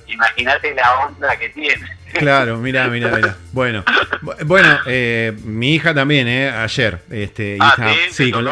[0.07, 1.97] imagínate la onda que tiene.
[2.13, 3.37] Claro, mira, mira, mira.
[3.51, 3.83] Bueno,
[4.45, 7.75] bueno, eh, mi hija también, eh, ayer, este, ah,
[8.11, 8.45] sí, con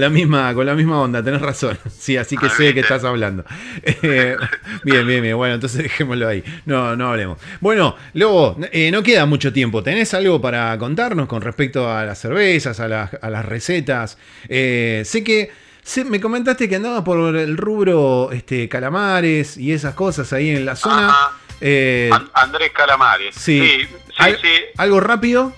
[0.00, 1.78] la, misma, con la misma onda, tenés razón.
[1.98, 3.44] Sí, así que ah, sé qué estás hablando.
[4.02, 4.36] Eh,
[4.84, 5.36] bien, bien, bien.
[5.36, 6.42] Bueno, entonces dejémoslo ahí.
[6.66, 7.38] No, no hablemos.
[7.60, 9.82] Bueno, luego, eh, no queda mucho tiempo.
[9.82, 14.16] ¿Tenés algo para contarnos con respecto a las cervezas, a las, a las recetas?
[14.48, 15.50] sé que
[16.06, 20.76] me comentaste que andaba por el rubro este, calamares y esas cosas ahí en la
[20.76, 21.14] zona.
[21.60, 23.34] Eh, Andrés Calamares.
[23.34, 25.52] Sí, sí, sí, ¿Algo rápido?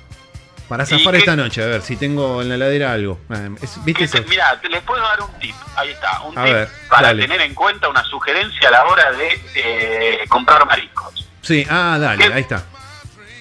[0.70, 3.18] Para zafar esta noche, a ver si tengo en la heladera algo.
[3.28, 3.48] Ah,
[3.84, 5.56] ¿Viste Mira, les puedo dar un tip.
[5.74, 10.24] Ahí está, un tip para tener en cuenta una sugerencia a la hora de eh,
[10.28, 11.28] comprar mariscos.
[11.42, 12.64] Sí, ah, dale, ahí está.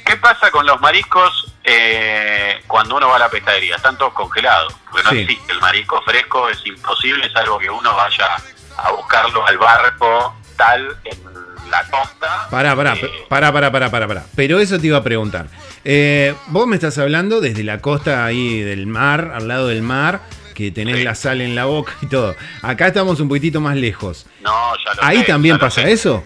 [0.03, 3.75] ¿Qué pasa con los mariscos eh, cuando uno va a la pescadería?
[3.75, 4.73] Están todos congelados.
[4.89, 8.37] Porque no existe el marisco fresco, es imposible, es algo que uno vaya
[8.75, 11.23] a buscarlo al barco, tal, en
[11.69, 12.47] la costa.
[12.49, 15.47] Pará, pará, eh, pará, pará, pará, pará, Pero eso te iba a preguntar.
[15.83, 20.21] Eh, vos me estás hablando desde la costa ahí del mar, al lado del mar,
[20.53, 22.35] que tenés la sal en la boca y todo.
[22.61, 24.25] Acá estamos un poquitito más lejos.
[24.41, 26.23] No, ya lo ¿Ahí también pasa eso?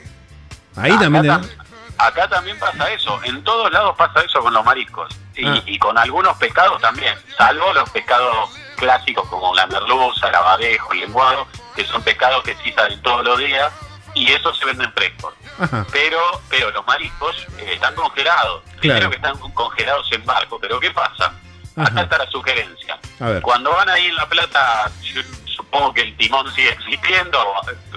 [0.75, 1.29] Ahí también.
[1.97, 3.19] acá también pasa eso.
[3.23, 5.15] En todos lados pasa eso con los mariscos.
[5.35, 5.61] Y, ah.
[5.65, 7.13] y, con algunos pescados también.
[7.37, 12.55] Salvo los pescados clásicos como la merluza, el abadejo, el lenguado, que son pescados que
[12.63, 13.71] sí salen todos los días
[14.15, 15.33] y eso se venden frescos.
[15.91, 18.63] Pero pero los mariscos eh, están congelados.
[18.79, 19.09] Claro.
[19.09, 20.59] que están congelados en barco.
[20.59, 21.33] Pero ¿qué pasa?
[21.75, 22.99] Acá está la sugerencia.
[23.41, 24.91] Cuando van ahí en La Plata,
[25.45, 27.39] supongo que el timón sigue existiendo,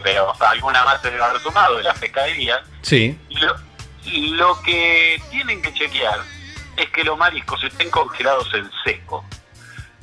[0.03, 2.63] pero alguna más se debe haber sumado de la pescadería.
[2.83, 3.19] Sí.
[3.31, 3.57] Lo,
[4.37, 6.21] lo que tienen que chequear
[6.77, 9.25] es que los mariscos estén congelados en seco.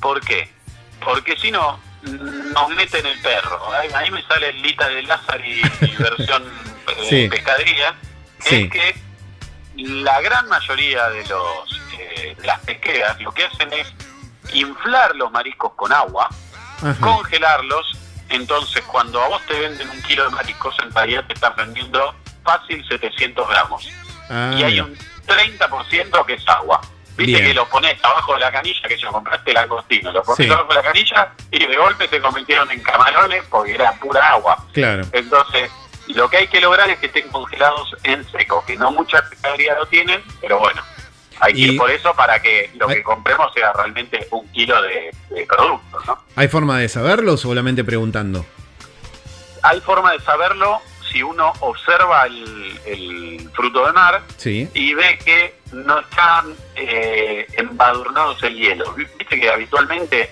[0.00, 0.52] ¿Por qué?
[1.02, 3.60] Porque si no, nos meten el perro.
[3.94, 5.62] Ahí, me sale el Lita de Lázaro y,
[5.98, 6.44] versión
[7.10, 7.94] eh, pescadería.
[8.44, 8.94] Es que
[9.76, 13.92] la gran mayoría de los eh, las pesqueras lo que hacen es
[14.52, 16.28] inflar los mariscos con agua,
[17.00, 17.98] congelarlos.
[18.28, 22.14] Entonces, cuando a vos te venden un kilo de mariscos, en realidad te están vendiendo
[22.42, 23.88] fácil 700 gramos.
[24.28, 26.80] Ah, y hay un 30% que es agua.
[27.16, 30.50] Viste que lo pones abajo de la canilla, que yo compraste el agostino, lo pones
[30.50, 34.58] abajo de la canilla y de golpe se convirtieron en camarones porque era pura agua.
[34.72, 35.04] Claro.
[35.12, 35.70] Entonces,
[36.08, 39.78] lo que hay que lograr es que estén congelados en seco, que no muchas pescaderías
[39.78, 40.82] lo tienen, pero bueno,
[41.40, 45.14] hay que ir por eso para que lo que compremos sea realmente un kilo de,
[45.30, 46.18] de producto, ¿no?
[46.36, 48.44] ¿Hay forma de saberlo o solamente preguntando?
[49.62, 50.80] Hay forma de saberlo
[51.10, 58.56] si uno observa el, fruto de mar y ve que no están eh, embadurnados el
[58.56, 58.92] hielo.
[58.94, 60.30] Viste que habitualmente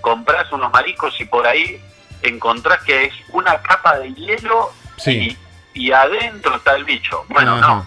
[0.00, 1.80] compras unos mariscos y por ahí
[2.22, 4.72] encontrás que es una capa de hielo
[5.06, 7.24] y, adentro está el bicho.
[7.28, 7.86] Bueno, no.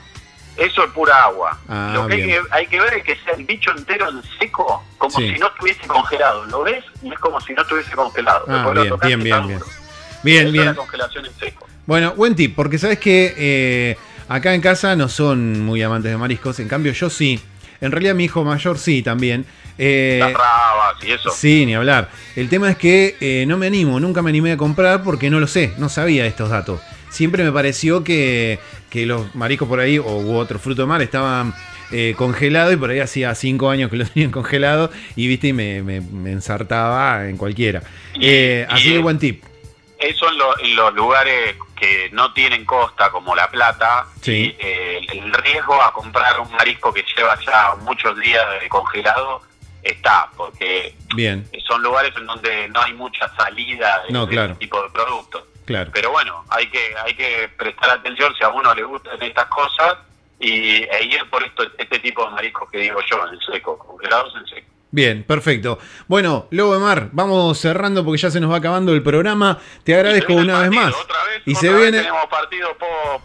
[0.58, 1.58] Eso es pura agua.
[1.68, 5.18] Ah, Lo que hay, que ver es que sea el bicho entero en seco, como
[5.18, 6.46] si no estuviese congelado.
[6.46, 6.84] ¿Lo ves?
[7.02, 8.46] Y es como si no estuviese congelado.
[8.48, 9.62] Ah, bien, bien, bien, bien,
[10.24, 10.52] bien.
[10.52, 11.68] Bien, la congelación en seco.
[11.86, 13.98] Bueno, buen tip, porque sabes que eh,
[14.30, 17.40] acá en casa no son muy amantes de mariscos, en cambio yo sí.
[17.82, 19.46] En realidad mi hijo mayor sí también.
[19.78, 21.30] Eh, Las rabas y eso.
[21.32, 22.10] Sí, ni hablar.
[22.38, 25.42] El tema es que eh, no me animo, nunca me animé a comprar porque no
[25.42, 26.80] lo sé, no sabía estos datos.
[27.10, 28.60] Siempre me pareció que,
[28.94, 31.54] los mariscos por ahí, o u otro fruto de mar, estaban
[31.92, 35.54] eh, congelados y por ahí hacía cinco años que los tenían congelados y viste y
[35.54, 35.98] me,
[36.32, 37.84] ensartaba en cualquiera.
[38.70, 39.44] así que buen tip.
[40.04, 40.28] Eso
[40.60, 46.42] en los lugares que no tienen costa como La Plata, eh, el riesgo a comprar
[46.42, 49.42] un marisco que lleva ya muchos días congelado
[49.82, 51.48] está, porque Bien.
[51.66, 55.44] son lugares en donde no hay mucha salida de, este tipo de productos.
[55.66, 55.92] Claro.
[55.94, 60.00] Pero bueno, hay que hay que prestar atención si a uno le gustan estas cosas
[60.38, 64.36] y e ir por esto, este tipo de mariscos que digo yo, en seco, congelados
[64.36, 64.73] en seco.
[64.94, 65.80] Bien, perfecto.
[66.08, 69.58] Bueno, Lobo de Mar, vamos cerrando porque ya se nos va acabando el programa.
[69.84, 70.94] Te agradezco una vez más.
[71.48, 71.98] y se viene.
[71.98, 72.68] tenemos partido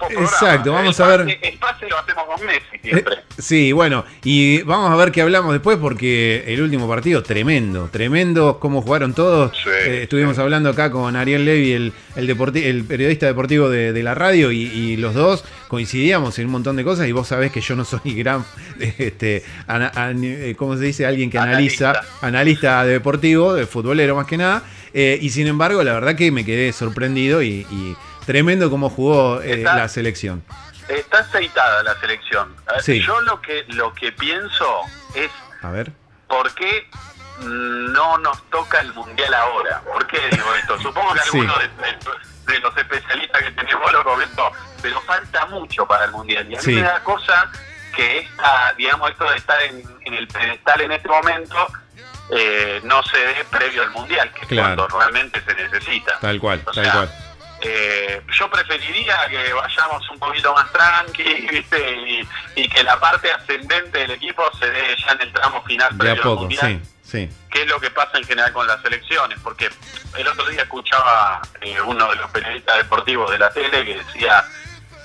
[0.08, 1.38] Exacto, vamos a ver.
[1.42, 3.14] El pase lo hacemos con Messi siempre.
[3.16, 7.90] Eh, sí, bueno, y vamos a ver qué hablamos después porque el último partido, tremendo,
[7.92, 9.52] tremendo, cómo jugaron todos.
[9.66, 12.30] Eh, estuvimos hablando acá con Ariel Levy, el, el,
[12.64, 17.06] el periodista deportivo de, la radio, y, los dos coincidíamos en un montón de cosas.
[17.06, 18.44] Y vos sabés que yo no soy gran,
[18.80, 21.06] este, eh, ¿cómo se dice?
[21.06, 24.62] Alguien que analiza analista, deportivo, de futbolero más que nada.
[24.92, 27.96] Eh, y sin embargo, la verdad que me quedé sorprendido y,
[28.26, 30.42] tremendo cómo jugó eh, la selección.
[30.88, 32.54] Está aceitada la selección.
[32.86, 34.66] Yo lo que, lo que pienso
[35.14, 35.30] es.
[35.62, 35.92] A ver.
[36.26, 36.86] ¿Por qué
[37.42, 39.80] no nos toca el mundial ahora?
[39.80, 40.78] ¿Por qué digo esto?
[40.80, 41.68] Supongo que algunos de,
[42.60, 44.50] los especialistas que tenemos lo comentó,
[44.82, 46.50] pero falta mucho para el mundial.
[46.50, 47.50] Y a mí me da cosa
[47.94, 51.66] que esta, digamos, esto de estar en, el pedestal en este momento
[52.30, 56.18] eh, no se dé previo al mundial, que es cuando realmente se necesita.
[56.20, 57.10] Tal cual, tal cual.
[57.60, 62.24] Eh, yo preferiría que vayamos un poquito más tranqui, ¿viste?
[62.54, 66.22] Y, que la parte ascendente del equipo se dé ya en el tramo final previo
[66.22, 66.80] al mundial.
[66.82, 67.28] Sí, sí.
[67.50, 69.38] ¿Qué es lo que pasa en general con las elecciones?
[69.42, 69.68] Porque
[70.16, 74.44] el otro día escuchaba eh, uno de los periodistas deportivos de la tele que decía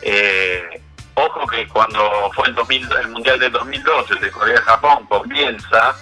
[0.01, 0.81] eh,
[1.15, 5.95] Ojo que cuando fue el, 2000, el Mundial del 2012, el de Corea-Japón, comienza,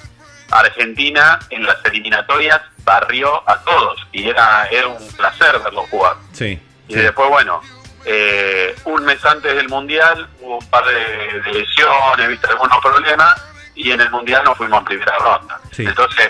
[0.49, 6.15] Argentina en las eliminatorias barrió a todos y era, era un placer verlo jugar.
[6.31, 7.61] Sí, y después, bueno,
[8.05, 12.47] eh, un mes antes del Mundial hubo un par de, lesiones, ¿viste?
[12.47, 13.41] algunos problemas
[13.83, 15.59] y en el Mundial no fuimos en primera ronda.
[15.77, 16.29] Entonces,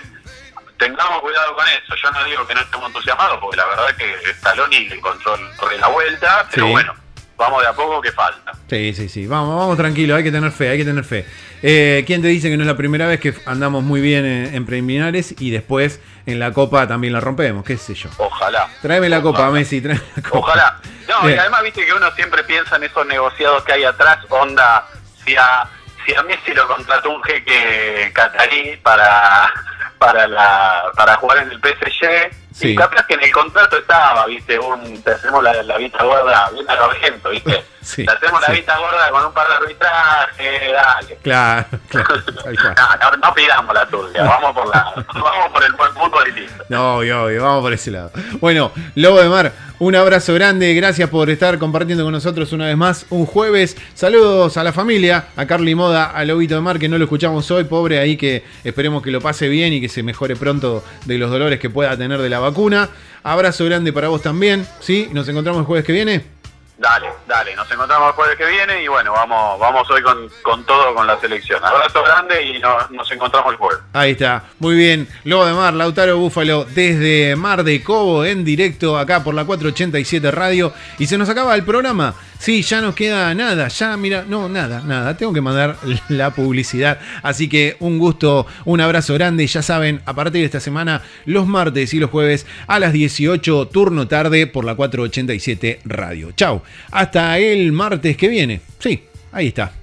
[0.77, 1.95] tengamos cuidado con eso.
[2.01, 5.37] Yo no digo que no estemos entusiasmados, porque la verdad es que Scaloni le encontró
[5.79, 6.93] la vuelta, pero bueno,
[7.37, 8.53] vamos de a poco que falta.
[8.69, 9.27] Sí, sí, sí.
[9.27, 11.25] Vamos, vamos tranquilo, hay que tener fe, hay que tener fe.
[11.61, 14.65] Eh, ¿Quién te dice que no es la primera vez que andamos muy bien en,
[14.65, 17.65] preliminares y después en la copa también la rompemos?
[17.65, 18.09] ¿Qué sé yo?
[18.17, 18.69] Ojalá.
[18.81, 19.81] Tráeme la copa, Messi.
[19.81, 20.39] Tráeme la copa.
[20.39, 20.81] Ojalá.
[21.07, 24.87] No, y además viste que uno siempre piensa en esos negociados que hay atrás, onda,
[25.25, 25.67] si a,
[26.05, 29.53] si a Messi lo contrató un jeque catarí para,
[29.97, 32.71] para, la, para jugar en el PSG, Sí.
[32.71, 36.49] Y capaz que en el contrato estaba, viste, un, te hacemos la, la vista gorda,
[36.51, 37.63] bien a lo argento, viste.
[37.81, 41.17] Sí, hacemos la vista gorda con un par de arbitraje, dale.
[41.23, 46.31] Claro, no, no, pidamos la tuya, vamos por la, vamos por el buen punto de
[46.31, 46.63] listo.
[46.69, 48.11] No, obvio, obvio, vamos por ese lado.
[48.39, 52.77] Bueno, Lobo de Mar, un abrazo grande, gracias por estar compartiendo con nosotros una vez
[52.77, 53.75] más un jueves.
[53.95, 57.49] Saludos a la familia, a Carly Moda, a Lobito de Mar, que no lo escuchamos
[57.49, 61.17] hoy, pobre ahí que esperemos que lo pase bien y que se mejore pronto de
[61.17, 62.89] los dolores que pueda tener de la vacuna.
[63.23, 65.09] Abrazo grande para vos también, ¿sí?
[65.13, 66.40] Nos encontramos el jueves que viene.
[66.81, 70.63] Dale, dale, nos encontramos el jueves que viene y bueno, vamos, vamos hoy con, con
[70.63, 71.63] todo con la selección.
[71.63, 73.83] Abrazo grande y nos, encontramos el jueves.
[73.93, 75.07] Ahí está, muy bien.
[75.23, 80.31] Lobo de Mar, Lautaro Búfalo, desde Mar de Cobo, en directo acá por la 487
[80.31, 80.73] Radio.
[80.97, 82.15] Y se nos acaba el programa.
[82.41, 85.77] Sí, ya nos queda nada, ya mira, no, nada, nada, tengo que mandar
[86.09, 86.97] la publicidad.
[87.21, 91.45] Así que un gusto, un abrazo grande, ya saben, a partir de esta semana, los
[91.45, 96.31] martes y los jueves a las 18, turno tarde por la 487 Radio.
[96.31, 98.61] Chau, hasta el martes que viene.
[98.79, 99.80] Sí, ahí está.